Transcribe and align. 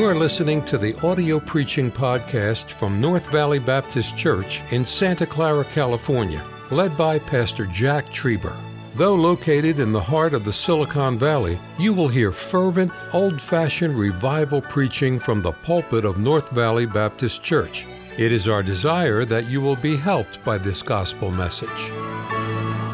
You 0.00 0.06
are 0.06 0.14
listening 0.14 0.64
to 0.64 0.78
the 0.78 0.98
audio 1.06 1.38
preaching 1.38 1.92
podcast 1.92 2.70
from 2.70 3.02
North 3.02 3.26
Valley 3.26 3.58
Baptist 3.58 4.16
Church 4.16 4.62
in 4.70 4.86
Santa 4.86 5.26
Clara, 5.26 5.62
California, 5.62 6.42
led 6.70 6.96
by 6.96 7.18
Pastor 7.18 7.66
Jack 7.66 8.06
Trieber. 8.06 8.56
Though 8.94 9.14
located 9.14 9.78
in 9.78 9.92
the 9.92 10.00
heart 10.00 10.32
of 10.32 10.46
the 10.46 10.54
Silicon 10.54 11.18
Valley, 11.18 11.58
you 11.78 11.92
will 11.92 12.08
hear 12.08 12.32
fervent, 12.32 12.90
old 13.12 13.42
fashioned 13.42 13.98
revival 13.98 14.62
preaching 14.62 15.18
from 15.18 15.42
the 15.42 15.52
pulpit 15.52 16.06
of 16.06 16.16
North 16.16 16.48
Valley 16.48 16.86
Baptist 16.86 17.42
Church. 17.42 17.86
It 18.16 18.32
is 18.32 18.48
our 18.48 18.62
desire 18.62 19.26
that 19.26 19.50
you 19.50 19.60
will 19.60 19.76
be 19.76 19.96
helped 19.98 20.42
by 20.46 20.56
this 20.56 20.80
gospel 20.80 21.30
message. 21.30 21.68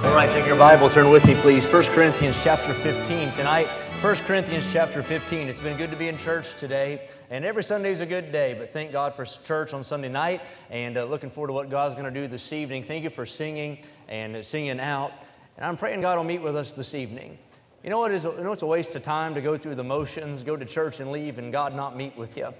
All 0.03 0.13
right, 0.13 0.29
take 0.33 0.45
your 0.45 0.59
Bible, 0.59 0.89
turn 0.89 1.11
with 1.11 1.25
me, 1.25 1.37
please. 1.37 1.73
1 1.73 1.85
Corinthians 1.85 2.41
chapter 2.43 2.75
15. 2.75 3.31
Tonight, 3.31 3.69
1 4.03 4.15
Corinthians 4.17 4.71
chapter 4.71 5.03
15. 5.03 5.49
It's 5.49 5.63
been 5.63 5.79
good 5.79 5.91
to 5.91 5.97
be 5.97 6.09
in 6.09 6.19
church 6.19 6.55
today, 6.57 7.09
and 7.31 7.47
every 7.47 7.65
Sunday 7.65 7.91
is 7.91 8.03
a 8.03 8.07
good 8.07 8.31
day, 8.31 8.55
but 8.57 8.69
thank 8.71 8.93
God 8.93 9.15
for 9.15 9.25
church 9.25 9.73
on 9.73 9.83
Sunday 9.83 10.11
night, 10.11 10.43
and 10.71 10.99
uh, 10.99 11.05
looking 11.05 11.31
forward 11.31 11.49
to 11.49 11.55
what 11.55 11.71
God's 11.71 11.95
going 11.95 12.05
to 12.05 12.21
do 12.21 12.29
this 12.29 12.53
evening. 12.53 12.83
Thank 12.83 13.05
you 13.05 13.11
for 13.11 13.25
singing 13.25 13.79
and 14.07 14.37
uh, 14.37 14.43
singing 14.43 14.81
out, 14.81 15.13
and 15.57 15.65
I'm 15.65 15.79
praying 15.79 16.03
God 16.03 16.19
will 16.19 16.25
meet 16.25 16.43
with 16.43 16.57
us 16.57 16.75
this 16.75 16.95
evening. 16.95 17.39
You 17.83 17.89
know 17.89 17.99
what 17.99 18.13
is? 18.13 18.25
You 18.25 18.45
know 18.45 18.53
it's 18.53 18.61
a 18.63 18.67
waste 18.67 18.95
of 18.97 19.03
time 19.03 19.35
to 19.35 19.41
go 19.41 19.57
through 19.57 19.77
the 19.77 19.85
motions, 19.85 20.43
go 20.43 20.57
to 20.57 20.67
church 20.67 21.01
and 21.01 21.11
leave, 21.11 21.39
and 21.39 21.51
God 21.51 21.75
not 21.75 21.97
meet 21.97 22.17
with 22.19 22.37
you. 22.37 22.53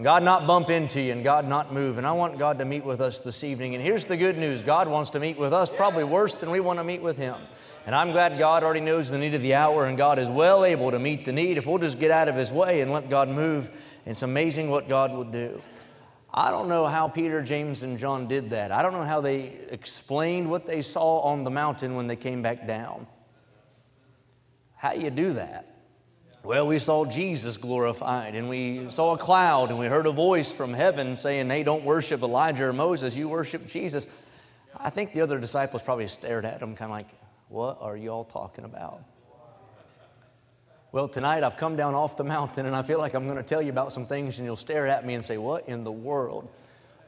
God 0.00 0.22
not 0.22 0.46
bump 0.46 0.70
into 0.70 1.00
you 1.00 1.12
and 1.12 1.22
God 1.22 1.46
not 1.46 1.72
move. 1.72 1.98
And 1.98 2.06
I 2.06 2.10
want 2.12 2.36
God 2.36 2.58
to 2.58 2.64
meet 2.64 2.84
with 2.84 3.00
us 3.00 3.20
this 3.20 3.44
evening. 3.44 3.76
And 3.76 3.82
here's 3.82 4.06
the 4.06 4.16
good 4.16 4.36
news 4.36 4.60
God 4.60 4.88
wants 4.88 5.10
to 5.10 5.20
meet 5.20 5.38
with 5.38 5.52
us, 5.52 5.70
probably 5.70 6.02
worse 6.02 6.40
than 6.40 6.50
we 6.50 6.58
want 6.60 6.80
to 6.80 6.84
meet 6.84 7.00
with 7.00 7.16
Him. 7.16 7.36
And 7.86 7.94
I'm 7.94 8.12
glad 8.12 8.38
God 8.38 8.64
already 8.64 8.80
knows 8.80 9.10
the 9.10 9.18
need 9.18 9.34
of 9.34 9.42
the 9.42 9.54
hour, 9.54 9.84
and 9.84 9.98
God 9.98 10.18
is 10.18 10.28
well 10.28 10.64
able 10.64 10.90
to 10.90 10.98
meet 10.98 11.24
the 11.24 11.32
need 11.32 11.58
if 11.58 11.66
we'll 11.66 11.78
just 11.78 11.98
get 11.98 12.10
out 12.10 12.28
of 12.28 12.34
His 12.34 12.50
way 12.50 12.80
and 12.80 12.90
let 12.90 13.10
God 13.10 13.28
move. 13.28 13.70
It's 14.06 14.22
amazing 14.22 14.70
what 14.70 14.88
God 14.88 15.12
will 15.12 15.24
do. 15.24 15.60
I 16.32 16.50
don't 16.50 16.68
know 16.68 16.86
how 16.86 17.08
Peter, 17.08 17.42
James, 17.42 17.82
and 17.82 17.98
John 17.98 18.26
did 18.26 18.50
that. 18.50 18.72
I 18.72 18.82
don't 18.82 18.92
know 18.92 19.04
how 19.04 19.20
they 19.20 19.52
explained 19.70 20.50
what 20.50 20.66
they 20.66 20.82
saw 20.82 21.20
on 21.20 21.44
the 21.44 21.50
mountain 21.50 21.94
when 21.94 22.06
they 22.06 22.16
came 22.16 22.42
back 22.42 22.66
down. 22.66 23.06
How 24.76 24.94
do 24.94 25.00
you 25.00 25.10
do 25.10 25.34
that? 25.34 25.74
Well, 26.42 26.66
we 26.66 26.78
saw 26.78 27.04
Jesus 27.04 27.56
glorified, 27.56 28.34
and 28.34 28.48
we 28.48 28.90
saw 28.90 29.14
a 29.14 29.18
cloud, 29.18 29.70
and 29.70 29.78
we 29.78 29.86
heard 29.86 30.06
a 30.06 30.12
voice 30.12 30.50
from 30.50 30.74
heaven 30.74 31.16
saying, 31.16 31.48
Hey, 31.48 31.62
don't 31.62 31.84
worship 31.84 32.22
Elijah 32.22 32.66
or 32.66 32.72
Moses, 32.72 33.16
you 33.16 33.28
worship 33.28 33.66
Jesus. 33.66 34.06
I 34.76 34.90
think 34.90 35.12
the 35.12 35.20
other 35.20 35.38
disciples 35.38 35.82
probably 35.82 36.08
stared 36.08 36.44
at 36.44 36.60
him, 36.60 36.74
kind 36.74 36.90
of 36.90 36.96
like, 36.96 37.08
What 37.48 37.78
are 37.80 37.96
you 37.96 38.10
all 38.10 38.24
talking 38.24 38.64
about? 38.64 39.02
Well, 40.92 41.08
tonight 41.08 41.42
I've 41.42 41.56
come 41.56 41.74
down 41.74 41.94
off 41.94 42.16
the 42.16 42.24
mountain, 42.24 42.66
and 42.66 42.76
I 42.76 42.82
feel 42.82 42.98
like 42.98 43.14
I'm 43.14 43.24
going 43.24 43.36
to 43.36 43.42
tell 43.42 43.60
you 43.60 43.70
about 43.70 43.92
some 43.92 44.06
things, 44.06 44.38
and 44.38 44.46
you'll 44.46 44.54
stare 44.54 44.86
at 44.86 45.04
me 45.04 45.14
and 45.14 45.24
say, 45.24 45.38
What 45.38 45.68
in 45.68 45.82
the 45.82 45.92
world 45.92 46.48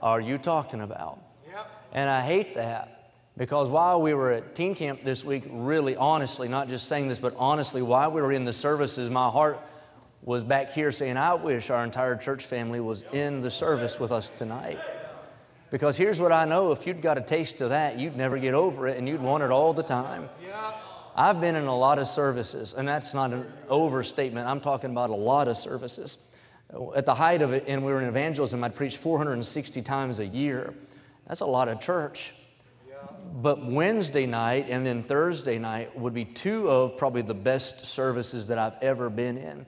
are 0.03 0.21
you 0.21 0.39
talking 0.39 0.81
about? 0.81 1.21
Yep. 1.47 1.71
And 1.93 2.11
I 2.11 2.21
hate 2.21 2.57
that. 2.57 3.13
Because 3.37 3.69
while 3.69 4.01
we 4.01 4.15
were 4.15 4.33
at 4.33 4.55
teen 4.55 4.75
camp 4.75 5.05
this 5.05 5.23
week, 5.23 5.45
really 5.51 5.95
honestly, 5.95 6.49
not 6.49 6.69
just 6.69 6.89
saying 6.89 7.09
this, 7.09 7.21
but 7.21 7.35
honestly, 7.37 7.83
while 7.83 8.11
we 8.11 8.23
were 8.23 8.33
in 8.33 8.45
the 8.45 8.53
services, 8.53 9.11
my 9.11 9.29
heart 9.29 9.61
was 10.23 10.43
back 10.43 10.71
here 10.71 10.91
saying, 10.91 11.17
I 11.17 11.35
wish 11.35 11.71
our 11.71 11.85
entire 11.85 12.17
church 12.17 12.47
family 12.47 12.81
was 12.81 13.03
in 13.13 13.43
the 13.43 13.51
service 13.51 14.01
with 14.01 14.11
us 14.11 14.31
tonight. 14.31 14.81
Because 15.71 15.97
here's 15.97 16.21
what 16.21 16.33
I 16.33 16.45
know 16.45 16.73
if 16.73 16.87
you'd 16.87 17.03
got 17.03 17.19
a 17.19 17.21
taste 17.21 17.61
of 17.61 17.71
that, 17.71 17.99
you'd 17.99 18.17
never 18.17 18.39
get 18.39 18.55
over 18.55 18.87
it 18.87 18.99
and 18.99 19.09
you'd 19.09 19.21
want 19.21 19.43
it 19.43 19.51
all 19.51 19.73
the 19.73 19.83
time. 19.83 20.29
I've 21.15 21.41
been 21.41 21.57
in 21.57 21.67
a 21.67 21.77
lot 21.77 21.99
of 21.99 22.07
services, 22.07 22.75
and 22.75 22.87
that's 22.87 23.15
not 23.15 23.33
an 23.33 23.47
overstatement. 23.69 24.47
I'm 24.47 24.61
talking 24.61 24.91
about 24.91 25.11
a 25.11 25.15
lot 25.15 25.49
of 25.49 25.57
services. 25.57 26.19
At 26.95 27.07
the 27.07 27.15
height 27.15 27.43
of 27.43 27.53
it, 27.53 27.65
and 27.67 27.85
we 27.85 27.93
were 27.93 28.03
in 28.03 28.09
evangelism, 28.09 28.63
I'd 28.63 28.75
preach 28.75 28.99
460 28.99 29.83
times 29.83 30.19
a 30.19 30.27
year. 30.27 30.75
That's 31.27 31.41
a 31.41 31.47
lot 31.47 31.69
of 31.69 31.81
church 31.81 32.35
but 33.43 33.65
Wednesday 33.65 34.27
night 34.27 34.67
and 34.69 34.87
then 34.87 35.03
Thursday 35.03 35.59
night 35.59 35.99
would 35.99 36.15
be 36.15 36.25
two 36.25 36.69
of 36.71 36.97
probably 36.97 37.23
the 37.23 37.35
best 37.35 37.85
services 37.85 38.49
that 38.49 38.59
I've 38.59 38.83
ever 38.83 39.11
been 39.11 39.37
in. 39.37 39.67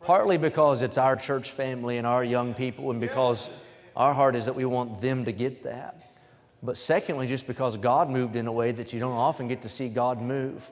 Partly 0.00 0.36
because 0.36 0.82
it's 0.82 0.98
our 0.98 1.16
church 1.16 1.50
family 1.50 1.96
and 1.98 2.06
our 2.06 2.22
young 2.22 2.52
people, 2.52 2.90
and 2.90 3.00
because 3.00 3.48
our 3.96 4.12
heart 4.12 4.36
is 4.36 4.46
that 4.46 4.54
we 4.54 4.64
want 4.64 5.00
them 5.00 5.24
to 5.24 5.32
get 5.32 5.64
that. 5.64 6.16
But 6.62 6.76
secondly, 6.76 7.26
just 7.26 7.46
because 7.46 7.76
God 7.76 8.10
moved 8.10 8.36
in 8.36 8.46
a 8.46 8.52
way 8.52 8.72
that 8.72 8.92
you 8.92 8.98
don't 8.98 9.12
often 9.12 9.48
get 9.48 9.62
to 9.62 9.68
see 9.68 9.88
God 9.88 10.20
move. 10.20 10.70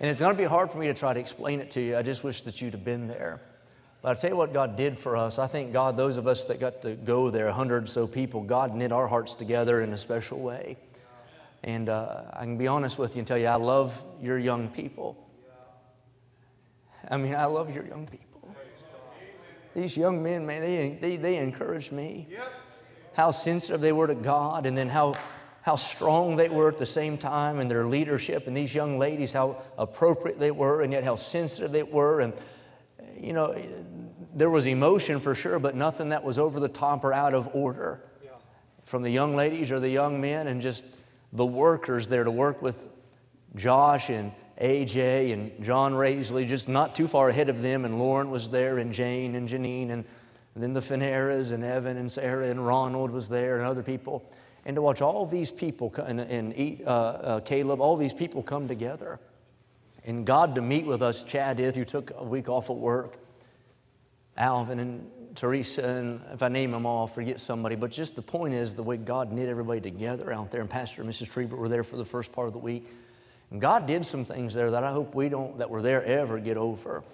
And 0.00 0.10
it's 0.10 0.20
going 0.20 0.34
to 0.34 0.38
be 0.38 0.48
hard 0.48 0.70
for 0.70 0.78
me 0.78 0.86
to 0.88 0.94
try 0.94 1.12
to 1.12 1.20
explain 1.20 1.60
it 1.60 1.70
to 1.72 1.80
you. 1.80 1.96
I 1.96 2.02
just 2.02 2.24
wish 2.24 2.42
that 2.42 2.60
you'd 2.60 2.72
have 2.72 2.84
been 2.84 3.06
there. 3.08 3.40
But 4.02 4.10
I'll 4.10 4.16
tell 4.16 4.30
you 4.30 4.36
what 4.36 4.52
God 4.52 4.76
did 4.76 4.98
for 4.98 5.16
us. 5.16 5.38
I 5.38 5.46
think 5.46 5.72
God, 5.72 5.96
those 5.96 6.16
of 6.16 6.26
us 6.26 6.44
that 6.46 6.60
got 6.60 6.82
to 6.82 6.94
go 6.94 7.30
there, 7.30 7.48
a 7.48 7.52
hundred 7.52 7.84
or 7.84 7.86
so 7.86 8.06
people, 8.06 8.42
God 8.42 8.74
knit 8.74 8.92
our 8.92 9.06
hearts 9.06 9.34
together 9.34 9.80
in 9.80 9.92
a 9.92 9.98
special 9.98 10.38
way. 10.38 10.76
And 11.64 11.88
uh, 11.88 12.22
I 12.32 12.40
can 12.40 12.58
be 12.58 12.66
honest 12.66 12.98
with 12.98 13.16
you 13.16 13.20
and 13.20 13.26
tell 13.26 13.38
you, 13.38 13.46
I 13.46 13.56
love 13.56 14.04
your 14.20 14.38
young 14.38 14.68
people. 14.68 15.16
I 17.10 17.16
mean, 17.16 17.34
I 17.34 17.46
love 17.46 17.74
your 17.74 17.86
young 17.86 18.06
people. 18.06 18.25
These 19.76 19.94
young 19.94 20.22
men, 20.22 20.46
man, 20.46 20.62
they, 20.62 20.96
they, 20.98 21.16
they 21.18 21.36
encouraged 21.36 21.92
me. 21.92 22.26
How 23.12 23.30
sensitive 23.30 23.82
they 23.82 23.92
were 23.92 24.06
to 24.06 24.14
God, 24.14 24.64
and 24.64 24.76
then 24.76 24.88
how, 24.88 25.16
how 25.60 25.76
strong 25.76 26.34
they 26.34 26.48
were 26.48 26.68
at 26.70 26.78
the 26.78 26.86
same 26.86 27.18
time 27.18 27.60
and 27.60 27.70
their 27.70 27.86
leadership. 27.86 28.46
And 28.46 28.56
these 28.56 28.74
young 28.74 28.98
ladies, 28.98 29.34
how 29.34 29.62
appropriate 29.76 30.40
they 30.40 30.50
were, 30.50 30.80
and 30.80 30.94
yet 30.94 31.04
how 31.04 31.14
sensitive 31.14 31.72
they 31.72 31.82
were. 31.82 32.20
And, 32.20 32.32
you 33.18 33.34
know, 33.34 33.54
there 34.34 34.48
was 34.48 34.66
emotion 34.66 35.20
for 35.20 35.34
sure, 35.34 35.58
but 35.58 35.76
nothing 35.76 36.08
that 36.08 36.24
was 36.24 36.38
over 36.38 36.58
the 36.58 36.68
top 36.68 37.04
or 37.04 37.12
out 37.12 37.34
of 37.34 37.54
order. 37.54 38.02
Yeah. 38.24 38.30
From 38.86 39.02
the 39.02 39.10
young 39.10 39.36
ladies 39.36 39.70
or 39.70 39.78
the 39.78 39.90
young 39.90 40.22
men, 40.22 40.46
and 40.46 40.62
just 40.62 40.86
the 41.34 41.44
workers 41.44 42.08
there 42.08 42.24
to 42.24 42.30
work 42.30 42.62
with 42.62 42.86
Josh 43.56 44.08
and 44.08 44.32
AJ 44.60 45.32
and 45.32 45.64
John 45.64 45.92
Raisley, 45.92 46.46
just 46.46 46.68
not 46.68 46.94
too 46.94 47.06
far 47.06 47.28
ahead 47.28 47.48
of 47.48 47.62
them. 47.62 47.84
And 47.84 47.98
Lauren 47.98 48.30
was 48.30 48.50
there, 48.50 48.78
and 48.78 48.92
Jane 48.92 49.34
and 49.34 49.48
Janine, 49.48 49.90
and, 49.90 50.04
then 50.58 50.72
the 50.72 50.80
Fineras 50.80 51.50
and 51.50 51.62
Evan 51.62 51.98
and 51.98 52.10
Sarah 52.10 52.48
and 52.48 52.66
Ronald 52.66 53.10
was 53.10 53.28
there, 53.28 53.58
and 53.58 53.66
other 53.66 53.82
people. 53.82 54.30
And 54.64 54.74
to 54.76 54.80
watch 54.80 55.02
all 55.02 55.26
these 55.26 55.52
people 55.52 55.94
and, 56.06 56.18
and 56.18 56.80
uh, 56.86 56.90
uh, 56.90 57.40
Caleb, 57.40 57.80
all 57.80 57.96
these 57.96 58.14
people 58.14 58.42
come 58.42 58.66
together. 58.66 59.20
And 60.06 60.24
God 60.24 60.54
to 60.54 60.62
meet 60.62 60.86
with 60.86 61.02
us, 61.02 61.22
Chad 61.22 61.60
Ith, 61.60 61.76
who 61.76 61.84
took 61.84 62.10
a 62.16 62.24
week 62.24 62.48
off 62.48 62.70
of 62.70 62.78
work 62.78 63.18
Alvin 64.36 64.78
and 64.78 65.10
Teresa, 65.34 65.86
and 65.86 66.20
if 66.32 66.42
I 66.42 66.48
name 66.48 66.70
them 66.70 66.86
all, 66.86 67.00
I'll 67.00 67.06
forget 67.06 67.40
somebody. 67.40 67.74
But 67.74 67.90
just 67.90 68.16
the 68.16 68.22
point 68.22 68.54
is 68.54 68.74
the 68.74 68.82
way 68.82 68.96
God 68.96 69.32
knit 69.32 69.48
everybody 69.48 69.80
together 69.80 70.32
out 70.32 70.50
there, 70.50 70.60
and 70.60 70.70
Pastor 70.70 71.02
and 71.02 71.10
Mrs. 71.10 71.30
Trieber 71.30 71.56
were 71.56 71.68
there 71.68 71.84
for 71.84 71.96
the 71.96 72.04
first 72.04 72.32
part 72.32 72.46
of 72.46 72.52
the 72.52 72.58
week. 72.58 72.86
And 73.50 73.60
God 73.60 73.86
did 73.86 74.04
some 74.04 74.24
things 74.24 74.54
there 74.54 74.70
that 74.72 74.84
I 74.84 74.92
hope 74.92 75.14
we 75.14 75.28
don't, 75.28 75.58
that 75.58 75.70
were 75.70 75.82
there, 75.82 76.02
ever 76.04 76.38
get 76.38 76.56
over. 76.56 77.04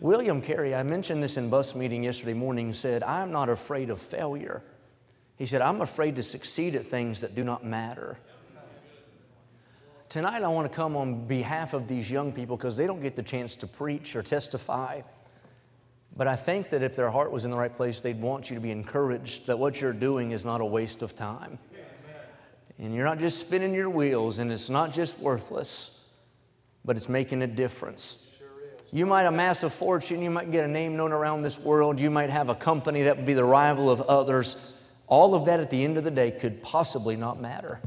William 0.00 0.42
Carey, 0.42 0.74
I 0.74 0.82
mentioned 0.82 1.22
this 1.22 1.36
in 1.36 1.48
bus 1.48 1.74
meeting 1.74 2.04
yesterday 2.04 2.34
morning, 2.34 2.72
said, 2.72 3.02
I'm 3.02 3.32
not 3.32 3.48
afraid 3.48 3.88
of 3.88 4.00
failure. 4.00 4.62
He 5.36 5.46
said, 5.46 5.62
I'm 5.62 5.80
afraid 5.80 6.16
to 6.16 6.22
succeed 6.22 6.74
at 6.74 6.86
things 6.86 7.20
that 7.22 7.34
do 7.34 7.44
not 7.44 7.64
matter. 7.64 8.18
Tonight, 10.08 10.42
I 10.42 10.48
want 10.48 10.70
to 10.70 10.74
come 10.74 10.96
on 10.96 11.26
behalf 11.26 11.72
of 11.72 11.88
these 11.88 12.10
young 12.10 12.32
people 12.32 12.56
because 12.56 12.76
they 12.76 12.86
don't 12.86 13.00
get 13.00 13.16
the 13.16 13.22
chance 13.22 13.56
to 13.56 13.66
preach 13.66 14.14
or 14.14 14.22
testify. 14.22 15.02
But 16.16 16.26
I 16.26 16.36
think 16.36 16.70
that 16.70 16.82
if 16.82 16.96
their 16.96 17.10
heart 17.10 17.32
was 17.32 17.44
in 17.44 17.50
the 17.50 17.56
right 17.56 17.74
place, 17.74 18.00
they'd 18.00 18.20
want 18.20 18.48
you 18.48 18.54
to 18.54 18.60
be 18.60 18.70
encouraged 18.70 19.46
that 19.46 19.58
what 19.58 19.80
you're 19.80 19.92
doing 19.92 20.30
is 20.30 20.44
not 20.44 20.60
a 20.60 20.64
waste 20.64 21.02
of 21.02 21.14
time. 21.14 21.58
And 22.78 22.94
you're 22.94 23.04
not 23.04 23.18
just 23.18 23.40
spinning 23.40 23.74
your 23.74 23.88
wheels, 23.88 24.38
and 24.38 24.52
it's 24.52 24.68
not 24.68 24.92
just 24.92 25.18
worthless, 25.18 26.00
but 26.84 26.96
it's 26.96 27.08
making 27.08 27.42
a 27.42 27.46
difference. 27.46 28.26
You 28.92 29.06
might 29.06 29.24
amass 29.24 29.62
a 29.62 29.70
fortune, 29.70 30.22
you 30.22 30.30
might 30.30 30.52
get 30.52 30.64
a 30.64 30.68
name 30.68 30.96
known 30.96 31.12
around 31.12 31.42
this 31.42 31.58
world, 31.58 31.98
you 31.98 32.10
might 32.10 32.30
have 32.30 32.48
a 32.48 32.54
company 32.54 33.02
that 33.02 33.16
would 33.16 33.26
be 33.26 33.34
the 33.34 33.44
rival 33.44 33.90
of 33.90 34.00
others. 34.02 34.74
All 35.06 35.34
of 35.34 35.46
that 35.46 35.60
at 35.60 35.70
the 35.70 35.82
end 35.82 35.96
of 35.96 36.04
the 36.04 36.10
day 36.10 36.30
could 36.30 36.62
possibly 36.62 37.16
not 37.16 37.40
matter. 37.40 37.80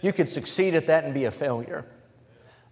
You 0.00 0.12
could 0.12 0.28
succeed 0.28 0.74
at 0.74 0.86
that 0.88 1.04
and 1.04 1.14
be 1.14 1.24
a 1.24 1.30
failure. 1.30 1.86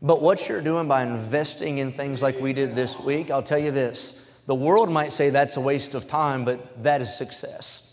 But 0.00 0.20
what 0.20 0.49
you're 0.49 0.61
doing 0.61 0.88
by 0.88 1.02
investing 1.05 1.79
in 1.79 1.93
things 1.93 2.23
like 2.23 2.41
we 2.41 2.52
did 2.52 2.75
this 2.75 2.99
week, 2.99 3.31
I'll 3.31 3.43
tell 3.43 3.58
you 3.58 3.70
this 3.70 4.31
the 4.47 4.55
world 4.55 4.91
might 4.91 5.12
say 5.12 5.31
that's 5.31 5.56
a 5.56 5.61
waste 5.61 5.94
of 5.94 6.08
time, 6.08 6.44
but 6.44 6.82
that 6.82 7.00
is 7.00 7.17
success. 7.17 7.92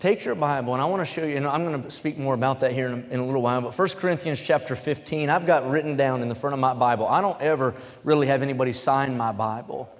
Take 0.00 0.24
your 0.24 0.34
Bible, 0.34 0.72
and 0.72 0.80
I 0.80 0.86
want 0.86 1.02
to 1.02 1.04
show 1.04 1.22
you, 1.22 1.36
and 1.36 1.46
I'm 1.46 1.62
going 1.62 1.82
to 1.82 1.90
speak 1.90 2.16
more 2.16 2.32
about 2.32 2.60
that 2.60 2.72
here 2.72 2.86
in 2.86 2.92
a, 2.94 3.14
in 3.14 3.20
a 3.20 3.26
little 3.26 3.42
while, 3.42 3.60
but 3.60 3.78
1 3.78 3.88
Corinthians 3.90 4.40
chapter 4.40 4.74
15, 4.74 5.28
I've 5.28 5.44
got 5.44 5.68
written 5.68 5.94
down 5.94 6.22
in 6.22 6.30
the 6.30 6.34
front 6.34 6.54
of 6.54 6.58
my 6.58 6.72
Bible. 6.72 7.06
I 7.06 7.20
don't 7.20 7.38
ever 7.42 7.74
really 8.02 8.26
have 8.26 8.40
anybody 8.40 8.72
sign 8.72 9.18
my 9.18 9.30
Bible. 9.30 9.94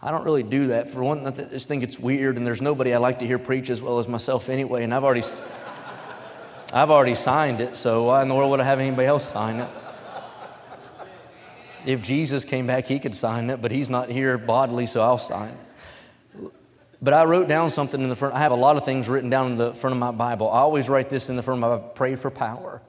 I 0.00 0.10
don't 0.10 0.24
really 0.24 0.42
do 0.42 0.68
that. 0.68 0.88
For 0.88 1.04
one, 1.04 1.26
I 1.26 1.30
just 1.30 1.68
think 1.68 1.82
it's 1.82 1.98
weird, 1.98 2.38
and 2.38 2.46
there's 2.46 2.62
nobody 2.62 2.94
I 2.94 2.96
like 2.96 3.18
to 3.18 3.26
hear 3.26 3.38
preach 3.38 3.68
as 3.68 3.82
well 3.82 3.98
as 3.98 4.08
myself 4.08 4.48
anyway, 4.48 4.82
and 4.82 4.94
I've 4.94 5.04
already, 5.04 5.26
I've 6.72 6.90
already 6.90 7.14
signed 7.14 7.60
it, 7.60 7.76
so 7.76 8.04
why 8.04 8.22
in 8.22 8.28
the 8.28 8.34
world 8.34 8.50
would 8.50 8.60
I 8.60 8.64
have 8.64 8.80
anybody 8.80 9.06
else 9.06 9.30
sign 9.30 9.60
it? 9.60 9.68
If 11.84 12.00
Jesus 12.00 12.46
came 12.46 12.66
back, 12.66 12.86
he 12.86 12.98
could 12.98 13.14
sign 13.14 13.50
it, 13.50 13.60
but 13.60 13.72
he's 13.72 13.90
not 13.90 14.08
here 14.08 14.38
bodily, 14.38 14.86
so 14.86 15.02
I'll 15.02 15.18
sign 15.18 15.50
it. 15.50 15.63
But 17.04 17.12
I 17.12 17.24
wrote 17.24 17.48
down 17.48 17.68
something 17.68 18.00
in 18.00 18.08
the 18.08 18.16
front. 18.16 18.34
I 18.34 18.38
have 18.38 18.52
a 18.52 18.56
lot 18.56 18.78
of 18.78 18.84
things 18.86 19.10
written 19.10 19.28
down 19.28 19.52
in 19.52 19.58
the 19.58 19.74
front 19.74 19.92
of 19.92 20.00
my 20.00 20.10
Bible. 20.10 20.48
I 20.48 20.60
always 20.60 20.88
write 20.88 21.10
this 21.10 21.28
in 21.28 21.36
the 21.36 21.42
front 21.42 21.62
of 21.62 21.82
my 21.82 21.88
pray 21.90 22.16
for 22.16 22.30
power. 22.30 22.80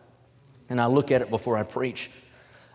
And 0.70 0.80
I 0.80 0.86
look 0.86 1.12
at 1.12 1.22
it 1.22 1.30
before 1.30 1.58
I 1.58 1.64
preach. 1.64 2.10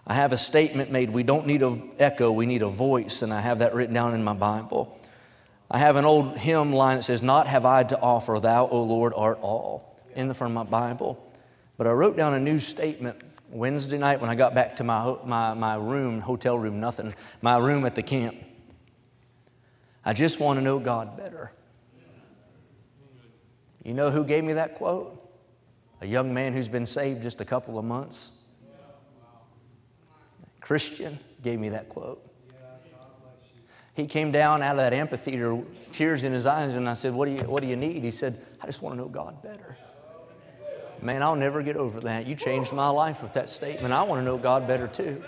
I 0.06 0.12
have 0.12 0.34
a 0.34 0.36
statement 0.36 0.90
made 0.90 1.08
we 1.08 1.22
don't 1.22 1.46
need 1.46 1.62
an 1.62 1.92
echo, 1.98 2.30
we 2.30 2.44
need 2.44 2.60
a 2.60 2.68
voice. 2.68 3.22
And 3.22 3.32
I 3.32 3.40
have 3.40 3.60
that 3.60 3.74
written 3.74 3.94
down 3.94 4.12
in 4.12 4.22
my 4.22 4.34
Bible. 4.34 5.00
I 5.70 5.78
have 5.78 5.96
an 5.96 6.04
old 6.04 6.36
hymn 6.36 6.74
line 6.74 6.98
that 6.98 7.04
says, 7.04 7.22
Not 7.22 7.46
have 7.46 7.64
I 7.64 7.84
to 7.84 7.98
offer, 7.98 8.38
thou, 8.38 8.68
O 8.68 8.82
Lord, 8.82 9.14
art 9.16 9.38
all, 9.40 9.96
in 10.14 10.28
the 10.28 10.34
front 10.34 10.50
of 10.50 10.54
my 10.56 10.70
Bible. 10.70 11.26
But 11.78 11.86
I 11.86 11.92
wrote 11.92 12.18
down 12.18 12.34
a 12.34 12.40
new 12.40 12.60
statement 12.60 13.18
Wednesday 13.48 13.96
night 13.96 14.20
when 14.20 14.28
I 14.28 14.34
got 14.34 14.54
back 14.54 14.76
to 14.76 14.84
my, 14.84 15.16
my, 15.24 15.54
my 15.54 15.76
room, 15.76 16.20
hotel 16.20 16.58
room, 16.58 16.80
nothing, 16.80 17.14
my 17.40 17.56
room 17.56 17.86
at 17.86 17.94
the 17.94 18.02
camp. 18.02 18.36
I 20.10 20.12
just 20.12 20.40
want 20.40 20.58
to 20.58 20.60
know 20.60 20.80
God 20.80 21.16
better. 21.16 21.52
You 23.84 23.94
know 23.94 24.10
who 24.10 24.24
gave 24.24 24.42
me 24.42 24.54
that 24.54 24.74
quote? 24.74 25.16
A 26.00 26.06
young 26.06 26.34
man 26.34 26.52
who's 26.52 26.66
been 26.66 26.84
saved 26.84 27.22
just 27.22 27.40
a 27.40 27.44
couple 27.44 27.78
of 27.78 27.84
months. 27.84 28.32
Christian 30.60 31.16
gave 31.44 31.60
me 31.60 31.68
that 31.68 31.88
quote. 31.88 32.28
He 33.94 34.08
came 34.08 34.32
down 34.32 34.62
out 34.62 34.72
of 34.72 34.78
that 34.78 34.92
amphitheater, 34.92 35.62
tears 35.92 36.24
in 36.24 36.32
his 36.32 36.44
eyes, 36.44 36.74
and 36.74 36.88
I 36.88 36.94
said, 36.94 37.14
What 37.14 37.26
do 37.26 37.30
you, 37.30 37.44
what 37.48 37.62
do 37.62 37.68
you 37.68 37.76
need? 37.76 38.02
He 38.02 38.10
said, 38.10 38.44
I 38.60 38.66
just 38.66 38.82
want 38.82 38.96
to 38.96 39.00
know 39.00 39.08
God 39.08 39.40
better. 39.44 39.76
Man, 41.00 41.22
I'll 41.22 41.36
never 41.36 41.62
get 41.62 41.76
over 41.76 42.00
that. 42.00 42.26
You 42.26 42.34
changed 42.34 42.72
my 42.72 42.88
life 42.88 43.22
with 43.22 43.34
that 43.34 43.48
statement. 43.48 43.94
I 43.94 44.02
want 44.02 44.20
to 44.20 44.24
know 44.24 44.38
God 44.38 44.66
better 44.66 44.88
too. 44.88 45.22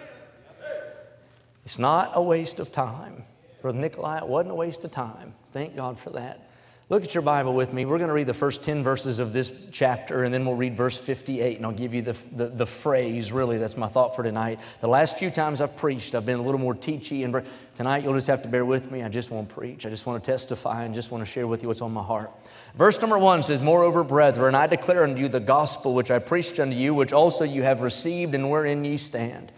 It's 1.64 1.78
not 1.78 2.10
a 2.14 2.20
waste 2.20 2.58
of 2.58 2.72
time. 2.72 3.26
Brother 3.62 3.78
Nikolai, 3.78 4.18
it 4.18 4.28
wasn't 4.28 4.50
a 4.50 4.54
waste 4.54 4.84
of 4.84 4.92
time. 4.92 5.34
Thank 5.52 5.76
God 5.76 5.98
for 5.98 6.10
that. 6.10 6.48
Look 6.92 7.04
at 7.04 7.14
your 7.14 7.22
Bible 7.22 7.54
with 7.54 7.72
me. 7.72 7.86
We're 7.86 7.96
going 7.96 8.08
to 8.08 8.14
read 8.14 8.26
the 8.26 8.34
first 8.34 8.62
10 8.62 8.82
verses 8.82 9.18
of 9.18 9.32
this 9.32 9.50
chapter, 9.70 10.24
and 10.24 10.34
then 10.34 10.44
we'll 10.44 10.56
read 10.56 10.76
verse 10.76 10.98
58, 10.98 11.56
and 11.56 11.64
I'll 11.64 11.72
give 11.72 11.94
you 11.94 12.02
the, 12.02 12.12
the, 12.32 12.48
the, 12.48 12.66
phrase, 12.66 13.32
really, 13.32 13.56
that's 13.56 13.78
my 13.78 13.88
thought 13.88 14.14
for 14.14 14.22
tonight. 14.22 14.60
The 14.82 14.88
last 14.88 15.16
few 15.16 15.30
times 15.30 15.62
I've 15.62 15.74
preached, 15.76 16.14
I've 16.14 16.26
been 16.26 16.38
a 16.38 16.42
little 16.42 16.60
more 16.60 16.74
teachy, 16.74 17.24
and 17.24 17.46
tonight 17.74 18.02
you'll 18.02 18.12
just 18.12 18.26
have 18.26 18.42
to 18.42 18.48
bear 18.48 18.66
with 18.66 18.90
me. 18.90 19.02
I 19.02 19.08
just 19.08 19.30
want 19.30 19.48
to 19.48 19.54
preach. 19.54 19.86
I 19.86 19.88
just 19.88 20.04
want 20.04 20.22
to 20.22 20.30
testify 20.30 20.84
and 20.84 20.94
just 20.94 21.10
want 21.10 21.24
to 21.24 21.30
share 21.30 21.46
with 21.46 21.62
you 21.62 21.68
what's 21.68 21.80
on 21.80 21.92
my 21.92 22.02
heart. 22.02 22.30
Verse 22.74 23.00
number 23.00 23.18
one 23.18 23.42
says, 23.42 23.62
Moreover, 23.62 24.04
brethren, 24.04 24.54
I 24.54 24.66
declare 24.66 25.04
unto 25.04 25.18
you 25.18 25.28
the 25.28 25.40
gospel 25.40 25.94
which 25.94 26.10
I 26.10 26.18
preached 26.18 26.60
unto 26.60 26.76
you, 26.76 26.92
which 26.92 27.14
also 27.14 27.44
you 27.44 27.62
have 27.62 27.80
received, 27.80 28.34
and 28.34 28.50
wherein 28.50 28.84
ye 28.84 28.98
stand 28.98 29.50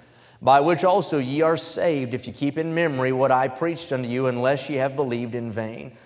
by 0.45 0.61
which 0.61 0.85
also 0.85 1.17
ye 1.17 1.41
are 1.41 1.57
saved, 1.57 2.13
if 2.13 2.27
ye 2.27 2.33
keep 2.33 2.59
in 2.59 2.75
memory 2.75 3.13
what 3.13 3.33
I 3.33 3.49
preached 3.49 3.93
unto 3.93 4.07
you, 4.07 4.27
unless 4.27 4.69
ye 4.69 4.77
have 4.77 4.95
believed 4.95 5.35
in 5.35 5.51
vain. 5.51 5.97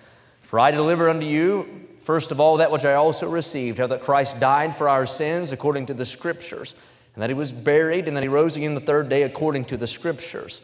For 0.41 0.59
I 0.59 0.71
deliver 0.71 1.09
unto 1.09 1.25
you, 1.25 1.87
first 1.99 2.31
of 2.31 2.39
all, 2.39 2.57
that 2.57 2.71
which 2.71 2.85
I 2.85 2.93
also 2.93 3.29
received, 3.29 3.79
how 3.79 3.87
that 3.87 3.99
Christ 3.99 4.39
died 4.39 4.77
for 4.77 4.87
our 4.87 5.05
sins 5.05 5.51
according 5.51 5.87
to 5.87 5.93
the 5.93 6.05
Scriptures, 6.05 6.73
and 7.13 7.21
that 7.21 7.29
he 7.29 7.33
was 7.33 7.51
buried, 7.51 8.07
and 8.07 8.15
that 8.15 8.23
he 8.23 8.29
rose 8.29 8.55
again 8.55 8.75
the 8.75 8.79
third 8.79 9.09
day 9.09 9.23
according 9.23 9.65
to 9.65 9.77
the 9.77 9.87
Scriptures. 9.87 10.61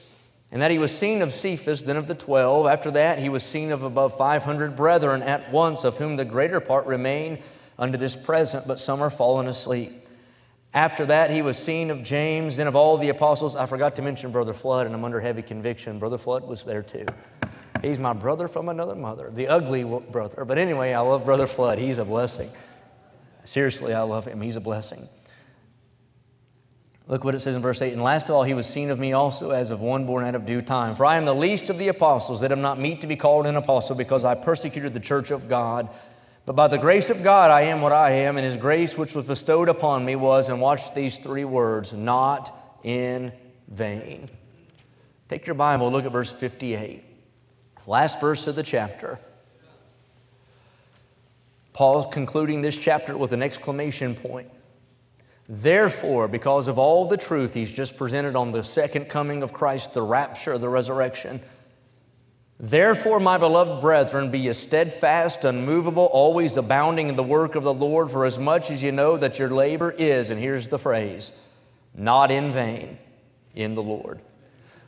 And 0.54 0.62
that 0.62 0.72
he 0.72 0.78
was 0.78 0.98
seen 0.98 1.22
of 1.22 1.34
Cephas, 1.34 1.84
then 1.84 1.98
of 1.98 2.08
the 2.08 2.16
twelve. 2.16 2.68
After 2.68 2.92
that, 2.92 3.20
he 3.20 3.28
was 3.28 3.44
seen 3.44 3.74
of 3.74 3.84
above 3.84 4.16
five 4.18 4.46
hundred 4.46 4.78
brethren 4.78 5.22
at 5.22 5.52
once, 5.52 5.84
of 5.84 5.98
whom 5.98 6.16
the 6.16 6.24
greater 6.24 6.62
part 6.62 6.86
remain 6.86 7.40
unto 7.78 7.98
this 7.98 8.16
present, 8.16 8.66
but 8.66 8.80
some 8.80 9.02
are 9.02 9.10
fallen 9.10 9.48
asleep. 9.48 10.05
After 10.76 11.06
that, 11.06 11.32
he 11.32 11.42
was 11.42 11.58
seen 11.58 11.90
of 11.90 12.04
James, 12.04 12.58
then 12.58 12.68
of 12.68 12.76
all 12.76 12.98
the 12.98 13.08
apostles. 13.08 13.56
I 13.56 13.66
forgot 13.66 13.96
to 13.96 14.02
mention 14.02 14.32
Brother 14.32 14.52
Flood, 14.52 14.86
and 14.86 14.94
I'm 14.94 15.06
under 15.06 15.22
heavy 15.22 15.42
conviction. 15.42 16.00
Brother 16.00 16.18
Flood 16.18 16.46
was 16.46 16.66
there 16.66 16.84
too. 16.84 17.06
He's 17.82 17.98
my 17.98 18.12
brother 18.12 18.50
from 18.50 18.68
another 18.68 18.94
mother, 18.96 19.32
the 19.34 19.48
ugly 19.48 19.86
brother. 19.86 20.44
But 20.44 20.58
anyway, 20.58 20.92
I 20.92 21.00
love 21.00 21.24
Brother 21.24 21.48
Flood. 21.48 21.78
He's 21.78 21.98
a 21.98 22.04
blessing. 22.04 22.52
Seriously, 23.46 23.94
I 23.94 24.02
love 24.02 24.26
him. 24.26 24.42
He's 24.42 24.58
a 24.58 24.62
blessing. 24.62 25.08
Look 27.08 27.24
what 27.24 27.36
it 27.36 27.40
says 27.40 27.56
in 27.56 27.62
verse 27.62 27.82
8. 27.82 27.94
And 27.94 28.04
last 28.04 28.28
of 28.28 28.36
all, 28.36 28.44
he 28.44 28.56
was 28.56 28.68
seen 28.68 28.90
of 28.90 29.00
me 29.00 29.14
also 29.14 29.52
as 29.52 29.70
of 29.70 29.80
one 29.80 30.06
born 30.06 30.26
out 30.26 30.36
of 30.36 30.46
due 30.46 30.62
time. 30.62 30.96
For 30.96 31.06
I 31.06 31.16
am 31.16 31.24
the 31.24 31.36
least 31.36 31.70
of 31.70 31.78
the 31.78 31.88
apostles, 31.88 32.42
that 32.42 32.52
am 32.52 32.62
not 32.62 32.80
meet 32.80 33.02
to 33.02 33.08
be 33.08 33.16
called 33.16 33.46
an 33.46 33.56
apostle, 33.56 33.96
because 33.96 34.26
I 34.26 34.36
persecuted 34.36 34.94
the 34.94 35.00
church 35.00 35.32
of 35.32 35.48
God. 35.48 35.88
But 36.46 36.56
by 36.56 36.68
the 36.68 36.78
grace 36.78 37.10
of 37.10 37.24
God, 37.24 37.50
I 37.50 37.64
am 37.64 37.82
what 37.82 37.92
I 37.92 38.12
am, 38.12 38.38
and 38.38 38.46
His 38.46 38.58
grace 38.58 38.98
which 38.98 39.16
was 39.16 39.26
bestowed 39.26 39.68
upon 39.68 40.06
me 40.06 40.16
was, 40.16 40.50
and 40.50 40.62
watch 40.62 40.94
these 40.94 41.18
three 41.18 41.46
words, 41.46 41.92
not 41.92 42.80
in 42.84 43.34
vain. 43.68 44.30
Take 45.28 45.48
your 45.48 45.56
Bible, 45.56 45.92
look 45.92 46.06
at 46.06 46.12
verse 46.12 46.32
58, 46.32 47.04
last 47.88 48.22
verse 48.22 48.46
of 48.46 48.56
the 48.56 48.64
chapter. 48.64 49.20
Paul's 51.74 52.06
concluding 52.14 52.62
this 52.62 52.78
chapter 52.78 53.18
with 53.18 53.34
an 53.34 53.42
exclamation 53.42 54.16
point. 54.16 54.50
Therefore, 55.50 56.28
because 56.28 56.68
of 56.68 56.80
all 56.80 57.06
the 57.06 57.18
truth 57.18 57.54
he's 57.54 57.72
just 57.72 57.98
presented 57.98 58.36
on 58.36 58.52
the 58.52 58.64
second 58.64 59.10
coming 59.10 59.44
of 59.44 59.52
Christ, 59.52 59.94
the 59.94 60.02
rapture, 60.02 60.58
the 60.58 60.70
resurrection, 60.70 61.42
Therefore, 62.60 63.20
my 63.20 63.38
beloved 63.38 63.82
brethren, 63.82 64.32
be 64.32 64.40
ye 64.40 64.54
steadfast, 64.54 65.44
unmovable, 65.44 66.06
always 66.06 66.56
abounding 66.56 67.10
in 67.10 67.16
the 67.18 67.24
work 67.24 67.56
of 67.56 67.64
the 67.64 67.74
Lord, 67.74 68.10
for 68.10 68.26
as 68.26 68.40
much 68.40 68.72
as 68.72 68.82
you 68.82 68.94
know 68.94 69.18
that 69.18 69.40
your 69.40 69.50
labor 69.50 69.92
is, 69.92 70.30
and 70.30 70.40
here's 70.40 70.70
the 70.70 70.80
phrase, 70.80 71.34
not 71.94 72.32
in 72.32 72.54
vain 72.54 72.98
in 73.56 73.76
the 73.76 73.84
Lord. 73.84 74.22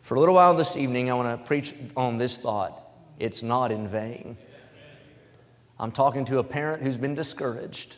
For 0.02 0.16
a 0.16 0.20
little 0.20 0.36
while 0.36 0.54
this 0.54 0.78
evening, 0.78 1.12
I 1.12 1.14
want 1.16 1.38
to 1.38 1.46
preach 1.46 1.76
on 1.98 2.18
this 2.18 2.38
thought 2.38 2.84
it's 3.20 3.44
not 3.44 3.72
in 3.72 3.88
vain. 3.88 4.38
I'm 5.80 5.92
talking 5.92 6.24
to 6.26 6.40
a 6.40 6.44
parent 6.44 6.82
who's 6.82 6.98
been 6.98 7.16
discouraged 7.16 7.98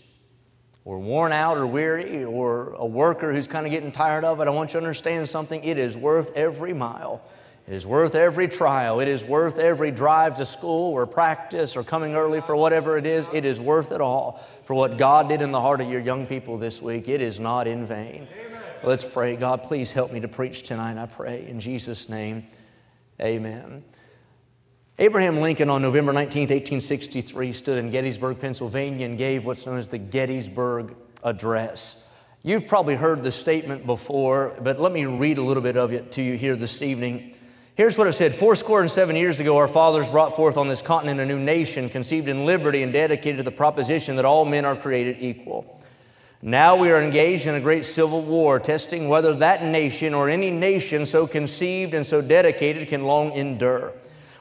or 0.83 0.97
worn 0.97 1.31
out 1.31 1.57
or 1.57 1.67
weary 1.67 2.23
or 2.23 2.73
a 2.73 2.85
worker 2.85 3.31
who's 3.31 3.47
kind 3.47 3.65
of 3.65 3.71
getting 3.71 3.91
tired 3.91 4.23
of 4.23 4.39
it. 4.39 4.47
I 4.47 4.49
want 4.49 4.71
you 4.71 4.79
to 4.79 4.85
understand 4.85 5.29
something. 5.29 5.63
It 5.63 5.77
is 5.77 5.95
worth 5.95 6.35
every 6.35 6.73
mile 6.73 7.21
it 7.69 7.75
is 7.75 7.85
worth 7.85 8.15
every 8.15 8.47
trial. 8.47 8.99
It 8.99 9.07
is 9.07 9.23
worth 9.23 9.59
every 9.59 9.91
drive 9.91 10.37
to 10.37 10.45
school 10.45 10.91
or 10.91 11.05
practice 11.05 11.75
or 11.75 11.83
coming 11.83 12.15
early 12.15 12.41
for 12.41 12.55
whatever 12.55 12.97
it 12.97 13.05
is. 13.05 13.29
It 13.31 13.45
is 13.45 13.61
worth 13.61 13.91
it 13.91 14.01
all 14.01 14.43
for 14.63 14.73
what 14.73 14.97
God 14.97 15.29
did 15.29 15.43
in 15.43 15.51
the 15.51 15.61
heart 15.61 15.79
of 15.79 15.87
your 15.87 15.99
young 15.99 16.25
people 16.25 16.57
this 16.57 16.81
week. 16.81 17.07
It 17.07 17.21
is 17.21 17.39
not 17.39 17.67
in 17.67 17.85
vain. 17.85 18.27
Amen. 18.33 18.61
Let's 18.83 19.05
pray. 19.05 19.35
God, 19.35 19.61
please 19.61 19.91
help 19.91 20.11
me 20.11 20.19
to 20.21 20.27
preach 20.27 20.63
tonight, 20.63 20.97
I 20.97 21.05
pray. 21.05 21.45
In 21.47 21.59
Jesus' 21.59 22.09
name, 22.09 22.47
amen. 23.21 23.83
Abraham 24.97 25.39
Lincoln 25.39 25.69
on 25.69 25.83
November 25.83 26.11
19, 26.11 26.41
1863, 26.41 27.51
stood 27.53 27.77
in 27.77 27.91
Gettysburg, 27.91 28.39
Pennsylvania, 28.39 29.05
and 29.05 29.15
gave 29.15 29.45
what's 29.45 29.67
known 29.67 29.77
as 29.77 29.89
the 29.89 29.99
Gettysburg 29.99 30.95
Address. 31.23 32.09
You've 32.41 32.67
probably 32.67 32.95
heard 32.95 33.21
the 33.21 33.31
statement 33.31 33.85
before, 33.85 34.55
but 34.59 34.79
let 34.79 34.91
me 34.91 35.05
read 35.05 35.37
a 35.37 35.43
little 35.43 35.61
bit 35.61 35.77
of 35.77 35.93
it 35.93 36.13
to 36.13 36.23
you 36.23 36.35
here 36.35 36.55
this 36.55 36.81
evening. 36.81 37.35
Here's 37.79 37.97
what 37.97 38.07
it 38.07 38.11
said 38.11 38.35
Four 38.35 38.57
score 38.57 38.81
and 38.81 38.91
seven 38.91 39.15
years 39.15 39.39
ago, 39.39 39.55
our 39.55 39.65
fathers 39.69 40.09
brought 40.09 40.35
forth 40.35 40.57
on 40.57 40.67
this 40.67 40.81
continent 40.81 41.21
a 41.21 41.25
new 41.25 41.39
nation, 41.39 41.87
conceived 41.87 42.27
in 42.27 42.45
liberty 42.45 42.83
and 42.83 42.91
dedicated 42.91 43.37
to 43.37 43.43
the 43.43 43.51
proposition 43.51 44.17
that 44.17 44.25
all 44.25 44.43
men 44.43 44.65
are 44.65 44.75
created 44.75 45.15
equal. 45.21 45.81
Now 46.41 46.75
we 46.75 46.91
are 46.91 47.01
engaged 47.01 47.47
in 47.47 47.55
a 47.55 47.61
great 47.61 47.85
civil 47.85 48.21
war, 48.21 48.59
testing 48.59 49.07
whether 49.07 49.33
that 49.35 49.63
nation 49.63 50.13
or 50.13 50.27
any 50.27 50.51
nation 50.51 51.05
so 51.05 51.25
conceived 51.25 51.93
and 51.93 52.05
so 52.05 52.21
dedicated 52.21 52.89
can 52.89 53.05
long 53.05 53.31
endure. 53.31 53.93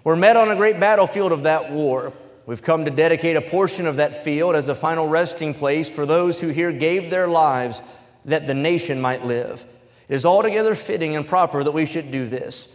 We're 0.03 0.17
met 0.17 0.37
on 0.37 0.51
a 0.51 0.57
great 0.57 0.81
battlefield 0.81 1.31
of 1.31 1.45
that 1.45 1.71
war. 1.71 2.13
We've 2.45 2.61
come 2.61 2.87
to 2.87 2.91
dedicate 2.91 3.37
a 3.37 3.41
portion 3.41 3.87
of 3.87 3.95
that 3.99 4.17
field 4.25 4.57
as 4.57 4.67
a 4.67 4.75
final 4.75 5.07
resting 5.07 5.55
place 5.55 5.89
for 5.89 6.07
those 6.07 6.41
who 6.41 6.49
here 6.49 6.73
gave 6.73 7.09
their 7.09 7.29
lives 7.29 7.83
that 8.25 8.49
the 8.49 8.55
nation 8.55 9.01
might 9.01 9.25
live. 9.25 9.65
It 10.09 10.17
is 10.17 10.27
altogether 10.27 10.75
fitting 10.75 11.15
and 11.15 11.25
proper 11.25 11.63
that 11.63 11.71
we 11.71 11.87
should 11.87 12.11
do 12.11 12.27
this. 12.27 12.75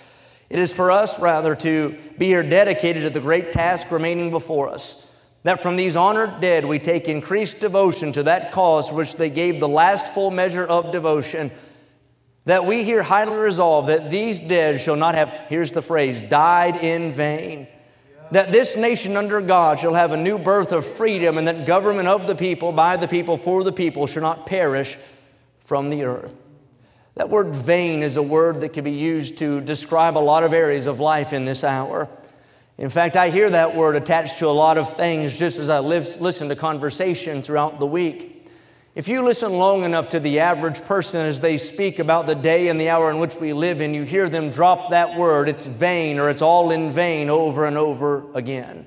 It 0.51 0.59
is 0.59 0.73
for 0.73 0.91
us, 0.91 1.17
rather, 1.17 1.55
to 1.55 1.97
be 2.17 2.25
here 2.25 2.43
dedicated 2.43 3.03
to 3.03 3.09
the 3.09 3.21
great 3.21 3.53
task 3.53 3.89
remaining 3.89 4.31
before 4.31 4.67
us. 4.67 5.09
That 5.43 5.61
from 5.61 5.77
these 5.77 5.95
honored 5.95 6.41
dead 6.41 6.65
we 6.65 6.77
take 6.77 7.07
increased 7.07 7.61
devotion 7.61 8.11
to 8.11 8.23
that 8.23 8.51
cause 8.51 8.91
which 8.91 9.15
they 9.15 9.29
gave 9.29 9.61
the 9.61 9.69
last 9.69 10.13
full 10.13 10.29
measure 10.29 10.65
of 10.65 10.91
devotion. 10.91 11.51
that 12.45 12.65
we 12.65 12.83
here 12.83 13.03
highly 13.03 13.37
resolve 13.37 13.87
that 13.87 14.09
these 14.09 14.39
dead 14.39 14.81
shall 14.81 14.95
not 14.95 15.15
have, 15.15 15.29
here's 15.47 15.71
the 15.71 15.81
phrase, 15.81 16.19
died 16.21 16.75
in 16.75 17.11
vain. 17.11 17.67
That 18.31 18.51
this 18.51 18.75
nation 18.75 19.15
under 19.15 19.41
God 19.41 19.79
shall 19.79 19.93
have 19.93 20.11
a 20.11 20.17
new 20.17 20.37
birth 20.37 20.71
of 20.71 20.85
freedom, 20.85 21.37
and 21.37 21.47
that 21.47 21.65
government 21.65 22.07
of 22.07 22.27
the 22.27 22.35
people, 22.35 22.71
by 22.71 22.97
the 22.97 23.07
people, 23.07 23.37
for 23.37 23.63
the 23.63 23.71
people, 23.71 24.07
shall 24.07 24.23
not 24.23 24.45
perish 24.45 24.97
from 25.59 25.89
the 25.89 26.03
earth. 26.03 26.40
That 27.15 27.29
word 27.29 27.53
vain 27.53 28.03
is 28.03 28.17
a 28.17 28.21
word 28.21 28.61
that 28.61 28.73
can 28.73 28.83
be 28.83 28.91
used 28.91 29.37
to 29.39 29.61
describe 29.61 30.17
a 30.17 30.19
lot 30.19 30.43
of 30.43 30.53
areas 30.53 30.87
of 30.87 30.99
life 30.99 31.33
in 31.33 31.45
this 31.45 31.63
hour. 31.63 32.07
In 32.77 32.89
fact, 32.89 33.17
I 33.17 33.29
hear 33.29 33.49
that 33.49 33.75
word 33.75 33.95
attached 33.95 34.39
to 34.39 34.47
a 34.47 34.49
lot 34.49 34.77
of 34.77 34.95
things 34.95 35.37
just 35.37 35.59
as 35.59 35.69
I 35.69 35.79
live, 35.79 36.19
listen 36.21 36.49
to 36.49 36.55
conversation 36.55 37.41
throughout 37.41 37.79
the 37.79 37.85
week. 37.85 38.47
If 38.95 39.07
you 39.07 39.23
listen 39.23 39.53
long 39.53 39.83
enough 39.83 40.09
to 40.09 40.19
the 40.19 40.39
average 40.39 40.81
person 40.81 41.21
as 41.21 41.39
they 41.39 41.57
speak 41.57 41.99
about 41.99 42.27
the 42.27 42.35
day 42.35 42.67
and 42.67 42.79
the 42.79 42.89
hour 42.89 43.09
in 43.09 43.19
which 43.19 43.35
we 43.35 43.53
live 43.53 43.81
in, 43.81 43.93
you 43.93 44.03
hear 44.03 44.27
them 44.27 44.49
drop 44.49 44.89
that 44.89 45.17
word, 45.17 45.47
it's 45.47 45.65
vain 45.65 46.17
or 46.17 46.29
it's 46.29 46.41
all 46.41 46.71
in 46.71 46.91
vain 46.91 47.29
over 47.29 47.65
and 47.65 47.77
over 47.77 48.23
again. 48.33 48.85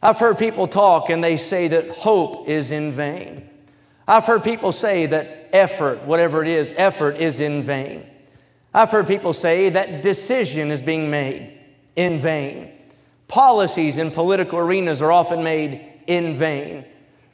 I've 0.00 0.18
heard 0.18 0.38
people 0.38 0.66
talk 0.66 1.10
and 1.10 1.22
they 1.22 1.36
say 1.36 1.68
that 1.68 1.90
hope 1.90 2.48
is 2.48 2.70
in 2.70 2.92
vain. 2.92 3.48
I've 4.06 4.24
heard 4.24 4.42
people 4.42 4.72
say 4.72 5.06
that 5.06 5.50
effort, 5.52 6.04
whatever 6.04 6.42
it 6.42 6.48
is, 6.48 6.72
effort 6.76 7.16
is 7.16 7.40
in 7.40 7.62
vain. 7.62 8.06
I've 8.74 8.90
heard 8.90 9.06
people 9.06 9.32
say 9.32 9.70
that 9.70 10.02
decision 10.02 10.70
is 10.70 10.82
being 10.82 11.10
made 11.10 11.58
in 11.94 12.18
vain. 12.18 12.72
Policies 13.28 13.98
in 13.98 14.10
political 14.10 14.58
arenas 14.58 15.02
are 15.02 15.12
often 15.12 15.42
made 15.42 15.86
in 16.06 16.34
vain. 16.34 16.84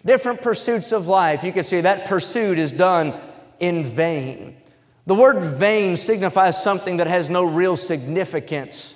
Different 0.04 0.42
pursuits 0.42 0.92
of 0.92 1.08
life, 1.08 1.42
you 1.42 1.52
could 1.52 1.66
say 1.66 1.80
that 1.80 2.06
pursuit 2.06 2.58
is 2.58 2.72
done 2.72 3.18
in 3.60 3.84
vain. 3.84 4.56
The 5.06 5.14
word 5.14 5.42
vain 5.42 5.96
signifies 5.96 6.62
something 6.62 6.98
that 6.98 7.06
has 7.06 7.30
no 7.30 7.44
real 7.44 7.76
significance, 7.76 8.94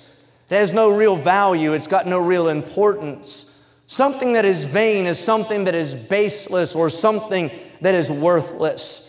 it 0.49 0.55
has 0.55 0.73
no 0.73 0.89
real 0.91 1.15
value, 1.15 1.73
it's 1.73 1.87
got 1.87 2.05
no 2.05 2.19
real 2.19 2.49
importance. 2.49 3.52
Something 3.87 4.33
that 4.33 4.45
is 4.45 4.65
vain 4.65 5.05
is 5.05 5.19
something 5.19 5.65
that 5.65 5.75
is 5.75 5.93
baseless 5.93 6.75
or 6.75 6.89
something 6.89 7.51
that 7.81 7.93
is 7.93 8.09
worthless. 8.09 9.03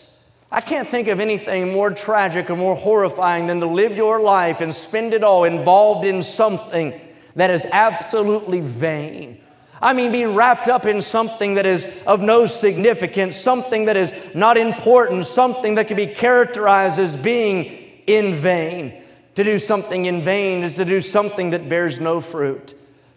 I 0.51 0.61
can't 0.61 0.87
think 0.87 1.07
of 1.07 1.19
anything 1.19 1.73
more 1.73 1.91
tragic 1.91 2.49
or 2.49 2.55
more 2.55 2.75
horrifying 2.75 3.47
than 3.47 3.59
to 3.59 3.65
live 3.65 3.95
your 3.95 4.21
life 4.21 4.61
and 4.61 4.73
spend 4.73 5.13
it 5.13 5.23
all 5.23 5.43
involved 5.43 6.05
in 6.05 6.21
something 6.21 6.99
that 7.35 7.51
is 7.51 7.65
absolutely 7.71 8.61
vain. 8.61 9.41
I 9.81 9.93
mean, 9.93 10.11
being 10.11 10.35
wrapped 10.35 10.67
up 10.67 10.85
in 10.85 11.01
something 11.01 11.55
that 11.55 11.65
is 11.65 12.03
of 12.07 12.21
no 12.21 12.45
significance, 12.45 13.35
something 13.35 13.85
that 13.85 13.97
is 13.97 14.13
not 14.33 14.57
important, 14.57 15.25
something 15.25 15.75
that 15.75 15.87
can 15.87 15.97
be 15.97 16.07
characterized 16.07 16.99
as 16.99 17.15
being 17.15 17.65
in 18.07 18.33
vain. 18.33 19.01
To 19.35 19.43
do 19.43 19.59
something 19.59 20.05
in 20.05 20.21
vain 20.21 20.63
is 20.63 20.77
to 20.77 20.85
do 20.85 21.01
something 21.01 21.49
that 21.49 21.67
bears 21.67 21.99
no 21.99 22.21
fruit. 22.21 22.73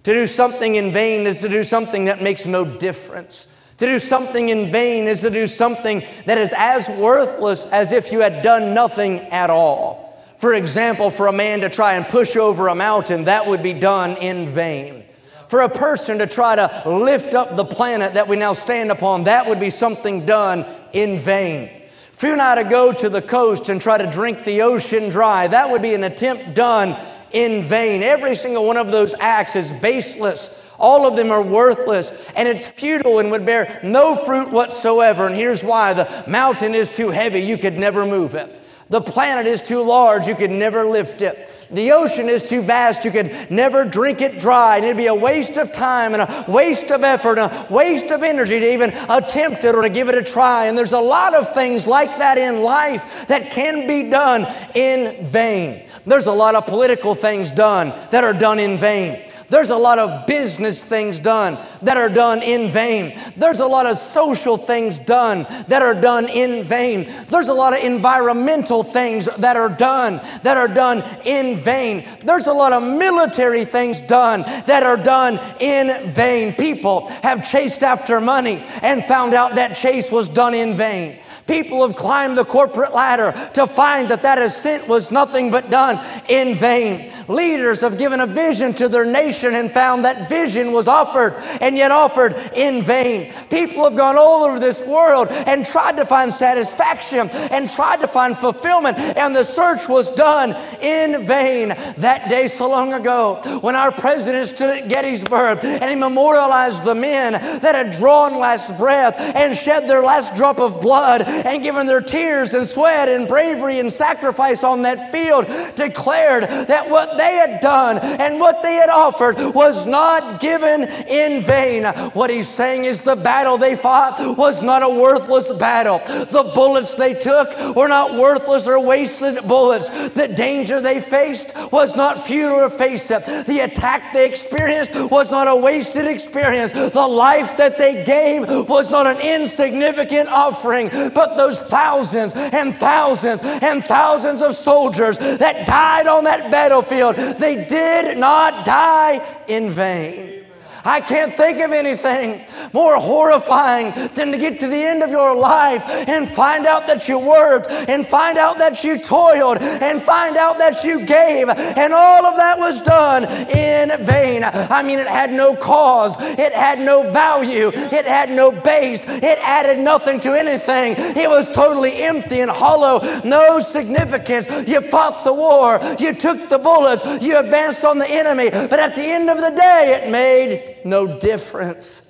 To 0.08 0.14
do 0.14 0.26
something 0.26 0.76
in 0.76 0.90
vain 0.90 1.26
is 1.26 1.42
to 1.42 1.50
do 1.50 1.62
something 1.62 2.06
that 2.06 2.22
makes 2.22 2.46
no 2.46 2.64
difference. 2.64 3.46
To 3.76 3.84
do 3.84 3.98
something 3.98 4.48
in 4.48 4.70
vain 4.70 5.06
is 5.06 5.20
to 5.20 5.28
do 5.28 5.46
something 5.46 6.02
that 6.24 6.38
is 6.38 6.54
as 6.56 6.88
worthless 6.88 7.66
as 7.66 7.92
if 7.92 8.10
you 8.10 8.20
had 8.20 8.40
done 8.40 8.72
nothing 8.72 9.20
at 9.20 9.50
all. 9.50 10.18
For 10.38 10.54
example, 10.54 11.10
for 11.10 11.26
a 11.26 11.32
man 11.34 11.60
to 11.60 11.68
try 11.68 11.92
and 11.92 12.08
push 12.08 12.36
over 12.36 12.68
a 12.68 12.74
mountain, 12.74 13.24
that 13.24 13.46
would 13.46 13.62
be 13.62 13.74
done 13.74 14.16
in 14.16 14.46
vain. 14.46 15.04
For 15.48 15.60
a 15.60 15.68
person 15.68 16.16
to 16.20 16.26
try 16.26 16.56
to 16.56 16.84
lift 16.86 17.34
up 17.34 17.56
the 17.56 17.66
planet 17.66 18.14
that 18.14 18.28
we 18.28 18.36
now 18.36 18.54
stand 18.54 18.90
upon, 18.90 19.24
that 19.24 19.46
would 19.46 19.60
be 19.60 19.68
something 19.68 20.24
done 20.24 20.64
in 20.94 21.18
vain. 21.18 21.82
For 22.14 22.28
you 22.28 22.32
and 22.32 22.40
I 22.40 22.54
to 22.54 22.64
go 22.64 22.94
to 22.94 23.10
the 23.10 23.20
coast 23.20 23.68
and 23.68 23.78
try 23.78 23.98
to 23.98 24.10
drink 24.10 24.44
the 24.44 24.62
ocean 24.62 25.10
dry, 25.10 25.48
that 25.48 25.70
would 25.70 25.82
be 25.82 25.92
an 25.92 26.02
attempt 26.02 26.54
done 26.54 26.96
in 27.32 27.62
vain. 27.62 28.02
Every 28.02 28.35
single 28.35 28.66
one 28.66 28.76
of 28.76 28.90
those 28.90 29.14
acts 29.20 29.56
is 29.56 29.73
baseless. 29.73 30.64
All 30.78 31.06
of 31.06 31.16
them 31.16 31.30
are 31.30 31.42
worthless 31.42 32.26
and 32.37 32.47
it's 32.47 32.70
futile 32.70 33.18
and 33.18 33.30
would 33.30 33.44
bear 33.44 33.80
no 33.82 34.14
fruit 34.16 34.50
whatsoever. 34.50 35.26
And 35.26 35.35
here's 35.35 35.64
why 35.64 35.92
the 35.94 36.25
mountain 36.26 36.75
is 36.75 36.90
too 36.90 37.11
heavy, 37.11 37.40
you 37.40 37.58
could 37.58 37.78
never 37.78 38.06
move 38.06 38.35
it. 38.35 38.54
The 38.90 39.00
planet 39.02 39.47
is 39.47 39.61
too 39.61 39.83
large, 39.83 40.26
you 40.26 40.35
could 40.35 40.50
never 40.50 40.85
lift 40.85 41.21
it. 41.21 41.52
The 41.71 41.92
ocean 41.92 42.30
is 42.30 42.49
too 42.49 42.62
vast, 42.62 43.04
you 43.04 43.11
could 43.11 43.50
never 43.50 43.85
drink 43.85 44.23
it 44.23 44.38
dry. 44.38 44.76
And 44.76 44.85
it'd 44.87 44.97
be 44.97 45.09
a 45.09 45.14
waste 45.14 45.59
of 45.59 45.73
time 45.73 46.14
and 46.14 46.23
a 46.23 46.45
waste 46.49 46.90
of 46.90 47.04
effort 47.04 47.38
and 47.38 47.52
a 47.52 47.66
waste 47.73 48.07
of 48.07 48.23
energy 48.23 48.59
to 48.59 48.73
even 48.73 48.90
attempt 49.11 49.64
it 49.64 49.75
or 49.75 49.83
to 49.83 49.90
give 49.90 50.09
it 50.09 50.14
a 50.14 50.23
try. 50.23 50.66
And 50.66 50.78
there's 50.78 50.95
a 50.95 50.99
lot 50.99 51.35
of 51.35 51.52
things 51.52 51.87
like 51.87 52.16
that 52.18 52.38
in 52.38 52.62
life 52.62 53.28
that 53.28 53.50
can 53.50 53.87
be 53.87 54.09
done 54.09 54.47
in 54.75 55.23
vain. 55.26 55.87
There's 56.07 56.26
a 56.26 56.33
lot 56.33 56.54
of 56.54 56.66
political 56.66 57.14
things 57.14 57.50
done 57.50 57.92
that 58.11 58.25
are 58.25 58.33
done 58.33 58.59
in 58.59 58.78
vain. 58.78 59.27
There's 59.50 59.70
a 59.70 59.76
lot 59.76 59.98
of 59.98 60.26
business 60.26 60.84
things 60.84 61.18
done 61.18 61.58
that 61.82 61.96
are 61.96 62.10
done 62.10 62.42
in 62.42 62.70
vain. 62.70 63.18
There's 63.36 63.60
a 63.60 63.66
lot 63.66 63.86
of 63.86 63.96
social 63.96 64.58
things 64.58 64.98
done 64.98 65.46
that 65.68 65.80
are 65.80 65.94
done 65.94 66.28
in 66.28 66.64
vain. 66.64 67.10
There's 67.28 67.48
a 67.48 67.54
lot 67.54 67.72
of 67.72 67.82
environmental 67.82 68.82
things 68.82 69.26
that 69.38 69.56
are 69.56 69.70
done 69.70 70.20
that 70.42 70.58
are 70.58 70.68
done 70.68 71.02
in 71.24 71.56
vain. 71.56 72.06
There's 72.22 72.46
a 72.46 72.52
lot 72.52 72.74
of 72.74 72.82
military 72.82 73.64
things 73.64 74.02
done 74.02 74.42
that 74.42 74.82
are 74.82 74.98
done 74.98 75.40
in 75.60 76.10
vain. 76.10 76.52
People 76.54 77.06
have 77.22 77.48
chased 77.48 77.82
after 77.82 78.20
money 78.20 78.62
and 78.82 79.02
found 79.02 79.32
out 79.32 79.54
that 79.54 79.74
chase 79.76 80.12
was 80.12 80.28
done 80.28 80.52
in 80.52 80.74
vain. 80.74 81.20
People 81.48 81.86
have 81.86 81.96
climbed 81.96 82.36
the 82.36 82.44
corporate 82.44 82.94
ladder 82.94 83.32
to 83.54 83.66
find 83.66 84.10
that 84.10 84.22
that 84.22 84.40
ascent 84.40 84.86
was 84.86 85.10
nothing 85.10 85.50
but 85.50 85.70
done 85.70 85.98
in 86.28 86.54
vain. 86.54 87.10
Leaders 87.26 87.80
have 87.80 87.96
given 87.96 88.20
a 88.20 88.26
vision 88.26 88.74
to 88.74 88.86
their 88.88 89.06
nation 89.06 89.54
and 89.54 89.70
found 89.70 90.04
that 90.04 90.28
vision 90.28 90.72
was 90.72 90.86
offered 90.88 91.34
and 91.62 91.74
yet 91.74 91.90
offered 91.90 92.34
in 92.54 92.82
vain. 92.82 93.32
People 93.48 93.84
have 93.84 93.96
gone 93.96 94.18
all 94.18 94.44
over 94.44 94.60
this 94.60 94.82
world 94.82 95.28
and 95.28 95.64
tried 95.64 95.96
to 95.96 96.04
find 96.04 96.30
satisfaction 96.30 97.30
and 97.30 97.70
tried 97.70 98.02
to 98.02 98.08
find 98.08 98.36
fulfillment, 98.36 98.98
and 98.98 99.34
the 99.34 99.44
search 99.44 99.88
was 99.88 100.10
done 100.10 100.54
in 100.82 101.22
vain. 101.22 101.68
That 101.96 102.28
day, 102.28 102.48
so 102.48 102.68
long 102.68 102.92
ago, 102.92 103.40
when 103.62 103.74
our 103.74 103.90
president 103.90 104.48
stood 104.48 104.76
at 104.76 104.88
Gettysburg 104.88 105.64
and 105.64 105.88
he 105.88 105.96
memorialized 105.96 106.84
the 106.84 106.94
men 106.94 107.32
that 107.32 107.74
had 107.74 107.92
drawn 107.92 108.38
last 108.38 108.76
breath 108.76 109.14
and 109.18 109.56
shed 109.56 109.88
their 109.88 110.02
last 110.02 110.36
drop 110.36 110.60
of 110.60 110.82
blood 110.82 111.22
and 111.45 111.62
given 111.62 111.87
their 111.87 112.00
tears 112.00 112.54
and 112.54 112.66
sweat 112.66 113.09
and 113.09 113.28
bravery 113.28 113.78
and 113.78 113.92
sacrifice 113.92 114.64
on 114.64 114.83
that 114.83 115.11
field, 115.11 115.47
declared 115.75 116.45
that 116.45 116.88
what 116.90 117.16
they 117.18 117.35
had 117.35 117.61
done 117.61 117.99
and 117.99 118.40
what 118.40 118.62
they 118.62 118.75
had 118.75 118.88
offered 118.88 119.37
was 119.54 119.87
not 119.87 120.40
given 120.40 120.85
in 120.85 121.40
vain. 121.40 121.85
What 122.12 122.30
he's 122.30 122.49
saying 122.49 122.85
is 122.85 123.02
the 123.02 123.16
battle 123.16 123.59
they 123.59 123.76
fought 123.76 124.37
was 124.37 124.62
not 124.62 124.83
a 124.83 124.88
worthless 124.88 125.50
battle. 125.59 126.00
The 126.07 126.50
bullets 126.54 126.95
they 126.95 127.14
took 127.14 127.76
were 127.76 127.88
not 127.88 128.14
worthless 128.14 128.66
or 128.66 128.80
wasted 128.80 129.47
bullets. 129.47 129.88
The 129.88 130.28
danger 130.28 130.80
they 130.80 131.00
faced 131.00 131.54
was 131.73 131.97
not 131.97 132.26
futile 132.26 132.68
to 132.68 132.71
face 132.71 133.11
it. 133.11 133.25
The 133.47 133.61
attack 133.61 134.12
they 134.12 134.26
experienced 134.26 134.95
was 134.95 135.30
not 135.30 135.49
a 135.49 135.57
wasted 135.57 136.07
experience. 136.07 136.73
The 136.73 137.07
life 137.07 137.57
that 137.57 137.78
they 137.78 138.04
gave 138.04 138.49
was 138.68 138.90
not 138.90 139.07
an 139.07 139.21
insignificant 139.21 140.28
offering, 140.28 140.88
but 140.88 141.27
those 141.37 141.58
thousands 141.58 142.32
and 142.35 142.76
thousands 142.76 143.40
and 143.42 143.85
thousands 143.85 144.42
of 144.42 144.56
soldiers 144.56 145.18
that 145.18 145.66
died 145.66 146.06
on 146.06 146.25
that 146.25 146.50
battlefield, 146.50 147.16
they 147.16 147.64
did 147.64 148.18
not 148.18 148.64
die 148.64 149.20
in 149.47 149.70
vain. 149.70 150.38
I 150.85 151.00
can't 151.00 151.37
think 151.37 151.61
of 151.61 151.73
anything 151.73 152.44
more 152.73 152.97
horrifying 152.97 153.92
than 154.14 154.32
to 154.32 154.38
get 154.38 154.58
to 154.61 154.68
the 154.68 154.76
end 154.76 155.02
of 155.02 155.11
your 155.11 155.37
life 155.37 155.82
and 155.87 156.28
find 156.28 156.66
out 156.66 156.87
that 156.87 157.08
you 157.08 157.18
worked 157.18 157.70
and 157.70 158.06
find 158.06 158.38
out 158.38 158.58
that 158.58 158.85
you 158.85 158.99
toiled 158.99 159.58
and 159.58 160.02
find 160.02 160.37
out 160.37 160.58
that 160.58 160.85
you 160.85 161.04
gave. 161.04 161.49
And 161.49 161.92
all 161.92 162.26
of 162.26 162.37
that 162.37 162.58
was 162.58 162.80
done 162.82 163.25
in 163.25 164.04
vain. 164.04 164.44
I 164.44 164.82
mean, 164.82 164.99
it 164.99 165.06
had 165.06 165.32
no 165.32 165.56
cause, 165.56 166.16
it 166.20 166.52
had 166.52 166.80
no 166.80 167.11
value, 167.11 167.68
it 167.75 168.06
had 168.06 168.30
no 168.30 168.50
base, 168.50 169.04
it 169.06 169.38
added 169.40 169.78
nothing 169.78 170.20
to 170.20 170.32
anything. 170.32 170.94
It 170.99 171.28
was 171.28 171.49
totally 171.49 172.02
empty 172.02 172.40
and 172.40 172.50
hollow, 172.50 173.20
no 173.25 173.61
significance. 173.61 174.47
You 174.68 174.80
fought 174.80 175.25
the 175.25 175.32
war, 175.32 175.80
you 175.99 176.14
took 176.14 176.49
the 176.49 176.58
bullets, 176.58 177.02
you 177.23 177.38
advanced 177.38 177.85
on 177.85 177.99
the 177.99 178.08
enemy, 178.08 178.50
but 178.50 178.78
at 178.78 178.94
the 178.94 179.04
end 179.04 179.30
of 179.30 179.38
the 179.38 179.50
day, 179.50 180.00
it 180.02 180.11
made 180.11 180.77
no 180.88 181.18
difference. 181.18 182.04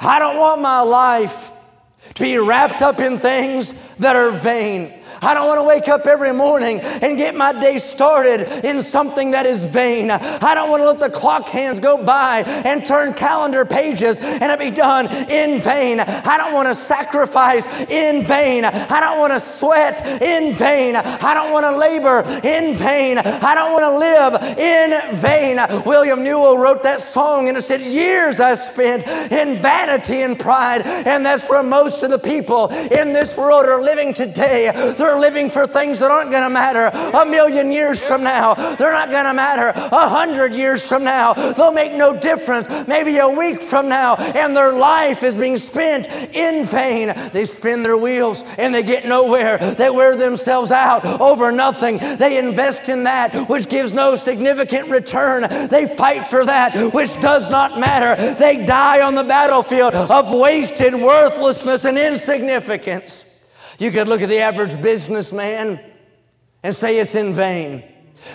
I 0.00 0.18
don't 0.18 0.36
want 0.36 0.60
my 0.60 0.80
life 0.80 1.50
to 2.14 2.22
be 2.22 2.36
wrapped 2.38 2.82
up 2.82 3.00
in 3.00 3.16
things 3.16 3.72
that 3.96 4.16
are 4.16 4.30
vain. 4.30 4.97
I 5.20 5.34
don't 5.34 5.46
want 5.46 5.58
to 5.58 5.64
wake 5.64 5.88
up 5.88 6.06
every 6.06 6.32
morning 6.32 6.80
and 6.80 7.16
get 7.16 7.34
my 7.34 7.52
day 7.52 7.78
started 7.78 8.64
in 8.64 8.82
something 8.82 9.32
that 9.32 9.46
is 9.46 9.64
vain. 9.64 10.10
I 10.10 10.54
don't 10.54 10.70
want 10.70 10.82
to 10.82 10.86
let 10.86 11.00
the 11.00 11.10
clock 11.10 11.48
hands 11.48 11.80
go 11.80 12.02
by 12.02 12.40
and 12.40 12.84
turn 12.84 13.14
calendar 13.14 13.64
pages 13.64 14.18
and 14.18 14.50
it 14.52 14.58
be 14.58 14.70
done 14.70 15.06
in 15.30 15.60
vain. 15.60 16.00
I 16.00 16.36
don't 16.38 16.54
want 16.54 16.68
to 16.68 16.74
sacrifice 16.74 17.66
in 17.88 18.22
vain. 18.22 18.64
I 18.64 19.00
don't 19.00 19.18
want 19.18 19.32
to 19.32 19.40
sweat 19.40 20.22
in 20.22 20.52
vain. 20.54 20.96
I 20.96 21.34
don't 21.34 21.52
want 21.52 21.64
to 21.64 21.76
labor 21.76 22.20
in 22.46 22.74
vain. 22.74 23.18
I 23.18 23.54
don't 23.54 23.72
want 23.72 23.84
to 23.84 23.98
live 23.98 24.58
in 24.58 25.16
vain. 25.16 25.84
William 25.84 26.22
Newell 26.22 26.58
wrote 26.58 26.82
that 26.82 27.00
song 27.00 27.48
and 27.48 27.56
it 27.56 27.62
said, 27.62 27.80
Years 27.80 28.40
I 28.40 28.54
spent 28.54 29.06
in 29.32 29.56
vanity 29.56 30.22
and 30.22 30.38
pride. 30.38 30.82
And 30.86 31.24
that's 31.24 31.48
where 31.48 31.62
most 31.62 32.02
of 32.02 32.10
the 32.10 32.18
people 32.18 32.68
in 32.68 33.12
this 33.12 33.36
world 33.36 33.66
are 33.66 33.82
living 33.82 34.14
today. 34.14 34.70
They're 34.96 35.07
living 35.16 35.50
for 35.50 35.66
things 35.66 36.00
that 36.00 36.10
aren't 36.10 36.30
going 36.30 36.42
to 36.42 36.50
matter 36.50 36.86
a 37.16 37.24
million 37.24 37.70
years 37.70 38.04
from 38.04 38.24
now. 38.24 38.54
They're 38.54 38.92
not 38.92 39.10
going 39.10 39.26
to 39.26 39.34
matter 39.34 39.68
a 39.68 40.08
hundred 40.08 40.54
years 40.54 40.84
from 40.84 41.04
now. 41.04 41.34
They'll 41.34 41.72
make 41.72 41.92
no 41.92 42.18
difference 42.18 42.68
maybe 42.86 43.18
a 43.18 43.28
week 43.28 43.60
from 43.62 43.88
now. 43.88 44.16
And 44.16 44.56
their 44.56 44.72
life 44.72 45.22
is 45.22 45.36
being 45.36 45.58
spent 45.58 46.08
in 46.34 46.64
vain. 46.64 47.14
They 47.32 47.44
spin 47.44 47.82
their 47.82 47.96
wheels 47.96 48.42
and 48.58 48.74
they 48.74 48.82
get 48.82 49.06
nowhere. 49.06 49.58
They 49.58 49.90
wear 49.90 50.16
themselves 50.16 50.72
out 50.72 51.04
over 51.04 51.52
nothing. 51.52 51.98
They 51.98 52.38
invest 52.38 52.88
in 52.88 53.04
that 53.04 53.48
which 53.48 53.68
gives 53.68 53.92
no 53.92 54.16
significant 54.16 54.88
return. 54.88 55.68
They 55.68 55.86
fight 55.86 56.26
for 56.26 56.44
that 56.44 56.92
which 56.92 57.20
does 57.20 57.50
not 57.50 57.78
matter. 57.78 58.34
They 58.34 58.64
die 58.64 59.02
on 59.02 59.14
the 59.14 59.24
battlefield 59.24 59.94
of 59.94 60.32
wasted 60.32 60.94
worthlessness 60.94 61.84
and 61.84 61.98
insignificance. 61.98 63.27
You 63.78 63.90
could 63.92 64.08
look 64.08 64.22
at 64.22 64.28
the 64.28 64.40
average 64.40 64.80
businessman 64.82 65.80
and 66.62 66.74
say 66.74 66.98
it's 66.98 67.14
in 67.14 67.32
vain. 67.32 67.84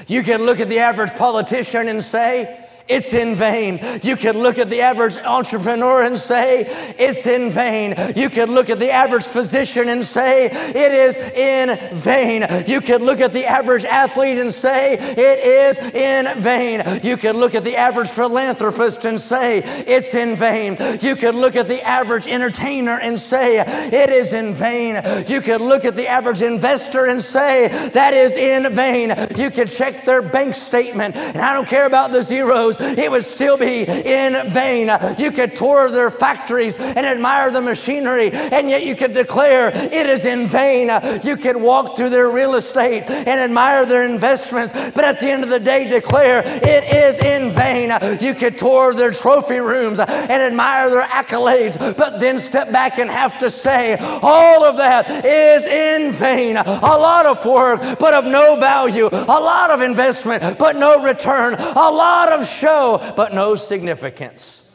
You 0.07 0.23
could 0.23 0.41
look 0.41 0.59
at 0.59 0.69
the 0.69 0.79
average 0.79 1.13
politician 1.15 1.89
and 1.89 2.01
say, 2.01 2.62
it's 2.87 3.13
in 3.13 3.35
vain. 3.35 3.79
You 4.03 4.17
can 4.17 4.37
look 4.39 4.57
at 4.57 4.69
the 4.69 4.81
average 4.81 5.17
entrepreneur 5.17 6.03
and 6.03 6.17
say, 6.17 6.65
it's 6.99 7.25
in 7.25 7.49
vain. 7.49 7.95
You 8.15 8.29
can 8.29 8.51
look 8.51 8.69
at 8.69 8.79
the 8.79 8.91
average 8.91 9.23
physician 9.23 9.87
and 9.89 10.05
say, 10.05 10.47
it 10.47 10.91
is 10.91 11.15
in 11.17 11.95
vain. 11.95 12.45
You 12.67 12.81
can 12.81 13.03
look 13.03 13.21
at 13.21 13.31
the 13.31 13.45
average 13.45 13.85
athlete 13.85 14.37
and 14.37 14.53
say, 14.53 14.93
it 14.95 15.39
is 15.39 15.77
in 15.93 16.39
vain. 16.41 16.83
You 17.03 17.15
can 17.15 17.37
look 17.37 17.55
at 17.55 17.63
the 17.63 17.77
average 17.77 18.09
philanthropist 18.09 19.05
and 19.05 19.19
say, 19.19 19.59
it's 19.87 20.13
in 20.13 20.35
vain. 20.35 20.77
You 21.01 21.15
can 21.15 21.39
look 21.39 21.55
at 21.55 21.67
the 21.67 21.81
average 21.81 22.27
entertainer 22.27 22.99
and 22.99 23.17
say, 23.19 23.59
it 23.59 24.09
is 24.09 24.33
in 24.33 24.53
vain. 24.53 24.95
You 25.27 25.41
can 25.41 25.63
look 25.63 25.85
at 25.85 25.95
the 25.95 26.07
average 26.07 26.41
investor 26.41 27.05
and 27.05 27.21
say, 27.21 27.69
that 27.89 28.13
is 28.13 28.35
in 28.35 28.73
vain. 28.73 29.13
You 29.37 29.51
can 29.51 29.67
check 29.67 30.03
their 30.03 30.21
bank 30.21 30.55
statement, 30.55 31.15
and 31.15 31.37
I 31.37 31.53
don't 31.53 31.67
care 31.67 31.85
about 31.85 32.11
the 32.11 32.21
zeros 32.21 32.72
it 32.79 33.09
would 33.09 33.25
still 33.25 33.57
be 33.57 33.83
in 33.83 34.49
vain. 34.49 34.91
You 35.17 35.31
could 35.31 35.55
tour 35.55 35.89
their 35.89 36.11
factories 36.11 36.75
and 36.77 37.05
admire 37.05 37.51
the 37.51 37.61
machinery, 37.61 38.31
and 38.31 38.69
yet 38.69 38.85
you 38.85 38.95
could 38.95 39.13
declare 39.13 39.69
it 39.69 40.07
is 40.07 40.25
in 40.25 40.47
vain. 40.47 40.89
You 41.23 41.37
could 41.37 41.57
walk 41.57 41.97
through 41.97 42.09
their 42.09 42.29
real 42.29 42.55
estate 42.55 43.09
and 43.09 43.39
admire 43.39 43.85
their 43.85 44.03
investments, 44.03 44.73
but 44.73 45.03
at 45.03 45.19
the 45.19 45.29
end 45.29 45.43
of 45.43 45.49
the 45.49 45.59
day, 45.59 45.87
declare 45.87 46.41
it 46.45 46.83
is 46.93 47.19
in 47.19 47.51
vain. 47.51 47.91
You 48.21 48.33
could 48.33 48.57
tour 48.57 48.93
their 48.93 49.11
trophy 49.11 49.59
rooms 49.59 49.99
and 49.99 50.31
admire 50.31 50.89
their 50.89 51.03
accolades, 51.03 51.77
but 51.97 52.19
then 52.19 52.39
step 52.39 52.71
back 52.71 52.97
and 52.97 53.09
have 53.09 53.37
to 53.39 53.49
say, 53.49 53.97
all 54.21 54.63
of 54.63 54.77
that 54.77 55.25
is 55.25 55.65
in 55.65 56.11
vain. 56.11 56.57
A 56.57 56.63
lot 56.63 57.25
of 57.25 57.43
work, 57.45 57.99
but 57.99 58.13
of 58.13 58.25
no 58.25 58.57
value. 58.59 59.07
A 59.11 59.39
lot 59.39 59.69
of 59.71 59.81
investment, 59.81 60.57
but 60.57 60.75
no 60.75 61.03
return. 61.03 61.55
A 61.55 61.89
lot 61.91 62.31
of 62.31 62.47
show, 62.63 63.13
but 63.17 63.33
no 63.33 63.55
significance. 63.55 64.71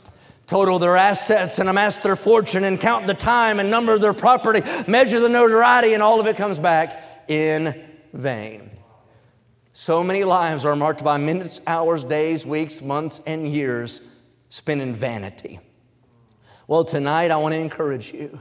Total 0.47 0.79
their 0.79 0.97
assets 0.97 1.59
and 1.59 1.69
amass 1.69 1.99
their 1.99 2.17
fortune 2.17 2.65
and 2.65 2.79
count 2.79 3.07
the 3.07 3.15
time 3.15 3.61
and 3.61 3.71
number 3.71 3.95
of 3.95 4.01
their 4.01 4.13
property, 4.13 4.63
measure 4.87 5.21
the 5.21 5.29
notoriety, 5.29 5.95
and 5.95 6.03
all 6.03 6.21
of 6.21 6.27
it 6.27 6.37
comes 6.37 6.59
back 6.59 7.03
in 7.29 7.75
vain. 8.13 8.71
So 9.73 10.03
many 10.03 10.25
lives 10.25 10.67
are 10.67 10.77
marked 10.77 11.03
by 11.03 11.17
minutes, 11.17 11.61
hours, 11.67 12.05
days, 12.05 12.45
weeks, 12.45 12.83
months, 12.83 13.21
and 13.27 13.51
years 13.51 14.01
spent 14.49 14.81
in 14.81 14.95
vanity. 14.95 15.61
Well, 16.67 16.85
tonight 16.85 17.31
I 17.31 17.37
want 17.37 17.55
to 17.55 17.61
encourage 17.61 18.13
you 18.13 18.39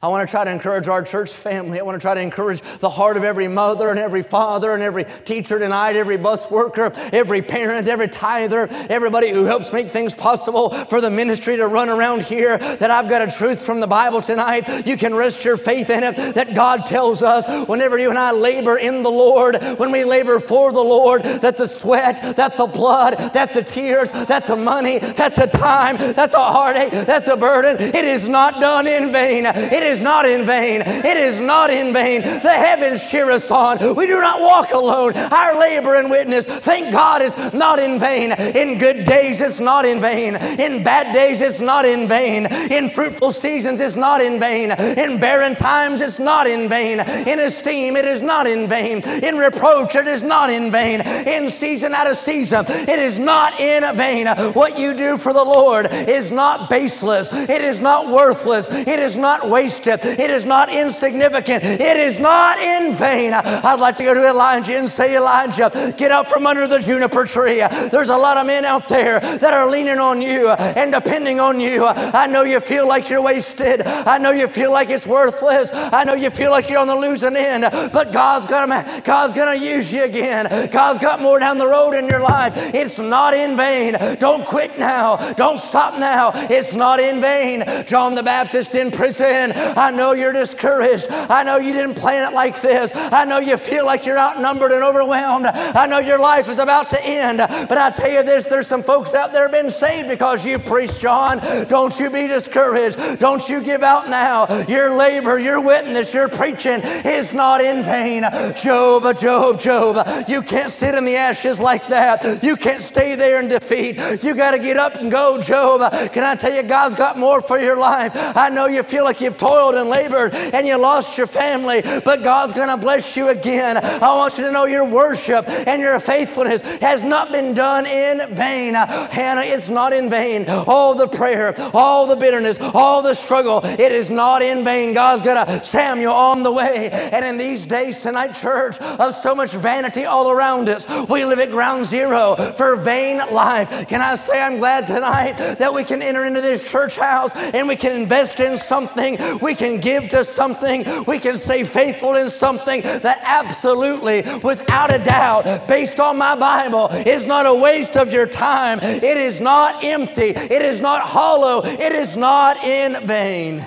I 0.00 0.06
want 0.06 0.28
to 0.28 0.30
try 0.30 0.44
to 0.44 0.50
encourage 0.50 0.86
our 0.86 1.02
church 1.02 1.32
family. 1.32 1.80
I 1.80 1.82
want 1.82 1.96
to 1.96 2.00
try 2.00 2.14
to 2.14 2.20
encourage 2.20 2.60
the 2.78 2.88
heart 2.88 3.16
of 3.16 3.24
every 3.24 3.48
mother 3.48 3.90
and 3.90 3.98
every 3.98 4.22
father 4.22 4.72
and 4.72 4.80
every 4.80 5.06
teacher 5.24 5.58
tonight, 5.58 5.96
every 5.96 6.16
bus 6.16 6.48
worker, 6.52 6.92
every 7.12 7.42
parent, 7.42 7.88
every 7.88 8.06
tither, 8.06 8.68
everybody 8.88 9.30
who 9.30 9.44
helps 9.44 9.72
make 9.72 9.88
things 9.88 10.14
possible 10.14 10.70
for 10.70 11.00
the 11.00 11.10
ministry 11.10 11.56
to 11.56 11.66
run 11.66 11.88
around 11.88 12.22
here. 12.22 12.58
That 12.58 12.92
I've 12.92 13.08
got 13.08 13.22
a 13.22 13.36
truth 13.36 13.60
from 13.60 13.80
the 13.80 13.88
Bible 13.88 14.22
tonight. 14.22 14.86
You 14.86 14.96
can 14.96 15.14
rest 15.14 15.44
your 15.44 15.56
faith 15.56 15.90
in 15.90 16.04
it. 16.04 16.34
That 16.34 16.54
God 16.54 16.86
tells 16.86 17.20
us 17.20 17.68
whenever 17.68 17.98
you 17.98 18.10
and 18.10 18.18
I 18.18 18.30
labor 18.30 18.78
in 18.78 19.02
the 19.02 19.10
Lord, 19.10 19.60
when 19.78 19.90
we 19.90 20.04
labor 20.04 20.38
for 20.38 20.70
the 20.70 20.80
Lord, 20.80 21.24
that 21.24 21.56
the 21.56 21.66
sweat, 21.66 22.36
that 22.36 22.56
the 22.56 22.66
blood, 22.68 23.32
that 23.32 23.52
the 23.52 23.64
tears, 23.64 24.12
that 24.12 24.46
the 24.46 24.54
money, 24.54 25.00
that 25.00 25.34
the 25.34 25.46
time, 25.46 25.96
that 25.96 26.30
the 26.30 26.38
heartache, 26.38 26.92
that 26.92 27.24
the 27.24 27.36
burden, 27.36 27.80
it 27.80 28.04
is 28.04 28.28
not 28.28 28.60
done 28.60 28.86
in 28.86 29.10
vain. 29.10 29.44
It 29.44 29.87
is 29.88 30.02
not 30.02 30.26
in 30.26 30.44
vain. 30.44 30.82
It 30.82 31.16
is 31.16 31.40
not 31.40 31.70
in 31.70 31.92
vain. 31.92 32.22
The 32.22 32.50
heavens 32.50 33.10
cheer 33.10 33.30
us 33.30 33.50
on. 33.50 33.96
We 33.96 34.06
do 34.06 34.20
not 34.20 34.40
walk 34.40 34.72
alone. 34.72 35.16
Our 35.16 35.58
labor 35.58 35.94
and 35.96 36.10
witness, 36.10 36.46
thank 36.46 36.92
God, 36.92 37.22
is 37.22 37.34
not 37.52 37.78
in 37.78 37.98
vain. 37.98 38.32
In 38.32 38.78
good 38.78 39.04
days, 39.04 39.40
it's 39.40 39.58
not 39.58 39.84
in 39.84 40.00
vain. 40.00 40.36
In 40.36 40.82
bad 40.82 41.12
days, 41.12 41.40
it's 41.40 41.60
not 41.60 41.84
in 41.84 42.06
vain. 42.06 42.46
In 42.46 42.88
fruitful 42.88 43.32
seasons, 43.32 43.80
it's 43.80 43.96
not 43.96 44.20
in 44.20 44.38
vain. 44.38 44.70
In 44.72 45.18
barren 45.18 45.56
times, 45.56 46.00
it's 46.00 46.18
not 46.18 46.46
in 46.46 46.68
vain. 46.68 47.00
In 47.00 47.40
esteem, 47.40 47.96
it 47.96 48.04
is 48.04 48.20
not 48.20 48.46
in 48.46 48.68
vain. 48.68 49.00
In 49.08 49.36
reproach, 49.36 49.96
it 49.96 50.06
is 50.06 50.22
not 50.22 50.50
in 50.50 50.70
vain. 50.70 51.00
In 51.00 51.48
season 51.48 51.94
out 51.94 52.10
of 52.10 52.16
season, 52.16 52.64
it 52.68 52.98
is 52.98 53.18
not 53.18 53.58
in 53.58 53.96
vain. 53.96 54.26
What 54.52 54.78
you 54.78 54.94
do 54.94 55.16
for 55.16 55.32
the 55.32 55.44
Lord 55.44 55.86
is 55.92 56.30
not 56.30 56.68
baseless. 56.68 57.28
It 57.32 57.62
is 57.62 57.80
not 57.80 58.08
worthless. 58.08 58.68
It 58.70 58.98
is 58.98 59.16
not 59.16 59.48
wasted 59.48 59.77
It 59.86 60.30
is 60.30 60.44
not 60.44 60.72
insignificant. 60.72 61.64
It 61.64 61.96
is 61.96 62.18
not 62.18 62.58
in 62.58 62.92
vain. 62.92 63.32
I'd 63.32 63.80
like 63.80 63.96
to 63.96 64.04
go 64.04 64.14
to 64.14 64.26
Elijah 64.26 64.76
and 64.76 64.88
say, 64.88 65.16
Elijah, 65.16 65.94
get 65.96 66.10
out 66.10 66.26
from 66.26 66.46
under 66.46 66.66
the 66.66 66.78
juniper 66.78 67.24
tree. 67.24 67.58
There's 67.90 68.08
a 68.08 68.16
lot 68.16 68.36
of 68.36 68.46
men 68.46 68.64
out 68.64 68.88
there 68.88 69.20
that 69.20 69.54
are 69.54 69.68
leaning 69.70 69.98
on 69.98 70.22
you 70.22 70.48
and 70.50 70.92
depending 70.92 71.40
on 71.40 71.60
you. 71.60 71.86
I 71.86 72.26
know 72.26 72.42
you 72.42 72.60
feel 72.60 72.88
like 72.88 73.08
you're 73.08 73.22
wasted. 73.22 73.82
I 73.82 74.18
know 74.18 74.30
you 74.30 74.48
feel 74.48 74.72
like 74.72 74.90
it's 74.90 75.06
worthless. 75.06 75.70
I 75.72 76.04
know 76.04 76.14
you 76.14 76.30
feel 76.30 76.50
like 76.50 76.68
you're 76.68 76.80
on 76.80 76.88
the 76.88 76.96
losing 76.96 77.36
end, 77.36 77.62
but 77.92 78.12
God's 78.12 78.46
gonna, 78.46 79.02
God's 79.04 79.32
gonna 79.32 79.54
use 79.54 79.92
you 79.92 80.04
again. 80.04 80.68
God's 80.70 80.98
got 80.98 81.20
more 81.20 81.38
down 81.38 81.58
the 81.58 81.66
road 81.66 81.92
in 81.92 82.08
your 82.08 82.20
life. 82.20 82.52
It's 82.56 82.98
not 82.98 83.34
in 83.34 83.56
vain. 83.56 83.96
Don't 84.18 84.46
quit 84.46 84.78
now. 84.78 85.32
Don't 85.34 85.58
stop 85.58 85.98
now. 85.98 86.32
It's 86.34 86.74
not 86.74 87.00
in 87.00 87.20
vain. 87.20 87.64
John 87.86 88.14
the 88.14 88.22
Baptist 88.22 88.74
in 88.74 88.90
prison 88.90 89.52
I 89.76 89.90
know 89.90 90.12
you're 90.12 90.32
discouraged. 90.32 91.06
I 91.10 91.42
know 91.42 91.56
you 91.58 91.72
didn't 91.72 91.94
plan 91.94 92.30
it 92.30 92.34
like 92.34 92.60
this. 92.60 92.92
I 92.94 93.24
know 93.24 93.38
you 93.38 93.56
feel 93.56 93.84
like 93.84 94.06
you're 94.06 94.18
outnumbered 94.18 94.72
and 94.72 94.82
overwhelmed. 94.82 95.46
I 95.46 95.86
know 95.86 95.98
your 95.98 96.18
life 96.18 96.48
is 96.48 96.58
about 96.58 96.90
to 96.90 97.04
end. 97.04 97.38
But 97.38 97.78
I 97.78 97.90
tell 97.90 98.10
you 98.10 98.22
this 98.22 98.46
there's 98.46 98.66
some 98.66 98.82
folks 98.82 99.14
out 99.14 99.32
there 99.32 99.48
been 99.48 99.70
saved 99.70 100.08
because 100.08 100.44
you 100.44 100.58
preached, 100.58 101.00
John. 101.00 101.38
Don't 101.68 101.98
you 101.98 102.10
be 102.10 102.26
discouraged. 102.26 103.18
Don't 103.18 103.48
you 103.48 103.62
give 103.62 103.82
out 103.82 104.08
now. 104.08 104.64
Your 104.64 104.94
labor, 104.94 105.38
your 105.38 105.60
witness, 105.60 106.14
your 106.14 106.28
preaching 106.28 106.80
is 107.04 107.34
not 107.34 107.60
in 107.60 107.82
vain. 107.82 108.22
Job, 108.62 109.18
Job, 109.18 109.60
Job, 109.60 110.28
you 110.28 110.42
can't 110.42 110.70
sit 110.70 110.94
in 110.94 111.04
the 111.04 111.16
ashes 111.16 111.60
like 111.60 111.86
that. 111.88 112.42
You 112.42 112.56
can't 112.56 112.80
stay 112.80 113.14
there 113.14 113.40
in 113.40 113.48
defeat. 113.48 113.98
You 114.22 114.34
got 114.34 114.52
to 114.52 114.58
get 114.58 114.76
up 114.76 114.96
and 114.96 115.10
go, 115.10 115.40
Job. 115.40 115.92
Can 116.12 116.24
I 116.24 116.34
tell 116.36 116.54
you, 116.54 116.62
God's 116.62 116.94
got 116.94 117.18
more 117.18 117.40
for 117.42 117.58
your 117.58 117.78
life? 117.78 118.12
I 118.14 118.48
know 118.48 118.66
you 118.66 118.82
feel 118.82 119.04
like 119.04 119.20
you've 119.20 119.36
toiled 119.36 119.57
toiled 119.58 119.74
and 119.74 119.88
labored 119.88 120.34
and 120.34 120.66
you 120.66 120.76
lost 120.76 121.18
your 121.18 121.26
family, 121.26 121.82
but 121.82 122.22
God's 122.22 122.52
going 122.52 122.68
to 122.68 122.76
bless 122.76 123.16
you 123.16 123.28
again. 123.28 123.76
I 123.76 124.14
want 124.14 124.38
you 124.38 124.44
to 124.44 124.52
know 124.52 124.66
your 124.66 124.84
worship 124.84 125.48
and 125.48 125.82
your 125.82 125.98
faithfulness 125.98 126.62
has 126.80 127.02
not 127.02 127.32
been 127.32 127.54
done 127.54 127.86
in 127.86 128.34
vain. 128.34 128.74
Hannah, 128.74 129.42
it's 129.42 129.68
not 129.68 129.92
in 129.92 130.08
vain. 130.08 130.48
All 130.48 130.94
the 130.94 131.08
prayer, 131.08 131.54
all 131.74 132.06
the 132.06 132.14
bitterness, 132.14 132.58
all 132.60 133.02
the 133.02 133.14
struggle, 133.14 133.60
it 133.64 133.92
is 133.92 134.10
not 134.10 134.42
in 134.42 134.64
vain. 134.64 134.94
God's 134.94 135.22
got 135.22 135.66
Samuel 135.66 136.14
on 136.14 136.42
the 136.42 136.52
way. 136.52 136.90
And 136.90 137.24
in 137.24 137.36
these 137.36 137.66
days 137.66 138.00
tonight, 138.02 138.34
church, 138.34 138.78
of 138.78 139.14
so 139.14 139.34
much 139.34 139.52
vanity 139.52 140.04
all 140.04 140.30
around 140.30 140.68
us, 140.68 140.86
we 141.08 141.24
live 141.24 141.40
at 141.40 141.50
ground 141.50 141.84
zero 141.84 142.36
for 142.56 142.76
vain 142.76 143.18
life. 143.32 143.88
Can 143.88 144.02
I 144.02 144.14
say 144.14 144.40
I'm 144.40 144.58
glad 144.58 144.86
tonight 144.86 145.36
that 145.58 145.74
we 145.74 145.82
can 145.82 146.00
enter 146.00 146.24
into 146.24 146.40
this 146.40 146.70
church 146.70 146.96
house 146.96 147.32
and 147.34 147.66
we 147.66 147.76
can 147.76 147.92
invest 147.92 148.38
in 148.38 148.56
something? 148.56 149.18
We 149.40 149.47
We 149.48 149.54
can 149.54 149.80
give 149.80 150.10
to 150.10 150.24
something. 150.24 150.84
We 151.06 151.18
can 151.18 151.38
stay 151.38 151.64
faithful 151.64 152.16
in 152.16 152.28
something 152.28 152.82
that 152.82 153.18
absolutely, 153.22 154.20
without 154.40 154.94
a 154.94 154.98
doubt, 154.98 155.66
based 155.66 155.98
on 156.00 156.18
my 156.18 156.36
Bible, 156.36 156.88
is 156.88 157.24
not 157.24 157.46
a 157.46 157.54
waste 157.54 157.96
of 157.96 158.12
your 158.12 158.26
time. 158.26 158.78
It 158.80 159.16
is 159.16 159.40
not 159.40 159.82
empty. 159.82 160.34
It 160.36 160.60
is 160.60 160.82
not 160.82 161.00
hollow. 161.00 161.64
It 161.64 161.92
is 161.92 162.14
not 162.14 162.62
in 162.62 163.06
vain. 163.06 163.66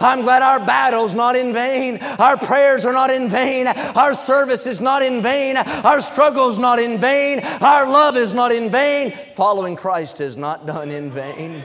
I'm 0.00 0.22
glad 0.22 0.42
our 0.42 0.58
battle's 0.58 1.14
not 1.14 1.36
in 1.36 1.52
vain. 1.52 2.02
Our 2.18 2.36
prayers 2.36 2.84
are 2.84 2.92
not 2.92 3.10
in 3.10 3.28
vain. 3.28 3.68
Our 3.68 4.12
service 4.12 4.66
is 4.66 4.80
not 4.80 5.02
in 5.02 5.22
vain. 5.22 5.56
Our 5.56 6.00
struggle's 6.00 6.58
not 6.58 6.80
in 6.80 6.98
vain. 6.98 7.44
Our 7.60 7.88
love 7.88 8.16
is 8.16 8.34
not 8.34 8.50
in 8.50 8.70
vain. 8.70 9.16
Following 9.36 9.76
Christ 9.76 10.20
is 10.20 10.36
not 10.36 10.66
done 10.66 10.90
in 10.90 11.12
vain. 11.12 11.62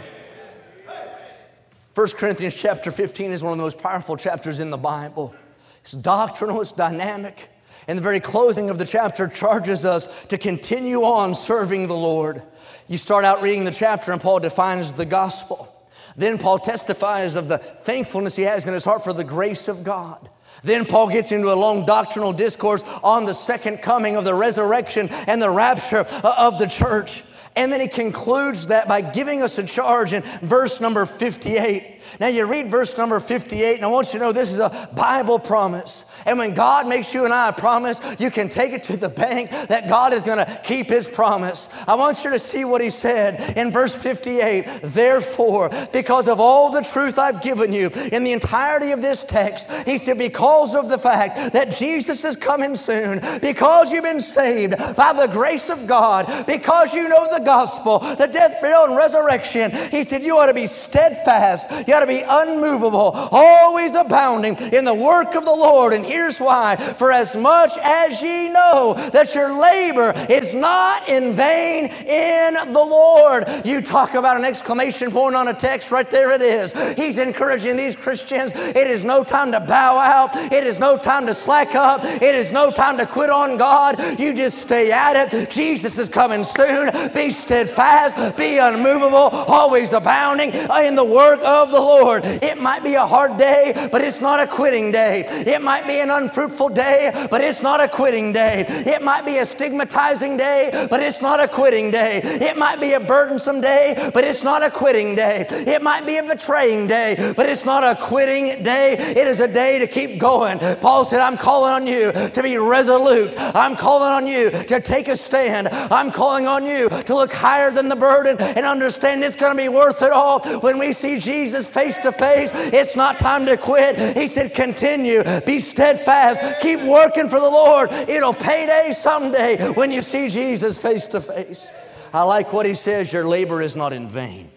1 1.93 2.07
Corinthians 2.11 2.55
chapter 2.55 2.89
15 2.89 3.31
is 3.31 3.43
one 3.43 3.51
of 3.51 3.57
the 3.57 3.63
most 3.63 3.77
powerful 3.77 4.15
chapters 4.15 4.61
in 4.61 4.69
the 4.69 4.77
Bible. 4.77 5.35
It's 5.81 5.91
doctrinal, 5.91 6.61
it's 6.61 6.71
dynamic. 6.71 7.49
And 7.85 7.97
the 7.97 8.01
very 8.01 8.21
closing 8.21 8.69
of 8.69 8.77
the 8.77 8.85
chapter 8.85 9.27
charges 9.27 9.83
us 9.83 10.25
to 10.25 10.37
continue 10.37 11.03
on 11.03 11.33
serving 11.33 11.87
the 11.87 11.95
Lord. 11.95 12.43
You 12.87 12.97
start 12.97 13.25
out 13.25 13.41
reading 13.41 13.65
the 13.65 13.71
chapter, 13.71 14.13
and 14.13 14.21
Paul 14.21 14.39
defines 14.39 14.93
the 14.93 15.05
gospel. 15.05 15.67
Then 16.15 16.37
Paul 16.37 16.59
testifies 16.59 17.35
of 17.35 17.49
the 17.49 17.57
thankfulness 17.57 18.37
he 18.37 18.43
has 18.43 18.67
in 18.67 18.73
his 18.73 18.85
heart 18.85 19.03
for 19.03 19.11
the 19.11 19.25
grace 19.25 19.67
of 19.67 19.83
God. 19.83 20.29
Then 20.63 20.85
Paul 20.85 21.09
gets 21.09 21.33
into 21.33 21.51
a 21.51 21.55
long 21.55 21.85
doctrinal 21.85 22.31
discourse 22.31 22.83
on 23.03 23.25
the 23.25 23.33
second 23.33 23.77
coming 23.81 24.15
of 24.15 24.23
the 24.23 24.35
resurrection 24.35 25.09
and 25.27 25.41
the 25.41 25.49
rapture 25.49 26.05
of 26.23 26.57
the 26.57 26.67
church. 26.67 27.23
And 27.55 27.71
then 27.71 27.81
he 27.81 27.87
concludes 27.87 28.67
that 28.67 28.87
by 28.87 29.01
giving 29.01 29.41
us 29.41 29.57
a 29.57 29.63
charge 29.63 30.13
in 30.13 30.21
verse 30.41 30.79
number 30.79 31.05
58. 31.05 32.00
Now 32.19 32.27
you 32.27 32.45
read 32.45 32.69
verse 32.69 32.97
number 32.97 33.19
58, 33.19 33.75
and 33.75 33.85
I 33.85 33.87
want 33.87 34.13
you 34.13 34.19
to 34.19 34.25
know 34.25 34.31
this 34.31 34.51
is 34.51 34.59
a 34.59 34.89
Bible 34.93 35.39
promise. 35.39 36.05
And 36.25 36.37
when 36.37 36.53
God 36.53 36.87
makes 36.87 37.13
you 37.13 37.25
and 37.25 37.33
I 37.33 37.49
a 37.49 37.53
promise, 37.53 37.99
you 38.19 38.31
can 38.31 38.49
take 38.49 38.73
it 38.73 38.83
to 38.83 38.97
the 38.97 39.09
bank 39.09 39.49
that 39.51 39.89
God 39.89 40.13
is 40.13 40.23
going 40.23 40.37
to 40.37 40.61
keep 40.63 40.89
his 40.89 41.07
promise. 41.07 41.69
I 41.87 41.95
want 41.95 42.23
you 42.23 42.31
to 42.31 42.39
see 42.39 42.65
what 42.65 42.81
he 42.81 42.89
said 42.89 43.57
in 43.57 43.71
verse 43.71 43.95
58. 43.95 44.81
Therefore, 44.83 45.69
because 45.91 46.27
of 46.27 46.39
all 46.39 46.71
the 46.71 46.81
truth 46.81 47.17
I've 47.17 47.41
given 47.41 47.73
you 47.73 47.89
in 48.11 48.23
the 48.23 48.31
entirety 48.31 48.91
of 48.91 49.01
this 49.01 49.23
text, 49.23 49.69
he 49.85 49.97
said, 49.97 50.17
because 50.17 50.75
of 50.75 50.89
the 50.89 50.97
fact 50.97 51.53
that 51.53 51.71
Jesus 51.71 52.23
is 52.23 52.35
coming 52.35 52.75
soon, 52.75 53.21
because 53.39 53.91
you've 53.91 54.03
been 54.03 54.19
saved 54.19 54.77
by 54.95 55.13
the 55.13 55.27
grace 55.27 55.69
of 55.69 55.87
God, 55.87 56.45
because 56.45 56.93
you 56.93 57.07
know 57.07 57.27
the 57.31 57.43
gospel, 57.43 57.99
the 57.99 58.27
death, 58.27 58.61
burial, 58.61 58.85
and 58.85 58.95
resurrection, 58.95 59.71
he 59.89 60.03
said, 60.03 60.21
you 60.21 60.37
ought 60.37 60.47
to 60.47 60.53
be 60.53 60.67
steadfast. 60.67 61.67
You 61.91 61.97
ought 61.97 61.99
to 61.99 62.07
be 62.07 62.23
unmovable, 62.25 63.11
always 63.33 63.95
abounding 63.95 64.55
in 64.55 64.85
the 64.85 64.93
work 64.93 65.35
of 65.35 65.43
the 65.43 65.51
Lord. 65.51 65.91
And 65.91 66.05
here's 66.05 66.39
why 66.39 66.77
For 66.77 67.11
as 67.11 67.35
much 67.35 67.77
as 67.79 68.21
ye 68.21 68.47
know 68.47 68.93
that 69.11 69.35
your 69.35 69.59
labor 69.59 70.13
is 70.29 70.53
not 70.53 71.09
in 71.09 71.33
vain 71.33 71.87
in 71.87 72.53
the 72.71 72.79
Lord. 72.79 73.43
You 73.65 73.81
talk 73.81 74.13
about 74.13 74.37
an 74.37 74.45
exclamation 74.45 75.11
point 75.11 75.35
on 75.35 75.49
a 75.49 75.53
text, 75.53 75.91
right 75.91 76.09
there 76.09 76.31
it 76.31 76.41
is. 76.41 76.71
He's 76.95 77.17
encouraging 77.17 77.75
these 77.75 77.97
Christians. 77.97 78.53
It 78.55 78.87
is 78.87 79.03
no 79.03 79.25
time 79.25 79.51
to 79.51 79.59
bow 79.59 79.97
out, 79.97 80.33
it 80.37 80.65
is 80.65 80.79
no 80.79 80.95
time 80.95 81.27
to 81.27 81.33
slack 81.33 81.75
up, 81.75 82.05
it 82.05 82.35
is 82.35 82.53
no 82.53 82.71
time 82.71 82.99
to 82.99 83.05
quit 83.05 83.29
on 83.29 83.57
God. 83.57 84.17
You 84.17 84.33
just 84.33 84.59
stay 84.59 84.93
at 84.93 85.33
it. 85.33 85.49
Jesus 85.49 85.97
is 85.97 86.07
coming 86.07 86.45
soon. 86.45 86.89
Be 87.13 87.31
steadfast, 87.31 88.37
be 88.37 88.59
unmovable, 88.59 89.17
always 89.51 89.91
abounding 89.91 90.51
in 90.53 90.95
the 90.95 91.03
work 91.03 91.41
of 91.43 91.69
the 91.71 91.80
Lord. 91.81 92.25
It 92.25 92.59
might 92.59 92.83
be 92.83 92.95
a 92.95 93.05
hard 93.05 93.37
day, 93.37 93.89
but 93.91 94.01
it's 94.01 94.21
not 94.21 94.39
a 94.39 94.47
quitting 94.47 94.91
day. 94.91 95.25
It 95.27 95.61
might 95.61 95.87
be 95.87 95.99
an 95.99 96.09
unfruitful 96.09 96.69
day, 96.69 97.27
but 97.29 97.41
it's 97.41 97.61
not 97.61 97.81
a 97.81 97.87
quitting 97.87 98.33
day. 98.33 98.65
It 98.67 99.01
might 99.01 99.25
be 99.25 99.37
a 99.37 99.45
stigmatizing 99.45 100.37
day, 100.37 100.87
but 100.89 101.01
it's 101.01 101.21
not 101.21 101.39
a 101.39 101.47
quitting 101.47 101.91
day. 101.91 102.21
It 102.23 102.57
might 102.57 102.79
be 102.79 102.93
a 102.93 102.99
burdensome 102.99 103.61
day, 103.61 104.11
but 104.13 104.23
it's 104.23 104.43
not 104.43 104.63
a 104.63 104.69
quitting 104.69 105.15
day. 105.15 105.45
It 105.49 105.81
might 105.81 106.05
be 106.05 106.17
a 106.17 106.23
betraying 106.23 106.87
day, 106.87 107.33
but 107.35 107.47
it's 107.47 107.65
not 107.65 107.83
a 107.83 107.95
quitting 107.95 108.63
day. 108.63 108.93
It 108.93 109.27
is 109.27 109.39
a 109.39 109.47
day 109.47 109.79
to 109.79 109.87
keep 109.87 110.19
going. 110.19 110.59
Paul 110.77 111.05
said, 111.05 111.19
I'm 111.19 111.37
calling 111.37 111.73
on 111.73 111.87
you 111.87 112.11
to 112.11 112.43
be 112.43 112.57
resolute. 112.57 113.35
I'm 113.37 113.75
calling 113.75 114.11
on 114.11 114.27
you 114.27 114.51
to 114.51 114.79
take 114.79 115.07
a 115.07 115.17
stand. 115.17 115.67
I'm 115.69 116.11
calling 116.11 116.47
on 116.47 116.65
you 116.65 116.89
to 116.89 117.15
look 117.15 117.33
higher 117.33 117.71
than 117.71 117.89
the 117.89 117.95
burden 117.95 118.37
and 118.39 118.65
understand 118.65 119.23
it's 119.23 119.35
going 119.35 119.55
to 119.55 119.61
be 119.61 119.69
worth 119.69 120.01
it 120.01 120.11
all 120.11 120.41
when 120.59 120.77
we 120.77 120.93
see 120.93 121.19
Jesus 121.19 121.67
face 121.71 121.97
to 121.99 122.11
face. 122.11 122.51
It's 122.53 122.95
not 122.95 123.19
time 123.19 123.45
to 123.45 123.57
quit. 123.57 124.17
He 124.17 124.27
said, 124.27 124.53
continue, 124.53 125.23
be 125.41 125.59
steadfast, 125.59 126.61
keep 126.61 126.81
working 126.81 127.27
for 127.27 127.39
the 127.39 127.49
Lord. 127.49 127.91
It'll 127.91 128.33
pay 128.33 128.65
day 128.65 128.91
someday 128.91 129.71
when 129.71 129.91
you 129.91 130.01
see 130.01 130.29
Jesus 130.29 130.77
face 130.77 131.07
to 131.07 131.21
face. 131.21 131.71
I 132.13 132.23
like 132.23 132.51
what 132.51 132.65
he 132.65 132.75
says 132.75 133.11
your 133.13 133.25
labor 133.25 133.61
is 133.61 133.75
not 133.75 133.93
in 133.93 134.09
vain. 134.09 134.51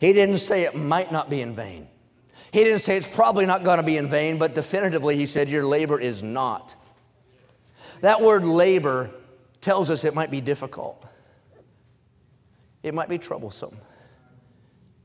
He 0.00 0.12
didn't 0.12 0.38
say 0.38 0.64
it 0.64 0.74
might 0.74 1.12
not 1.12 1.30
be 1.30 1.42
in 1.42 1.54
vain. 1.54 1.86
He 2.52 2.64
didn't 2.64 2.80
say 2.80 2.96
it's 2.96 3.06
probably 3.06 3.46
not 3.46 3.62
going 3.62 3.76
to 3.76 3.82
be 3.82 3.96
in 3.96 4.08
vain, 4.08 4.38
but 4.38 4.54
definitively 4.54 5.16
he 5.16 5.26
said 5.26 5.48
your 5.48 5.64
labor 5.64 6.00
is 6.00 6.22
not. 6.22 6.74
That 8.00 8.20
word 8.20 8.44
labor 8.44 9.10
tells 9.60 9.90
us 9.90 10.04
it 10.04 10.14
might 10.14 10.30
be 10.30 10.40
difficult, 10.40 11.04
it 12.82 12.94
might 12.94 13.08
be 13.08 13.18
troublesome. 13.18 13.76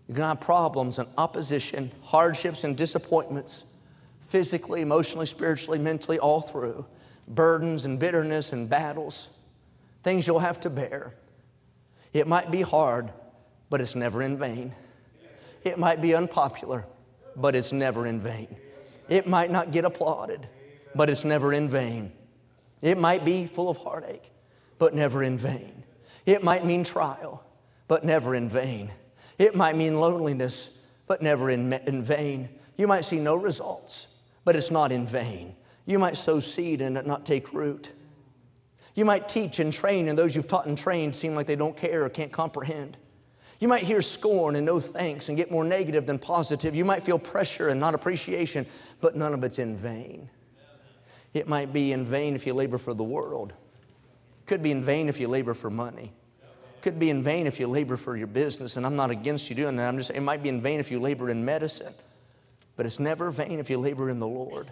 You're 0.07 0.15
going 0.17 0.23
to 0.23 0.35
have 0.35 0.41
problems 0.41 0.99
and 0.99 1.07
opposition, 1.17 1.91
hardships 2.03 2.63
and 2.63 2.77
disappointments, 2.77 3.63
physically, 4.21 4.81
emotionally, 4.81 5.25
spiritually, 5.25 5.79
mentally, 5.79 6.19
all 6.19 6.41
through. 6.41 6.85
Burdens 7.27 7.85
and 7.85 7.97
bitterness 7.97 8.53
and 8.53 8.69
battles, 8.69 9.29
things 10.03 10.27
you'll 10.27 10.39
have 10.39 10.59
to 10.61 10.69
bear. 10.69 11.15
It 12.13 12.27
might 12.27 12.51
be 12.51 12.61
hard, 12.61 13.11
but 13.69 13.81
it's 13.81 13.95
never 13.95 14.21
in 14.21 14.37
vain. 14.37 14.73
It 15.63 15.79
might 15.79 16.01
be 16.01 16.13
unpopular, 16.13 16.85
but 17.35 17.55
it's 17.55 17.71
never 17.71 18.05
in 18.05 18.19
vain. 18.19 18.55
It 19.09 19.27
might 19.27 19.49
not 19.49 19.71
get 19.71 19.85
applauded, 19.85 20.47
but 20.93 21.09
it's 21.09 21.25
never 21.25 21.51
in 21.51 21.67
vain. 21.67 22.11
It 22.81 22.99
might 22.99 23.25
be 23.25 23.47
full 23.47 23.69
of 23.69 23.77
heartache, 23.77 24.31
but 24.77 24.93
never 24.93 25.23
in 25.23 25.39
vain. 25.39 25.83
It 26.27 26.43
might 26.43 26.63
mean 26.63 26.83
trial, 26.83 27.43
but 27.87 28.03
never 28.03 28.35
in 28.35 28.49
vain. 28.49 28.91
It 29.37 29.55
might 29.55 29.75
mean 29.75 29.99
loneliness, 29.99 30.81
but 31.07 31.21
never 31.21 31.49
in, 31.49 31.73
in 31.73 32.03
vain. 32.03 32.49
You 32.77 32.87
might 32.87 33.05
see 33.05 33.19
no 33.19 33.35
results, 33.35 34.07
but 34.43 34.55
it's 34.55 34.71
not 34.71 34.91
in 34.91 35.05
vain. 35.05 35.55
You 35.85 35.99
might 35.99 36.17
sow 36.17 36.39
seed 36.39 36.81
and 36.81 36.97
it 36.97 37.05
not 37.05 37.25
take 37.25 37.53
root. 37.53 37.91
You 38.95 39.03
might 39.03 39.27
teach 39.27 39.59
and 39.59 39.73
train, 39.73 40.07
and 40.07 40.17
those 40.17 40.35
you've 40.35 40.47
taught 40.47 40.67
and 40.67 40.77
trained 40.77 41.15
seem 41.15 41.35
like 41.35 41.47
they 41.47 41.57
don't 41.57 41.75
care 41.75 42.05
or 42.05 42.09
can't 42.09 42.31
comprehend. 42.31 42.97
You 43.59 43.67
might 43.67 43.83
hear 43.83 44.01
scorn 44.01 44.55
and 44.55 44.65
no 44.65 44.79
thanks 44.79 45.27
and 45.27 45.37
get 45.37 45.51
more 45.51 45.63
negative 45.63 46.05
than 46.05 46.17
positive. 46.17 46.75
You 46.75 46.85
might 46.85 47.03
feel 47.03 47.19
pressure 47.19 47.69
and 47.69 47.79
not 47.79 47.93
appreciation, 47.93 48.65
but 49.01 49.15
none 49.15 49.33
of 49.33 49.43
it's 49.43 49.59
in 49.59 49.75
vain. 49.75 50.29
It 51.33 51.47
might 51.47 51.73
be 51.73 51.91
in 51.91 52.05
vain 52.05 52.35
if 52.35 52.47
you 52.47 52.53
labor 52.53 52.77
for 52.77 52.93
the 52.93 53.03
world. 53.03 53.53
Could 54.45 54.63
be 54.63 54.71
in 54.71 54.83
vain 54.83 55.09
if 55.09 55.19
you 55.19 55.27
labor 55.27 55.53
for 55.53 55.69
money 55.69 56.13
could 56.85 56.99
be 56.99 57.09
in 57.09 57.23
vain 57.23 57.47
if 57.47 57.59
you 57.59 57.65
labor 57.65 57.97
for 57.97 58.15
your 58.15 58.27
business, 58.27 58.77
and 58.77 58.85
I'm 58.85 58.95
not 58.95 59.09
against 59.09 59.49
you 59.49 59.55
doing 59.55 59.75
that. 59.77 59.87
I'm 59.87 59.97
just 59.97 60.11
it 60.11 60.21
might 60.21 60.43
be 60.43 60.49
in 60.49 60.61
vain 60.61 60.79
if 60.79 60.91
you 60.91 60.99
labor 60.99 61.31
in 61.31 61.43
medicine, 61.43 61.91
but 62.75 62.85
it's 62.85 62.99
never 62.99 63.31
vain 63.31 63.57
if 63.57 63.71
you 63.71 63.79
labor 63.79 64.07
in 64.11 64.19
the 64.19 64.27
Lord. 64.27 64.71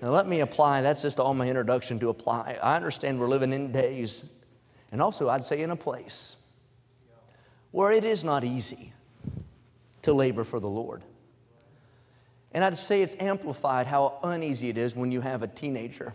Now 0.00 0.12
let 0.12 0.26
me 0.26 0.40
apply, 0.40 0.80
that's 0.80 1.02
just 1.02 1.20
all 1.20 1.34
my 1.34 1.46
introduction 1.46 1.98
to 1.98 2.08
apply. 2.08 2.58
I 2.62 2.74
understand 2.74 3.20
we're 3.20 3.28
living 3.28 3.52
in 3.52 3.70
days, 3.70 4.32
and 4.92 5.02
also 5.02 5.28
I'd 5.28 5.44
say 5.44 5.60
in 5.60 5.72
a 5.72 5.76
place 5.76 6.38
where 7.70 7.92
it 7.92 8.02
is 8.02 8.24
not 8.24 8.42
easy 8.42 8.94
to 10.00 10.14
labor 10.14 10.42
for 10.42 10.58
the 10.58 10.70
Lord. 10.70 11.04
And 12.52 12.64
I'd 12.64 12.78
say 12.78 13.02
it's 13.02 13.16
amplified 13.20 13.86
how 13.86 14.20
uneasy 14.22 14.70
it 14.70 14.78
is 14.78 14.96
when 14.96 15.12
you 15.12 15.20
have 15.20 15.42
a 15.42 15.48
teenager 15.48 16.14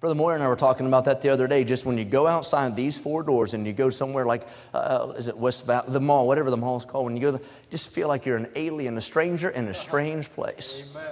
Brother 0.00 0.14
Moyer 0.14 0.34
and 0.34 0.44
I 0.44 0.48
were 0.48 0.54
talking 0.54 0.86
about 0.86 1.06
that 1.06 1.22
the 1.22 1.30
other 1.30 1.48
day. 1.48 1.64
Just 1.64 1.84
when 1.84 1.98
you 1.98 2.04
go 2.04 2.28
outside 2.28 2.76
these 2.76 2.96
four 2.96 3.24
doors 3.24 3.52
and 3.52 3.66
you 3.66 3.72
go 3.72 3.90
somewhere 3.90 4.24
like, 4.24 4.46
uh, 4.72 5.12
is 5.16 5.26
it 5.26 5.36
West 5.36 5.66
Valley, 5.66 5.86
the 5.88 6.00
mall, 6.00 6.28
whatever 6.28 6.50
the 6.50 6.56
mall 6.56 6.76
is 6.76 6.84
called, 6.84 7.06
when 7.06 7.16
you 7.16 7.22
go 7.22 7.32
there, 7.32 7.40
just 7.70 7.90
feel 7.90 8.06
like 8.06 8.24
you're 8.24 8.36
an 8.36 8.48
alien, 8.54 8.96
a 8.96 9.00
stranger 9.00 9.50
in 9.50 9.66
a 9.66 9.74
strange 9.74 10.30
place. 10.30 10.94
Amen. 10.94 11.10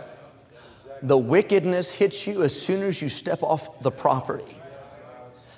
The 1.02 1.18
wickedness 1.18 1.90
hits 1.92 2.28
you 2.28 2.44
as 2.44 2.58
soon 2.58 2.84
as 2.84 3.02
you 3.02 3.08
step 3.08 3.42
off 3.42 3.80
the 3.80 3.90
property. 3.90 4.56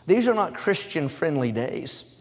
These 0.07 0.27
are 0.27 0.35
not 0.35 0.55
Christian 0.55 1.09
friendly 1.09 1.53
days. 1.53 2.15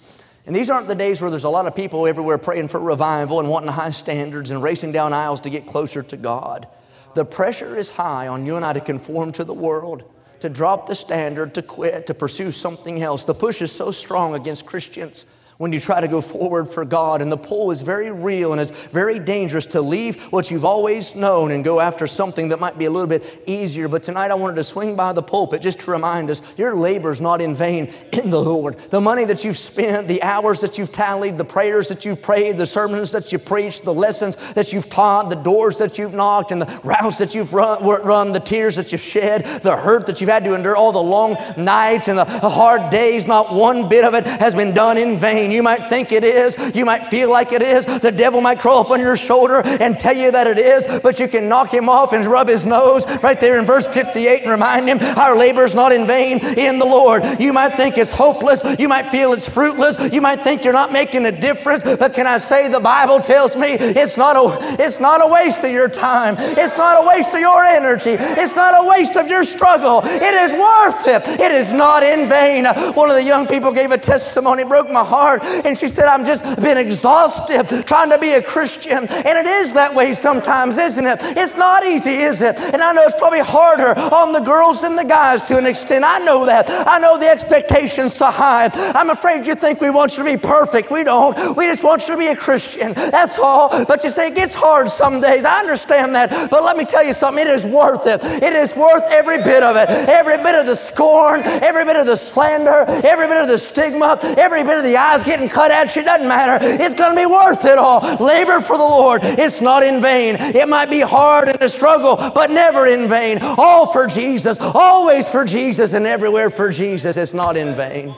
And 0.46 0.54
these 0.54 0.70
aren't 0.70 0.88
the 0.88 0.96
days 0.96 1.22
where 1.22 1.32
there's 1.32 1.46
a 1.46 1.50
lot 1.50 1.68
of 1.68 1.76
people 1.76 2.06
everywhere 2.06 2.38
praying 2.38 2.68
for 2.68 2.82
revival 2.82 3.40
and 3.40 3.50
wanting 3.50 3.70
high 3.70 3.92
standards 3.92 4.52
and 4.52 4.62
racing 4.62 4.92
down 4.92 5.14
aisles 5.14 5.40
to 5.42 5.50
get 5.50 5.68
closer 5.68 6.04
to 6.04 6.18
God. 6.18 6.68
The 7.16 7.24
pressure 7.24 7.78
is 7.78 7.90
high 7.90 8.28
on 8.28 8.46
you 8.46 8.58
and 8.58 8.66
I 8.66 8.74
to 8.74 8.82
conform 8.82 9.32
to 9.34 9.46
the 9.46 9.54
world 9.54 10.04
to 10.40 10.50
drop 10.50 10.88
the 10.88 10.96
standard, 10.96 11.54
to 11.56 11.62
quit, 11.62 12.08
to 12.08 12.14
pursue 12.14 12.52
something 12.52 13.02
else. 13.02 13.26
The 13.26 13.34
push 13.34 13.62
is 13.62 13.72
so 13.72 13.92
strong 13.92 14.36
against 14.36 14.66
Christians. 14.66 15.26
When 15.58 15.74
you 15.74 15.80
try 15.80 16.00
to 16.00 16.08
go 16.08 16.22
forward 16.22 16.68
for 16.68 16.86
God. 16.86 17.22
And 17.22 17.32
the 17.32 17.38
pull 17.38 17.72
is 17.72 17.82
very 17.82 18.12
real 18.12 18.52
and 18.52 18.62
it's 18.62 18.72
very 18.72 19.20
dangerous 19.20 19.66
to 19.68 19.82
leave 19.82 20.22
what 20.32 20.52
you've 20.52 20.66
always 20.66 21.16
known 21.16 21.52
and 21.52 21.64
go 21.64 21.80
after 21.80 22.08
something 22.08 22.50
that 22.50 22.60
might 22.60 22.78
be 22.78 22.86
a 22.86 22.92
little 22.92 23.08
bit 23.08 23.44
easier. 23.48 23.88
But 23.88 24.04
tonight 24.04 24.32
I 24.32 24.36
wanted 24.36 24.56
to 24.58 24.64
swing 24.64 24.96
by 24.96 25.14
the 25.14 25.24
pulpit 25.24 25.62
just 25.62 25.80
to 25.82 25.92
remind 25.92 26.30
us 26.30 26.42
your 26.58 26.76
labor's 26.76 27.20
not 27.20 27.42
in 27.42 27.56
vain 27.56 27.92
in 28.12 28.30
the 28.30 28.42
Lord. 28.42 28.78
The 28.90 29.02
money 29.02 29.26
that 29.26 29.44
you've 29.44 29.58
spent, 29.58 30.08
the 30.08 30.22
hours 30.24 30.62
that 30.62 30.78
you've 30.78 30.92
tallied, 30.92 31.38
the 31.38 31.46
prayers 31.46 31.90
that 31.90 32.06
you've 32.06 32.22
prayed, 32.22 32.58
the 32.58 32.68
sermons 32.68 33.12
that 33.12 33.32
you 33.32 33.40
preached, 33.40 33.84
the 33.84 33.94
lessons 33.94 34.36
that 34.54 34.72
you've 34.72 34.90
taught, 34.90 35.30
the 35.30 35.36
doors 35.36 35.78
that 35.80 35.98
you've 35.98 36.14
knocked, 36.14 36.52
and 36.52 36.62
the 36.62 36.82
routes 36.84 37.18
that 37.18 37.34
you've 37.34 37.54
run, 37.54 37.84
run 37.84 38.32
the 38.32 38.40
tears 38.40 38.76
that 38.76 38.92
you've 38.92 39.02
shed, 39.02 39.44
the 39.62 39.76
hurt 39.76 40.06
that 40.06 40.22
you've 40.22 40.30
had 40.30 40.44
to 40.44 40.54
endure, 40.54 40.76
all 40.76 40.92
the 40.92 41.02
long 41.02 41.36
nights 41.58 42.08
and 42.08 42.18
the 42.18 42.26
hard 42.26 42.90
days, 42.92 43.26
not 43.26 43.54
one 43.54 43.90
bit 43.90 44.06
of 44.06 44.14
it 44.14 44.26
has 44.26 44.54
been 44.54 44.74
done 44.74 44.98
in 44.98 45.18
vain. 45.18 45.47
You 45.52 45.64
might 45.64 45.88
think 45.90 46.12
it 46.12 46.24
is. 46.24 46.56
You 46.76 46.86
might 46.86 47.06
feel 47.06 47.30
like 47.30 47.52
it 47.52 47.62
is. 47.62 47.86
The 47.86 48.12
devil 48.12 48.42
might 48.42 48.60
crawl 48.60 48.82
up 48.82 48.92
on 48.92 49.00
your 49.00 49.18
shoulder 49.18 49.62
and 49.66 50.00
tell 50.00 50.16
you 50.16 50.32
that 50.32 50.48
it 50.48 50.58
is, 50.58 50.86
but 51.02 51.20
you 51.20 51.28
can 51.28 51.48
knock 51.50 51.74
him 51.74 51.90
off 51.90 52.14
and 52.14 52.26
rub 52.26 52.48
his 52.48 52.66
nose 52.66 53.06
right 53.24 53.40
there 53.40 53.60
in 53.60 53.66
verse 53.66 53.88
58 53.88 54.42
and 54.42 54.52
remind 54.52 54.88
him 54.88 55.00
our 55.18 55.36
labor 55.36 55.64
is 55.64 55.76
not 55.76 55.92
in 55.92 56.06
vain 56.06 56.40
in 56.58 56.80
the 56.80 56.86
Lord. 56.86 57.24
You 57.40 57.54
might 57.54 57.76
think 57.76 57.98
it's 57.98 58.12
hopeless. 58.12 58.62
You 58.80 58.88
might 58.88 59.08
feel 59.08 59.34
it's 59.34 59.48
fruitless. 59.48 59.98
You 60.14 60.22
might 60.22 60.44
think 60.44 60.64
you're 60.64 60.74
not 60.74 60.92
making 60.92 61.26
a 61.26 61.32
difference, 61.32 61.84
but 61.84 62.14
can 62.14 62.28
I 62.28 62.38
say 62.38 62.68
the 62.68 62.80
Bible 62.80 63.22
tells 63.22 63.56
me 63.56 63.74
it's 63.74 64.18
not 64.18 64.36
a, 64.36 64.84
it's 64.84 65.00
not 65.00 65.22
a 65.24 65.28
waste 65.28 65.64
of 65.64 65.72
your 65.72 65.90
time. 65.90 66.36
It's 66.38 66.78
not 66.78 67.04
a 67.04 67.08
waste 67.08 67.34
of 67.34 67.40
your 67.40 67.64
energy. 67.64 68.12
It's 68.20 68.56
not 68.56 68.74
a 68.78 68.88
waste 68.88 69.16
of 69.16 69.28
your 69.28 69.44
struggle. 69.44 70.02
It 70.04 70.34
is 70.34 70.52
worth 70.54 71.08
it. 71.08 71.40
It 71.40 71.52
is 71.52 71.72
not 71.72 72.04
in 72.04 72.28
vain. 72.28 72.66
One 72.66 73.10
of 73.10 73.16
the 73.16 73.24
young 73.24 73.48
people 73.48 73.72
gave 73.72 73.92
a 73.92 73.98
testimony, 73.98 74.64
broke 74.64 74.90
my 74.90 75.04
heart 75.04 75.37
heart. 75.40 75.66
And 75.66 75.78
she 75.78 75.88
said, 75.88 76.06
I'm 76.06 76.26
just 76.26 76.44
been 76.62 76.78
exhausted 76.78 77.86
trying 77.88 78.10
to 78.10 78.18
be 78.18 78.34
a 78.34 78.42
Christian. 78.42 79.08
And 79.08 79.38
it 79.38 79.46
is 79.46 79.74
that 79.74 79.94
way 79.94 80.14
sometimes, 80.14 80.78
isn't 80.78 81.06
it? 81.06 81.20
It's 81.22 81.56
not 81.56 81.86
easy, 81.86 82.16
is 82.16 82.42
it? 82.42 82.58
And 82.58 82.82
I 82.82 82.92
know 82.94 83.04
it's 83.04 83.18
probably 83.18 83.40
harder 83.40 83.98
on 83.98 84.34
the 84.34 84.40
girls 84.40 84.82
than 84.82 84.96
the 84.96 85.04
guys 85.04 85.44
to 85.48 85.58
an 85.58 85.66
extent. 85.66 86.04
I 86.04 86.20
know 86.20 86.46
that. 86.46 86.70
I 86.70 87.00
know 87.00 87.18
the 87.18 87.30
expectations 87.30 88.16
so 88.16 88.28
high. 88.28 88.70
I'm 88.74 89.10
afraid 89.10 89.48
you 89.48 89.56
think 89.56 89.82
we 89.82 89.90
want 89.90 90.18
you 90.18 90.24
to 90.24 90.30
be 90.30 90.38
perfect. 90.38 90.92
We 90.92 91.04
don't. 91.04 91.56
We 91.56 91.66
just 91.66 91.84
want 91.84 92.08
you 92.08 92.16
to 92.16 92.18
be 92.18 92.28
a 92.28 92.36
Christian. 92.36 92.94
That's 92.94 93.38
all. 93.40 93.86
But 93.86 94.04
you 94.04 94.10
say 94.10 94.28
it 94.28 94.36
gets 94.36 94.56
hard 94.56 94.90
some 94.90 95.22
days. 95.22 95.46
I 95.46 95.60
understand 95.60 96.16
that. 96.16 96.50
But 96.50 96.64
let 96.64 96.78
me 96.78 96.86
tell 96.86 97.04
you 97.04 97.14
something. 97.14 97.46
It 97.46 97.50
is 97.50 97.66
worth 97.66 98.08
it. 98.08 98.24
It 98.24 98.54
is 98.54 98.76
worth 98.76 99.04
every 99.10 99.38
bit 99.38 99.64
of 99.64 99.76
it. 99.76 99.90
Every 99.90 100.38
bit 100.38 100.56
of 100.56 100.66
the 100.66 100.76
scorn, 100.76 101.42
every 101.44 101.86
bit 101.86 101.96
of 101.96 102.06
the 102.06 102.16
slander, 102.16 102.86
every 103.04 103.28
bit 103.28 103.38
of 103.38 103.48
the 103.48 103.58
stigma, 103.58 104.20
every 104.38 104.64
bit 104.64 104.78
of 104.78 104.84
the 104.84 104.98
eyes 104.98 105.24
getting 105.28 105.50
cut 105.50 105.70
at 105.70 105.96
you, 105.96 106.04
doesn't 106.04 106.28
matter. 106.28 106.66
It's 106.66 106.96
going 106.96 107.16
to 107.16 107.22
be 107.22 107.28
worth 107.28 107.64
it 107.66 107.78
all. 107.78 108.02
Labor 108.16 108.62
for 108.62 108.78
the 108.78 108.84
Lord. 108.84 109.22
It's 109.24 109.62
not 109.62 109.84
in 109.84 110.02
vain. 110.02 110.36
It 110.38 110.68
might 110.68 110.90
be 110.90 111.02
hard 111.02 111.50
and 111.50 111.62
a 111.62 111.70
struggle, 111.70 112.16
but 112.16 112.50
never 112.50 112.88
in 112.88 113.08
vain. 113.08 113.40
All 113.42 113.86
for 113.86 114.08
Jesus, 114.08 114.60
always 114.60 115.30
for 115.30 115.46
Jesus, 115.46 115.94
and 115.94 116.08
everywhere 116.08 116.50
for 116.50 116.72
Jesus. 116.72 117.18
It's 117.18 117.34
not 117.34 117.56
in 117.56 117.76
vain. 117.76 118.16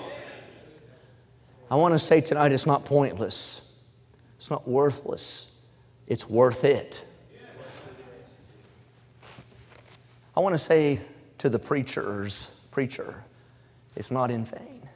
I 1.69 1.75
want 1.75 1.93
to 1.93 1.99
say 1.99 2.21
tonight 2.21 2.51
it's 2.51 2.65
not 2.65 2.85
pointless, 2.85 3.71
it's 4.37 4.49
not 4.49 4.67
worthless, 4.67 5.55
it's 6.07 6.27
worth 6.27 6.63
it. 6.63 7.03
I 10.35 10.39
want 10.39 10.53
to 10.53 10.59
say 10.59 11.01
to 11.39 11.49
the 11.49 11.59
preachers, 11.59 12.49
preacher, 12.71 13.23
it's 13.95 14.09
not 14.09 14.31
in 14.31 14.45
vain. 14.45 14.88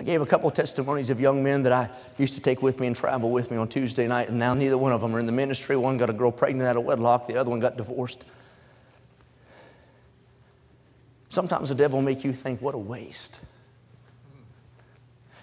I 0.00 0.02
gave 0.02 0.22
a 0.22 0.26
couple 0.26 0.50
testimonies 0.50 1.10
of 1.10 1.20
young 1.20 1.44
men 1.44 1.62
that 1.64 1.74
I 1.74 1.90
used 2.16 2.32
to 2.32 2.40
take 2.40 2.62
with 2.62 2.80
me 2.80 2.86
and 2.86 2.96
travel 2.96 3.30
with 3.30 3.50
me 3.50 3.58
on 3.58 3.68
Tuesday 3.68 4.08
night, 4.08 4.30
and 4.30 4.38
now 4.38 4.54
neither 4.54 4.78
one 4.78 4.92
of 4.92 5.02
them 5.02 5.14
are 5.14 5.18
in 5.18 5.26
the 5.26 5.32
ministry. 5.32 5.76
One 5.76 5.98
got 5.98 6.08
a 6.08 6.14
girl 6.14 6.32
pregnant 6.32 6.66
out 6.66 6.78
of 6.78 6.84
wedlock, 6.84 7.26
the 7.26 7.36
other 7.36 7.50
one 7.50 7.60
got 7.60 7.76
divorced. 7.76 8.24
Sometimes 11.28 11.68
the 11.68 11.74
devil 11.74 11.98
will 11.98 12.04
make 12.06 12.24
you 12.24 12.32
think, 12.32 12.62
what 12.62 12.74
a 12.74 12.78
waste. 12.78 13.40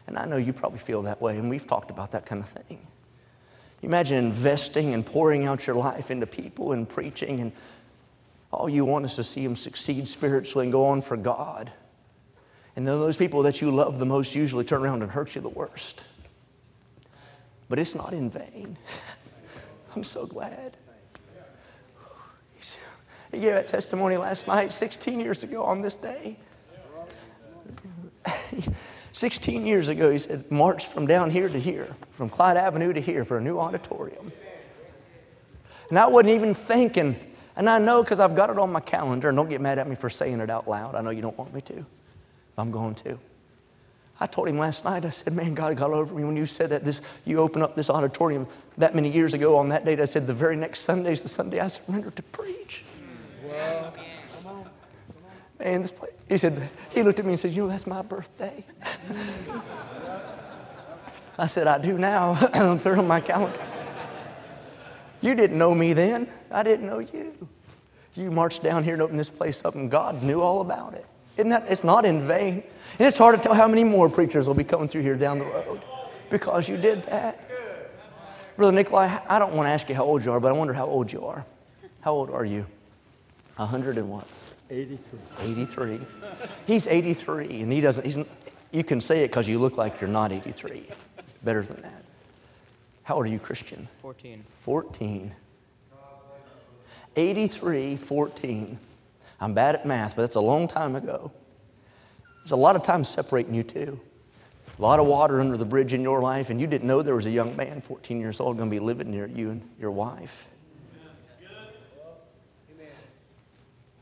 And 0.08 0.18
I 0.18 0.26
know 0.26 0.38
you 0.38 0.54
probably 0.54 0.80
feel 0.80 1.04
that 1.04 1.22
way, 1.22 1.38
and 1.38 1.52
we've 1.52 1.68
talked 1.68 1.92
about 1.92 2.14
that 2.14 2.26
kind 2.26 2.42
of 2.42 2.50
thing. 2.50 2.80
You 3.84 3.90
imagine 3.90 4.18
investing 4.18 4.96
and 4.96 5.06
pouring 5.06 5.46
out 5.46 5.68
your 5.68 5.76
life 5.76 6.10
into 6.10 6.26
people 6.26 6.72
and 6.72 6.90
preaching, 6.90 7.42
and 7.42 7.52
all 8.52 8.68
you 8.68 8.86
want 8.86 9.06
is 9.06 9.14
to 9.18 9.24
see 9.24 9.44
them 9.44 9.56
succeed 9.56 10.08
spiritually 10.08 10.66
and 10.66 10.72
go 10.72 10.88
on 10.88 11.04
for 11.04 11.16
God. 11.16 11.72
And 12.78 12.88
then 12.88 13.00
those 13.00 13.18
people 13.18 13.42
that 13.42 13.60
you 13.60 13.72
love 13.72 13.98
the 13.98 14.06
most 14.06 14.36
usually 14.36 14.64
turn 14.64 14.84
around 14.84 15.02
and 15.02 15.10
hurt 15.12 15.34
you 15.34 15.42
the 15.42 15.50
worst. 15.50 16.06
But 17.70 17.80
it's 17.80 17.96
not 17.96 18.14
in 18.14 18.30
vain. 18.30 18.78
I'm 19.96 20.04
so 20.04 20.28
glad. 20.28 20.78
He 23.32 23.40
gave 23.40 23.56
that 23.56 23.68
testimony 23.68 24.16
last 24.16 24.48
night, 24.48 24.72
16 24.72 25.20
years 25.20 25.42
ago 25.42 25.64
on 25.64 25.82
this 25.82 25.98
day. 25.98 26.38
16 29.12 29.66
years 29.66 29.90
ago, 29.90 30.12
he 30.12 30.20
said, 30.20 30.50
marched 30.52 30.88
from 30.88 31.08
down 31.08 31.32
here 31.32 31.50
to 31.50 31.60
here, 31.60 31.96
from 32.12 32.30
Clyde 32.30 32.58
Avenue 32.58 32.94
to 32.94 33.02
here 33.02 33.26
for 33.26 33.40
a 33.40 33.42
new 33.42 33.58
auditorium. 33.58 34.32
And 35.90 35.98
I 35.98 36.06
wasn't 36.06 36.30
even 36.30 36.54
thinking, 36.54 37.16
and 37.56 37.68
I 37.68 37.80
know 37.80 38.04
because 38.04 38.20
I've 38.20 38.36
got 38.36 38.52
it 38.52 38.60
on 38.60 38.72
my 38.72 38.82
calendar, 38.82 39.30
and 39.30 39.36
don't 39.36 39.50
get 39.50 39.62
mad 39.62 39.80
at 39.80 39.90
me 39.90 39.96
for 39.96 40.12
saying 40.12 40.40
it 40.42 40.52
out 40.52 40.70
loud. 40.70 40.94
I 40.94 41.02
know 41.02 41.10
you 41.10 41.24
don't 41.24 41.38
want 41.40 41.56
me 41.56 41.62
to. 41.62 41.84
I'm 42.58 42.72
going 42.72 42.96
to. 42.96 43.20
I 44.20 44.26
told 44.26 44.48
him 44.48 44.58
last 44.58 44.84
night, 44.84 45.06
I 45.06 45.12
said, 45.12 45.34
man, 45.34 45.54
God 45.54 45.78
got 45.78 45.92
over 45.92 46.16
me 46.16 46.24
when 46.24 46.36
you 46.36 46.48
said 46.48 46.72
that 46.72 46.84
this, 46.84 47.02
you 47.24 47.38
open 47.40 47.62
up 47.62 47.76
this 47.76 47.90
auditorium 47.90 48.48
that 48.78 48.96
many 48.96 49.12
years 49.12 49.36
ago 49.36 49.58
on 49.58 49.70
that 49.70 49.86
date. 49.86 50.00
I 50.00 50.06
said, 50.06 50.26
the 50.26 50.34
very 50.34 50.56
next 50.56 50.80
Sunday 50.80 51.12
is 51.12 51.22
the 51.22 51.30
Sunday 51.30 51.60
I 51.60 51.68
surrendered 51.68 52.16
to 52.16 52.24
preach. 52.24 52.84
Well, 53.44 53.94
come 54.44 54.52
on. 54.52 54.70
Man, 55.60 55.84
this 55.84 55.92
place, 55.92 56.14
he 56.28 56.38
said, 56.40 56.70
he 56.90 57.04
looked 57.04 57.20
at 57.20 57.26
me 57.26 57.34
and 57.34 57.40
said, 57.40 57.52
you 57.52 57.64
know, 57.64 57.70
that's 57.70 57.86
my 57.86 58.02
birthday. 58.02 58.66
I 61.38 61.46
said, 61.46 61.68
I 61.68 61.78
do 61.78 62.00
now. 62.00 62.34
Put 62.78 62.94
it 62.94 62.98
on 62.98 63.08
my 63.08 63.22
calendar. 63.22 63.60
You 65.22 65.36
didn't 65.36 65.60
know 65.60 65.76
me 65.76 65.94
then. 65.94 66.28
I 66.50 66.64
didn't 66.64 66.88
know 66.88 67.00
you. 67.00 67.48
You 68.16 68.32
marched 68.32 68.64
down 68.64 68.84
here 68.84 68.94
and 68.94 69.02
opened 69.02 69.20
this 69.20 69.30
place 69.30 69.64
up, 69.64 69.76
and 69.76 69.92
God 69.92 70.24
knew 70.24 70.42
all 70.42 70.62
about 70.62 70.96
it. 70.96 71.06
Isn't 71.38 71.50
that, 71.50 71.70
it's 71.70 71.84
not 71.84 72.04
in 72.04 72.22
vain. 72.22 72.64
And 73.00 73.08
it's 73.08 73.18
hard 73.18 73.36
to 73.36 73.42
tell 73.42 73.54
how 73.54 73.68
many 73.68 73.84
more 73.84 74.10
preachers 74.10 74.48
will 74.48 74.56
be 74.56 74.64
coming 74.64 74.88
through 74.88 75.04
here 75.04 75.16
down 75.16 75.38
the 75.38 75.46
road 75.46 75.82
because 76.30 76.68
you 76.68 76.78
did 76.78 77.04
that. 77.04 77.40
Brother 78.56 78.72
Nikolai, 78.72 79.20
I 79.30 79.38
don't 79.38 79.54
want 79.54 79.68
to 79.68 79.72
ask 79.72 79.88
you 79.88 79.94
how 79.94 80.04
old 80.04 80.26
you 80.26 80.32
are, 80.32 80.40
but 80.40 80.50
I 80.50 80.52
wonder 80.54 80.74
how 80.74 80.88
old 80.88 81.14
you 81.14 81.26
are. 81.26 81.46
How 82.02 82.14
old 82.14 82.32
are 82.32 82.44
you? 82.46 82.66
A 83.60 83.66
hundred 83.66 83.98
and 83.98 84.10
what? 84.10 84.28
83. 84.72 85.20
83. 85.40 86.00
He's 86.66 86.88
83, 86.88 87.62
and 87.62 87.72
he 87.72 87.82
doesn't, 87.82 88.04
he's, 88.04 88.20
you 88.72 88.84
can 88.84 89.00
say 89.00 89.24
it 89.24 89.28
because 89.28 89.48
you 89.48 89.60
look 89.60 89.78
like 89.78 90.02
you're 90.02 90.10
not 90.10 90.32
83. 90.32 90.88
Better 91.44 91.62
than 91.62 91.82
that. 91.84 92.04
How 93.04 93.16
old 93.16 93.26
are 93.26 93.30
you, 93.30 93.40
Christian? 93.40 93.88
14. 94.02 94.44
14. 94.62 95.32
83, 97.16 97.96
14. 97.96 98.80
I'm 99.40 99.54
bad 99.54 99.76
at 99.76 99.86
math, 99.86 100.16
but 100.16 100.24
that's 100.24 100.36
a 100.36 100.42
long 100.42 100.68
time 100.68 100.96
ago. 100.96 101.32
There's 102.40 102.52
a 102.52 102.56
lot 102.56 102.76
of 102.76 102.84
time 102.84 103.04
separating 103.04 103.54
you 103.54 103.64
two. 103.64 104.00
A 104.78 104.82
lot 104.82 105.00
of 105.00 105.08
water 105.08 105.40
under 105.40 105.58
the 105.58 105.66
bridge 105.66 105.94
in 105.94 106.02
your 106.02 106.22
life, 106.22 106.50
and 106.50 106.62
you 106.62 106.68
didn't 106.68 106.88
know 106.88 107.02
there 107.02 107.16
was 107.16 107.26
a 107.26 107.32
young 107.32 107.56
man, 107.56 107.82
14 107.82 108.20
years 108.20 108.40
old, 108.40 108.58
going 108.58 108.70
to 108.70 108.74
be 108.74 108.80
living 108.80 109.10
near 109.10 109.28
you 109.28 109.50
and 109.52 109.70
your 109.80 109.92
wife. 109.92 110.48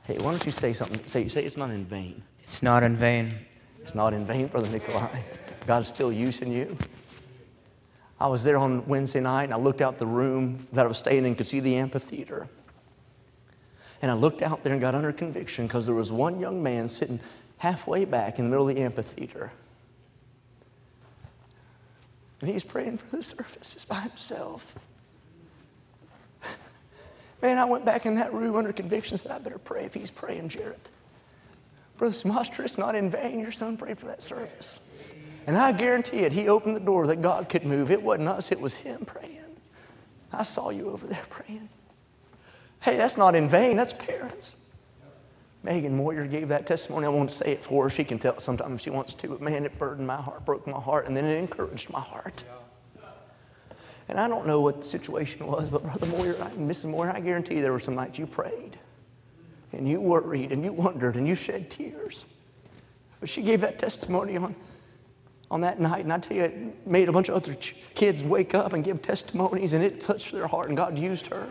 Hey, 0.03 0.17
why 0.19 0.31
don't 0.31 0.45
you 0.45 0.51
say 0.51 0.73
something? 0.73 1.05
Say, 1.07 1.27
say 1.27 1.43
it's 1.43 1.57
not 1.57 1.71
in 1.71 1.83
vain. 1.85 2.21
It's 2.43 2.61
not 2.61 2.83
in 2.83 2.95
vain. 2.95 3.33
It's 3.81 3.95
not 3.95 4.13
in 4.13 4.25
vain, 4.25 4.47
Brother 4.47 4.69
Nikolai. 4.69 5.21
God's 5.65 5.87
still 5.87 6.11
using 6.11 6.51
you. 6.51 6.77
I 8.19 8.27
was 8.27 8.43
there 8.43 8.57
on 8.57 8.85
Wednesday 8.85 9.19
night, 9.19 9.45
and 9.45 9.53
I 9.53 9.57
looked 9.57 9.81
out 9.81 9.97
the 9.97 10.05
room 10.05 10.59
that 10.73 10.85
I 10.85 10.87
was 10.87 10.99
staying 10.99 11.25
in, 11.25 11.35
could 11.35 11.47
see 11.47 11.59
the 11.59 11.75
amphitheater. 11.75 12.47
And 14.05 14.11
I 14.11 14.13
looked 14.13 14.43
out 14.43 14.63
there 14.63 14.71
and 14.71 14.79
got 14.79 14.93
under 14.93 15.11
conviction 15.11 15.65
because 15.65 15.87
there 15.87 15.95
was 15.95 16.11
one 16.11 16.39
young 16.39 16.61
man 16.61 16.87
sitting 16.87 17.19
halfway 17.57 18.05
back 18.05 18.37
in 18.37 18.45
the 18.45 18.51
middle 18.51 18.69
of 18.69 18.75
the 18.75 18.79
amphitheater. 18.83 19.51
And 22.39 22.47
he's 22.47 22.63
praying 22.63 22.99
for 22.99 23.15
the 23.15 23.23
services 23.23 23.83
by 23.83 24.01
himself. 24.01 24.77
Man, 27.41 27.57
I 27.57 27.65
went 27.65 27.83
back 27.83 28.05
in 28.05 28.13
that 28.13 28.31
room 28.31 28.55
under 28.55 28.71
conviction 28.71 29.17
said, 29.17 29.31
I 29.31 29.39
better 29.39 29.57
pray 29.57 29.85
if 29.85 29.95
he's 29.95 30.11
praying, 30.11 30.49
Jared. 30.49 30.77
Brother 31.97 32.13
Smastra, 32.13 32.65
it's 32.65 32.77
not 32.77 32.93
in 32.93 33.09
vain 33.09 33.39
your 33.39 33.51
son 33.51 33.75
prayed 33.75 33.97
for 33.97 34.05
that 34.05 34.21
service. 34.21 34.81
And 35.47 35.57
I 35.57 35.71
guarantee 35.71 36.19
it, 36.19 36.31
he 36.31 36.47
opened 36.47 36.75
the 36.75 36.79
door 36.79 37.07
that 37.07 37.23
God 37.23 37.49
could 37.49 37.65
move. 37.65 37.89
It 37.89 38.03
wasn't 38.03 38.29
us, 38.29 38.51
it 38.51 38.61
was 38.61 38.75
him 38.75 39.03
praying. 39.03 39.39
I 40.31 40.43
saw 40.43 40.69
you 40.69 40.91
over 40.91 41.07
there 41.07 41.25
praying. 41.31 41.69
Hey, 42.85 42.97
that's 42.97 43.17
not 43.17 43.33
in 43.33 43.49
vain, 43.49 43.75
that's 43.75 43.93
parents. 43.93 44.57
Megan 45.63 45.97
Moyer 45.97 46.27
gave 46.27 46.49
that 46.49 46.67
testimony. 46.67 47.07
I 47.07 47.09
won't 47.09 47.31
say 47.31 47.53
it 47.53 47.59
for 47.59 47.85
her. 47.85 47.89
She 47.89 48.03
can 48.03 48.19
tell 48.19 48.35
it 48.35 48.47
if 48.47 48.79
she 48.79 48.91
wants 48.91 49.15
to. 49.15 49.27
But 49.27 49.41
man, 49.41 49.65
it 49.65 49.75
burdened 49.79 50.05
my 50.05 50.21
heart, 50.21 50.45
broke 50.45 50.67
my 50.67 50.79
heart, 50.79 51.07
and 51.07 51.17
then 51.17 51.25
it 51.25 51.35
encouraged 51.39 51.89
my 51.89 51.99
heart. 51.99 52.43
And 54.07 54.19
I 54.19 54.27
don't 54.27 54.45
know 54.45 54.61
what 54.61 54.83
the 54.83 54.87
situation 54.87 55.47
was, 55.47 55.71
but 55.71 55.81
Brother 55.81 56.05
Moyer 56.05 56.33
and 56.33 56.69
Mrs. 56.69 56.85
Moyer, 56.91 57.09
I 57.09 57.21
guarantee 57.21 57.59
there 57.59 57.71
were 57.71 57.79
some 57.79 57.95
nights 57.95 58.19
you 58.19 58.27
prayed 58.27 58.77
and 59.73 59.89
you 59.89 59.99
worried 59.99 60.51
and 60.51 60.63
you 60.63 60.71
wondered 60.71 61.15
and 61.15 61.27
you 61.27 61.33
shed 61.33 61.71
tears. 61.71 62.25
But 63.19 63.29
she 63.29 63.41
gave 63.41 63.61
that 63.61 63.79
testimony 63.79 64.37
on, 64.37 64.55
on 65.49 65.61
that 65.61 65.79
night, 65.79 66.03
and 66.03 66.13
I 66.13 66.19
tell 66.19 66.37
you, 66.37 66.43
it 66.43 66.87
made 66.87 67.09
a 67.09 67.11
bunch 67.11 67.29
of 67.29 67.35
other 67.35 67.55
kids 67.95 68.23
wake 68.23 68.53
up 68.53 68.73
and 68.73 68.83
give 68.83 69.01
testimonies, 69.01 69.73
and 69.73 69.83
it 69.83 69.99
touched 69.99 70.31
their 70.31 70.45
heart, 70.45 70.67
and 70.67 70.77
God 70.77 70.99
used 70.99 71.25
her. 71.27 71.49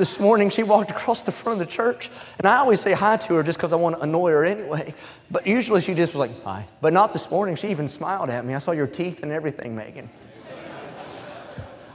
This 0.00 0.18
morning, 0.18 0.48
she 0.48 0.62
walked 0.62 0.90
across 0.90 1.24
the 1.24 1.30
front 1.30 1.60
of 1.60 1.68
the 1.68 1.70
church, 1.70 2.08
and 2.38 2.46
I 2.48 2.56
always 2.56 2.80
say 2.80 2.94
hi 2.94 3.18
to 3.18 3.34
her 3.34 3.42
just 3.42 3.58
because 3.58 3.74
I 3.74 3.76
want 3.76 3.96
to 3.96 4.00
annoy 4.00 4.30
her 4.30 4.46
anyway. 4.46 4.94
But 5.30 5.46
usually 5.46 5.82
she 5.82 5.92
just 5.92 6.14
was 6.14 6.30
like, 6.30 6.42
hi. 6.42 6.66
But 6.80 6.94
not 6.94 7.12
this 7.12 7.30
morning. 7.30 7.54
She 7.54 7.68
even 7.68 7.86
smiled 7.86 8.30
at 8.30 8.46
me. 8.46 8.54
I 8.54 8.60
saw 8.60 8.70
your 8.70 8.86
teeth 8.86 9.22
and 9.22 9.30
everything, 9.30 9.76
Megan. 9.76 10.08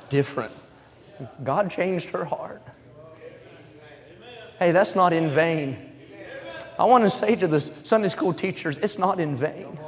Different. 0.09 0.51
God 1.43 1.71
changed 1.71 2.11
her 2.11 2.23
heart. 2.23 2.61
Hey, 4.59 4.71
that's 4.71 4.93
not 4.93 5.11
in 5.11 5.31
vain. 5.31 5.91
I 6.77 6.83
want 6.83 7.05
to 7.05 7.09
say 7.09 7.35
to 7.35 7.47
the 7.47 7.59
Sunday 7.59 8.09
school 8.09 8.33
teachers, 8.33 8.77
it's 8.77 8.99
not 8.99 9.19
in 9.19 9.35
vain. 9.35 9.79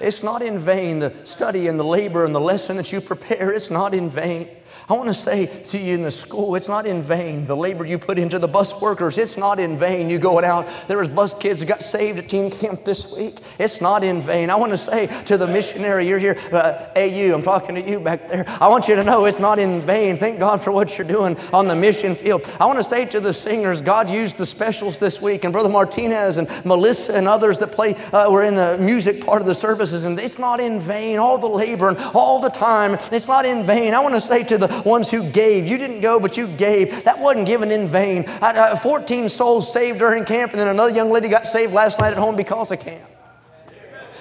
It's 0.00 0.22
not 0.22 0.40
in 0.40 0.58
vain 0.58 1.00
the 1.00 1.14
study 1.24 1.68
and 1.68 1.78
the 1.78 1.84
labor 1.84 2.24
and 2.24 2.34
the 2.34 2.40
lesson 2.40 2.78
that 2.78 2.90
you 2.90 3.02
prepare. 3.02 3.52
It's 3.52 3.70
not 3.70 3.92
in 3.92 4.08
vain. 4.08 4.48
I 4.88 4.94
want 4.94 5.08
to 5.08 5.14
say 5.14 5.46
to 5.46 5.78
you 5.78 5.94
in 5.94 6.02
the 6.02 6.10
school, 6.10 6.56
it's 6.56 6.68
not 6.68 6.86
in 6.86 7.02
vain. 7.02 7.46
The 7.46 7.56
labor 7.56 7.84
you 7.84 7.98
put 7.98 8.18
into 8.18 8.38
the 8.38 8.48
bus 8.48 8.80
workers, 8.80 9.18
it's 9.18 9.36
not 9.36 9.58
in 9.60 9.76
vain. 9.76 10.10
You 10.10 10.18
going 10.18 10.44
out, 10.44 10.66
there 10.88 10.98
was 10.98 11.08
bus 11.08 11.34
kids 11.34 11.60
that 11.60 11.66
got 11.66 11.82
saved 11.82 12.18
at 12.18 12.28
teen 12.28 12.50
camp 12.50 12.84
this 12.84 13.16
week. 13.16 13.38
It's 13.58 13.80
not 13.80 14.02
in 14.02 14.20
vain. 14.20 14.50
I 14.50 14.56
want 14.56 14.72
to 14.72 14.78
say 14.78 15.06
to 15.24 15.36
the 15.36 15.46
missionary, 15.46 16.08
you're 16.08 16.18
here, 16.18 16.38
uh, 16.52 16.86
AU, 16.96 17.34
I'm 17.34 17.42
talking 17.42 17.74
to 17.74 17.88
you 17.88 18.00
back 18.00 18.28
there. 18.28 18.44
I 18.60 18.68
want 18.68 18.88
you 18.88 18.96
to 18.96 19.04
know 19.04 19.24
it's 19.24 19.40
not 19.40 19.58
in 19.58 19.82
vain. 19.82 20.18
Thank 20.18 20.38
God 20.38 20.62
for 20.62 20.72
what 20.72 20.96
you're 20.98 21.06
doing 21.06 21.36
on 21.52 21.68
the 21.68 21.74
mission 21.74 22.14
field. 22.14 22.50
I 22.58 22.66
want 22.66 22.78
to 22.78 22.84
say 22.84 23.04
to 23.06 23.20
the 23.20 23.32
singers, 23.32 23.80
God 23.80 24.10
used 24.10 24.38
the 24.38 24.46
specials 24.46 24.98
this 24.98 25.20
week, 25.20 25.44
and 25.44 25.52
Brother 25.52 25.68
Martinez 25.68 26.38
and 26.38 26.48
Melissa 26.64 27.14
and 27.14 27.28
others 27.28 27.58
that 27.58 27.72
play 27.72 27.94
uh, 28.12 28.30
were 28.30 28.42
in 28.42 28.54
the 28.54 28.78
music 28.78 29.24
part 29.24 29.40
of 29.40 29.46
the 29.46 29.54
services, 29.54 30.04
and 30.04 30.18
it's 30.18 30.38
not 30.38 30.60
in 30.60 30.80
vain. 30.80 31.18
All 31.18 31.38
the 31.38 31.46
labor 31.46 31.88
and 31.88 31.98
all 32.14 32.40
the 32.40 32.48
time, 32.48 32.94
it's 33.12 33.28
not 33.28 33.44
in 33.44 33.64
vain. 33.64 33.94
I 33.94 34.00
want 34.00 34.14
to 34.14 34.20
say 34.20 34.44
to 34.44 34.58
the 34.60 34.82
ones 34.84 35.10
who 35.10 35.28
gave. 35.30 35.66
You 35.68 35.78
didn't 35.78 36.00
go, 36.00 36.20
but 36.20 36.36
you 36.36 36.46
gave. 36.46 37.04
That 37.04 37.18
wasn't 37.18 37.46
given 37.46 37.70
in 37.70 37.88
vain. 37.88 38.26
I, 38.40 38.52
uh, 38.52 38.76
14 38.76 39.28
souls 39.28 39.72
saved 39.72 39.98
during 39.98 40.24
camp, 40.24 40.52
and 40.52 40.60
then 40.60 40.68
another 40.68 40.94
young 40.94 41.10
lady 41.10 41.28
got 41.28 41.46
saved 41.46 41.72
last 41.72 42.00
night 42.00 42.12
at 42.12 42.18
home 42.18 42.36
because 42.36 42.70
of 42.70 42.80
camp. 42.80 43.02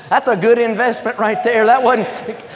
That's 0.10 0.28
a 0.28 0.36
good 0.36 0.58
investment 0.58 1.18
right 1.20 1.44
there. 1.44 1.66
That 1.68 1.84
wasn't, 1.84 2.08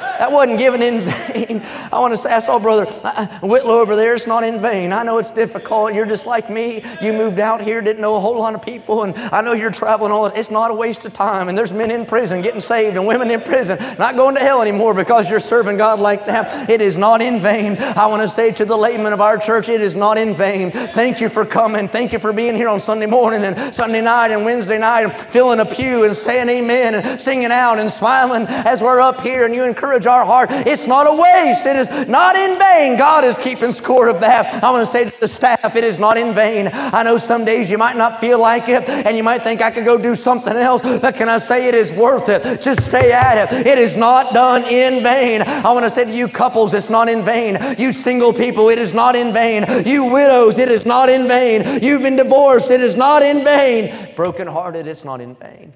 that 0.01 0.31
wasn't 0.31 0.57
given 0.57 0.81
in 0.81 1.01
vain. 1.01 1.61
I 1.91 1.99
want 1.99 2.13
to 2.13 2.17
say, 2.17 2.33
I 2.33 2.39
saw 2.39 2.57
Brother 2.59 2.87
uh, 2.87 3.11
uh, 3.15 3.27
Whitlow 3.47 3.79
over 3.79 3.95
there. 3.95 4.15
It's 4.15 4.25
not 4.25 4.43
in 4.43 4.59
vain. 4.59 4.91
I 4.91 5.03
know 5.03 5.19
it's 5.19 5.31
difficult. 5.31 5.93
You're 5.93 6.05
just 6.05 6.25
like 6.25 6.49
me. 6.49 6.83
You 7.01 7.13
moved 7.13 7.39
out 7.39 7.61
here, 7.61 7.81
didn't 7.81 8.01
know 8.01 8.15
a 8.15 8.19
whole 8.19 8.37
lot 8.37 8.55
of 8.55 8.61
people, 8.63 9.03
and 9.03 9.15
I 9.15 9.41
know 9.41 9.53
you're 9.53 9.71
traveling 9.71 10.11
all. 10.11 10.25
It's 10.25 10.49
not 10.49 10.71
a 10.71 10.73
waste 10.73 11.05
of 11.05 11.13
time. 11.13 11.47
And 11.47 11.57
there's 11.57 11.73
men 11.73 11.91
in 11.91 12.05
prison 12.05 12.41
getting 12.41 12.61
saved 12.61 12.97
and 12.97 13.05
women 13.05 13.29
in 13.29 13.41
prison 13.41 13.77
not 13.99 14.15
going 14.15 14.35
to 14.35 14.41
hell 14.41 14.61
anymore 14.61 14.93
because 14.93 15.29
you're 15.29 15.39
serving 15.39 15.77
God 15.77 15.99
like 15.99 16.25
that. 16.25 16.69
It 16.69 16.81
is 16.81 16.97
not 16.97 17.21
in 17.21 17.39
vain. 17.39 17.77
I 17.77 18.07
want 18.07 18.21
to 18.23 18.27
say 18.27 18.51
to 18.53 18.65
the 18.65 18.77
laymen 18.77 19.13
of 19.13 19.21
our 19.21 19.37
church, 19.37 19.69
it 19.69 19.81
is 19.81 19.95
not 19.95 20.17
in 20.17 20.33
vain. 20.33 20.71
Thank 20.71 21.21
you 21.21 21.29
for 21.29 21.45
coming. 21.45 21.87
Thank 21.87 22.13
you 22.13 22.19
for 22.19 22.33
being 22.33 22.55
here 22.55 22.69
on 22.69 22.79
Sunday 22.79 23.05
morning 23.05 23.43
and 23.43 23.75
Sunday 23.75 24.01
night 24.01 24.31
and 24.31 24.43
Wednesday 24.43 24.79
night 24.79 25.03
and 25.03 25.15
filling 25.15 25.59
a 25.59 25.65
pew 25.65 26.03
and 26.03 26.15
saying 26.15 26.49
amen 26.49 26.95
and 26.95 27.21
singing 27.21 27.42
singing 27.43 27.57
out 27.57 27.77
and 27.77 27.91
smiling 27.91 28.45
as 28.47 28.81
we're 28.81 29.01
up 29.01 29.19
here 29.19 29.43
and 29.43 29.53
you 29.53 29.65
encourage 29.65 30.07
our 30.07 30.23
heart. 30.23 30.49
It's 30.49 30.87
not 30.87 31.07
a 31.07 31.13
waste. 31.13 31.65
It 31.65 31.75
is 31.75 32.07
not 32.07 32.37
in 32.37 32.57
vain. 32.57 32.97
God 32.97 33.25
is 33.25 33.37
keeping 33.37 33.71
score 33.73 34.07
of 34.07 34.21
that. 34.21 34.63
I 34.63 34.71
want 34.71 34.81
to 34.81 34.89
say 34.89 35.09
to 35.09 35.19
the 35.19 35.27
staff, 35.27 35.75
it 35.75 35.83
is 35.83 35.99
not 35.99 36.17
in 36.17 36.33
vain. 36.33 36.69
I 36.71 37.03
know 37.03 37.17
some 37.17 37.43
days 37.43 37.69
you 37.69 37.77
might 37.77 37.97
not 37.97 38.21
feel 38.21 38.39
like 38.39 38.69
it 38.69 38.87
and 38.87 39.17
you 39.17 39.23
might 39.23 39.43
think 39.43 39.61
I 39.61 39.71
could 39.71 39.83
go 39.83 39.97
do 39.97 40.15
something 40.15 40.55
else, 40.55 40.81
but 40.81 41.15
can 41.15 41.27
I 41.27 41.37
say 41.37 41.67
it 41.67 41.75
is 41.75 41.91
worth 41.91 42.29
it? 42.29 42.61
Just 42.61 42.85
stay 42.85 43.11
at 43.11 43.51
it. 43.51 43.67
It 43.67 43.77
is 43.77 43.97
not 43.97 44.33
done 44.33 44.63
in 44.63 45.03
vain. 45.03 45.41
I 45.41 45.73
want 45.73 45.83
to 45.83 45.89
say 45.89 46.05
to 46.05 46.11
you 46.11 46.29
couples, 46.29 46.73
it's 46.73 46.89
not 46.89 47.09
in 47.09 47.23
vain. 47.23 47.57
You 47.77 47.91
single 47.91 48.31
people, 48.31 48.69
it 48.69 48.79
is 48.79 48.93
not 48.93 49.17
in 49.17 49.33
vain. 49.33 49.65
You 49.85 50.05
widows, 50.05 50.57
it 50.57 50.69
is 50.69 50.85
not 50.85 51.09
in 51.09 51.27
vain. 51.27 51.83
You've 51.83 52.03
been 52.03 52.15
divorced, 52.15 52.71
it 52.71 52.79
is 52.79 52.95
not 52.95 53.21
in 53.21 53.43
vain. 53.43 54.15
Brokenhearted, 54.15 54.87
it's 54.87 55.03
not 55.03 55.19
in 55.19 55.35
vain. 55.35 55.73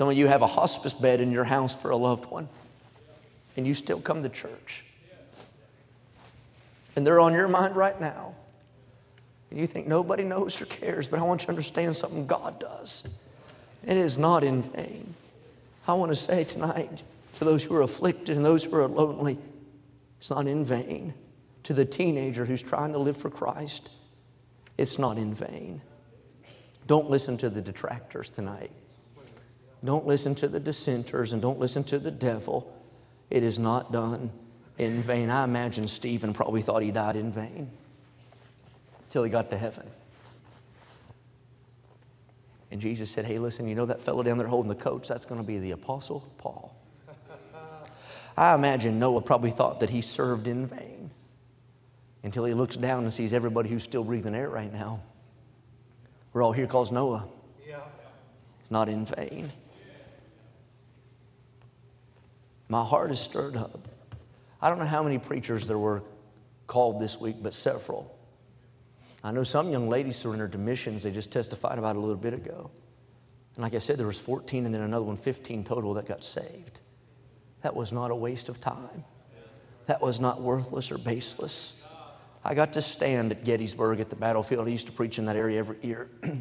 Some 0.00 0.08
of 0.08 0.16
you 0.16 0.28
have 0.28 0.40
a 0.40 0.46
hospice 0.46 0.94
bed 0.94 1.20
in 1.20 1.30
your 1.30 1.44
house 1.44 1.76
for 1.76 1.90
a 1.90 1.96
loved 1.96 2.24
one, 2.24 2.48
and 3.58 3.66
you 3.66 3.74
still 3.74 4.00
come 4.00 4.22
to 4.22 4.30
church. 4.30 4.82
And 6.96 7.06
they're 7.06 7.20
on 7.20 7.34
your 7.34 7.48
mind 7.48 7.76
right 7.76 8.00
now. 8.00 8.34
And 9.50 9.60
you 9.60 9.66
think 9.66 9.86
nobody 9.86 10.22
knows 10.22 10.58
or 10.62 10.64
cares, 10.64 11.06
but 11.06 11.20
I 11.20 11.22
want 11.22 11.42
you 11.42 11.46
to 11.48 11.50
understand 11.50 11.96
something 11.96 12.26
God 12.26 12.58
does. 12.58 13.06
It 13.86 13.98
is 13.98 14.16
not 14.16 14.42
in 14.42 14.62
vain. 14.62 15.12
I 15.86 15.92
want 15.92 16.12
to 16.12 16.16
say 16.16 16.44
tonight 16.44 17.02
to 17.34 17.44
those 17.44 17.62
who 17.62 17.74
are 17.74 17.82
afflicted 17.82 18.38
and 18.38 18.42
those 18.42 18.64
who 18.64 18.74
are 18.76 18.88
lonely, 18.88 19.36
it's 20.18 20.30
not 20.30 20.46
in 20.46 20.64
vain. 20.64 21.12
To 21.64 21.74
the 21.74 21.84
teenager 21.84 22.46
who's 22.46 22.62
trying 22.62 22.92
to 22.92 22.98
live 22.98 23.18
for 23.18 23.28
Christ, 23.28 23.90
it's 24.78 24.98
not 24.98 25.18
in 25.18 25.34
vain. 25.34 25.82
Don't 26.86 27.10
listen 27.10 27.36
to 27.36 27.50
the 27.50 27.60
detractors 27.60 28.30
tonight. 28.30 28.70
Don't 29.84 30.06
listen 30.06 30.34
to 30.36 30.48
the 30.48 30.60
dissenters 30.60 31.32
and 31.32 31.40
don't 31.40 31.58
listen 31.58 31.82
to 31.84 31.98
the 31.98 32.10
devil. 32.10 32.76
It 33.30 33.42
is 33.42 33.58
not 33.58 33.92
done 33.92 34.30
in 34.78 35.02
vain. 35.02 35.30
I 35.30 35.44
imagine 35.44 35.88
Stephen 35.88 36.32
probably 36.34 36.62
thought 36.62 36.82
he 36.82 36.90
died 36.90 37.16
in 37.16 37.32
vain 37.32 37.70
until 39.06 39.22
he 39.24 39.30
got 39.30 39.50
to 39.50 39.58
heaven. 39.58 39.86
And 42.70 42.80
Jesus 42.80 43.10
said, 43.10 43.24
Hey, 43.24 43.38
listen, 43.38 43.68
you 43.68 43.74
know 43.74 43.86
that 43.86 44.00
fellow 44.00 44.22
down 44.22 44.38
there 44.38 44.46
holding 44.46 44.68
the 44.68 44.74
coats? 44.74 45.08
That's 45.08 45.24
going 45.24 45.40
to 45.40 45.46
be 45.46 45.58
the 45.58 45.72
Apostle 45.72 46.30
Paul. 46.38 46.74
I 48.36 48.54
imagine 48.54 48.98
Noah 48.98 49.20
probably 49.20 49.50
thought 49.50 49.80
that 49.80 49.90
he 49.90 50.00
served 50.00 50.46
in 50.46 50.66
vain 50.66 51.10
until 52.22 52.44
he 52.44 52.54
looks 52.54 52.76
down 52.76 53.04
and 53.04 53.12
sees 53.12 53.32
everybody 53.32 53.68
who's 53.68 53.82
still 53.82 54.04
breathing 54.04 54.34
air 54.34 54.48
right 54.48 54.72
now. 54.72 55.00
We're 56.32 56.42
all 56.42 56.52
here 56.52 56.66
because 56.66 56.92
Noah. 56.92 57.26
Yeah. 57.66 57.80
It's 58.60 58.70
not 58.70 58.88
in 58.88 59.04
vain. 59.04 59.50
My 62.70 62.84
heart 62.84 63.10
is 63.10 63.18
stirred 63.18 63.56
up. 63.56 63.88
I 64.62 64.68
don't 64.68 64.78
know 64.78 64.86
how 64.86 65.02
many 65.02 65.18
preachers 65.18 65.66
there 65.66 65.76
were 65.76 66.04
called 66.68 67.00
this 67.00 67.20
week, 67.20 67.36
but 67.42 67.52
several. 67.52 68.16
I 69.24 69.32
know 69.32 69.42
some 69.42 69.70
young 69.70 69.88
ladies 69.88 70.16
surrendered 70.16 70.52
to 70.52 70.58
missions. 70.58 71.02
They 71.02 71.10
just 71.10 71.32
testified 71.32 71.78
about 71.78 71.96
a 71.96 71.98
little 71.98 72.14
bit 72.14 72.32
ago. 72.32 72.70
And 73.56 73.64
like 73.64 73.74
I 73.74 73.78
said, 73.78 73.98
there 73.98 74.06
was 74.06 74.20
14 74.20 74.66
and 74.66 74.72
then 74.72 74.82
another 74.82 75.04
one, 75.04 75.16
15 75.16 75.64
total 75.64 75.94
that 75.94 76.06
got 76.06 76.22
saved. 76.22 76.78
That 77.62 77.74
was 77.74 77.92
not 77.92 78.12
a 78.12 78.14
waste 78.14 78.48
of 78.48 78.60
time. 78.60 79.04
That 79.86 80.00
was 80.00 80.20
not 80.20 80.40
worthless 80.40 80.92
or 80.92 80.98
baseless. 80.98 81.82
I 82.44 82.54
got 82.54 82.74
to 82.74 82.82
stand 82.82 83.32
at 83.32 83.44
Gettysburg 83.44 83.98
at 83.98 84.10
the 84.10 84.16
battlefield. 84.16 84.68
I 84.68 84.70
used 84.70 84.86
to 84.86 84.92
preach 84.92 85.18
in 85.18 85.24
that 85.24 85.34
area 85.34 85.58
every 85.58 85.76
year. 85.82 86.08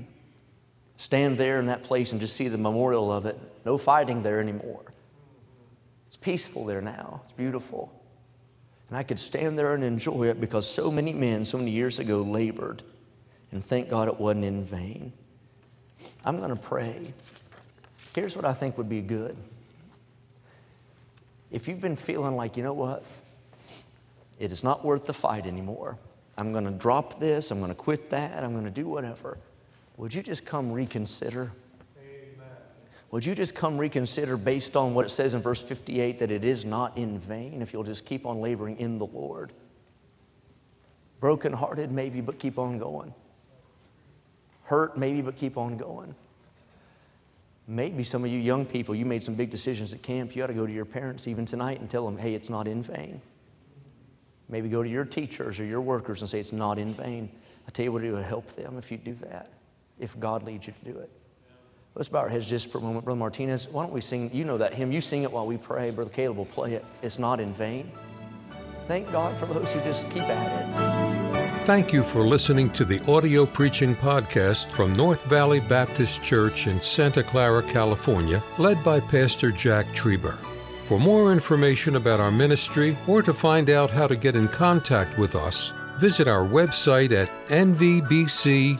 stand 0.96 1.40
there 1.40 1.60
in 1.60 1.66
that 1.66 1.82
place 1.82 2.12
and 2.12 2.22
just 2.22 2.36
see 2.36 2.50
the 2.50 2.58
memorial 2.60 3.12
of 3.12 3.26
it. 3.26 3.36
No 3.66 3.80
fighting 3.80 4.22
there 4.22 4.40
anymore. 4.40 4.94
Peaceful 6.22 6.66
there 6.66 6.82
now, 6.82 7.22
it's 7.24 7.34
beautiful. 7.34 7.94
And 8.90 8.98
I 8.98 9.04
could 9.04 9.20
stand 9.20 9.58
there 9.58 9.76
and 9.76 9.84
enjoy 9.84 10.28
it 10.28 10.42
because 10.42 10.70
so 10.70 10.92
many 10.92 11.14
men, 11.14 11.46
so 11.46 11.58
many 11.58 11.72
years 11.72 12.00
ago, 12.00 12.22
labored. 12.22 12.84
And 13.52 13.64
thank 13.64 13.90
God 13.90 14.08
it 14.08 14.20
wasn't 14.20 14.46
in 14.46 14.64
vain. 14.66 15.14
I'm 16.26 16.38
going 16.38 16.50
to 16.50 16.56
pray. 16.56 17.14
Here's 18.16 18.36
what 18.36 18.46
I 18.46 18.54
think 18.54 18.78
would 18.78 18.90
be 18.90 19.02
good. 19.02 19.38
If 21.52 21.68
you've 21.68 21.82
been 21.82 21.96
feeling 21.96 22.36
like, 22.36 22.58
you 22.58 22.64
know 22.64 22.74
what, 22.74 23.04
it 24.40 24.52
is 24.52 24.64
not 24.64 24.86
worth 24.86 25.06
the 25.06 25.14
fight 25.14 25.46
anymore, 25.46 25.98
I'm 26.38 26.52
going 26.52 26.66
to 26.66 26.72
drop 26.72 27.20
this, 27.20 27.52
I'm 27.52 27.60
going 27.60 27.72
to 27.72 27.76
quit 27.76 28.10
that, 28.12 28.44
I'm 28.44 28.54
going 28.54 28.66
to 28.66 28.72
do 28.72 28.88
whatever, 28.88 29.38
would 29.98 30.14
you 30.14 30.22
just 30.22 30.46
come 30.46 30.72
reconsider? 30.72 31.52
Would 33.12 33.26
you 33.26 33.34
just 33.34 33.56
come 33.56 33.78
reconsider 33.78 34.38
based 34.38 34.76
on 34.76 34.94
what 34.94 35.06
it 35.06 35.10
says 35.10 35.34
in 35.34 35.42
verse 35.42 35.64
58 35.64 36.20
that 36.20 36.32
it 36.32 36.44
is 36.44 36.64
not 36.64 36.96
in 36.98 37.18
vain 37.18 37.62
if 37.62 37.74
you'll 37.74 37.84
just 37.84 38.06
keep 38.06 38.26
on 38.26 38.40
laboring 38.40 38.78
in 38.78 39.00
the 39.00 39.08
Lord? 39.08 39.52
Brokenhearted, 41.20 41.92
maybe, 41.92 42.22
but 42.22 42.38
keep 42.38 42.60
on 42.60 42.78
going. 42.78 43.14
Hurt, 44.64 44.98
maybe, 44.98 45.22
but 45.22 45.36
keep 45.36 45.58
on 45.58 45.76
going. 45.76 46.14
Maybe 47.68 48.04
some 48.04 48.24
of 48.24 48.30
you 48.30 48.40
young 48.40 48.66
people, 48.66 48.96
you 48.96 49.06
made 49.06 49.24
some 49.24 49.34
big 49.34 49.50
decisions 49.50 49.92
at 49.92 50.02
camp. 50.04 50.36
You 50.36 50.44
ought 50.44 50.48
to 50.48 50.54
go 50.54 50.68
to 50.68 50.74
your 50.74 50.86
parents 50.86 51.28
even 51.28 51.46
tonight 51.46 51.80
and 51.80 51.90
tell 51.90 52.06
them, 52.06 52.18
hey, 52.18 52.36
it's 52.36 52.50
not 52.50 52.68
in 52.68 52.84
vain. 52.84 53.22
Maybe 54.50 54.70
go 54.70 54.82
to 54.82 54.90
your 54.90 55.06
teachers 55.06 55.60
or 55.60 55.66
your 55.66 55.82
workers 55.82 56.22
and 56.22 56.30
say, 56.30 56.40
it's 56.40 56.54
not 56.54 56.78
in 56.78 56.94
vain. 56.94 57.30
I 57.68 57.72
tell 57.72 57.86
you 57.86 57.92
what, 57.92 58.04
it 58.04 58.12
would 58.12 58.24
help 58.24 58.48
them 58.54 58.78
if 58.78 58.92
you 58.92 58.98
do 58.98 59.14
that. 59.16 59.52
if 60.00 60.20
God 60.20 60.44
leads 60.44 60.68
you 60.68 60.74
to 60.74 60.94
do 60.94 60.98
it. 60.98 61.12
Let's 61.96 62.10
bow 62.10 62.20
our 62.20 62.30
heads 62.30 62.50
just 62.50 62.72
for 62.72 62.78
a 62.78 62.82
moment. 62.82 63.04
Brother 63.06 63.20
Martinez, 63.20 63.68
why 63.68 63.84
don't 63.84 63.94
we 63.94 64.02
sing? 64.02 64.30
You 64.34 64.46
know 64.46 64.58
that 64.58 64.74
hymn. 64.74 64.92
You 64.92 65.02
sing 65.02 65.24
it 65.24 65.32
while 65.32 65.46
we 65.46 65.58
pray. 65.58 65.92
Brother 65.92 66.12
Caleb 66.12 66.38
will 66.38 66.46
play 66.46 66.74
it. 66.74 66.86
It's 67.02 67.20
not 67.20 67.40
in 67.40 67.54
vain. 67.54 67.92
Thank 68.86 69.12
God 69.12 69.38
for 69.38 69.46
those 69.46 69.72
who 69.74 69.82
just 69.82 70.10
keep 70.10 70.24
at 70.24 70.62
it. 70.62 71.66
Thank 71.66 71.94
you 71.94 72.04
for 72.04 72.22
listening 72.26 72.72
to 72.72 72.86
the 72.86 73.00
audio 73.12 73.46
preaching 73.46 73.96
podcast 73.96 74.72
from 74.72 74.96
North 74.96 75.24
Valley 75.26 75.60
Baptist 75.60 76.24
Church 76.24 76.66
in 76.66 76.82
Santa 76.82 77.22
Clara, 77.22 77.62
California, 77.62 78.42
led 78.58 78.84
by 78.84 79.00
Pastor 79.00 79.52
Jack 79.52 79.86
Trieber. 79.88 80.38
For 80.86 81.00
more 81.00 81.32
information 81.32 81.96
about 81.98 82.20
our 82.20 82.32
ministry 82.32 82.98
or 83.08 83.22
to 83.22 83.32
find 83.34 83.70
out 83.70 83.92
how 83.92 84.08
to 84.08 84.16
get 84.16 84.36
in 84.36 84.48
contact 84.48 85.20
with 85.20 85.36
us, 85.36 85.72
visit 86.00 86.28
our 86.28 86.44
website 86.44 87.12
at 87.12 87.30
nvbc.org. 87.50 88.80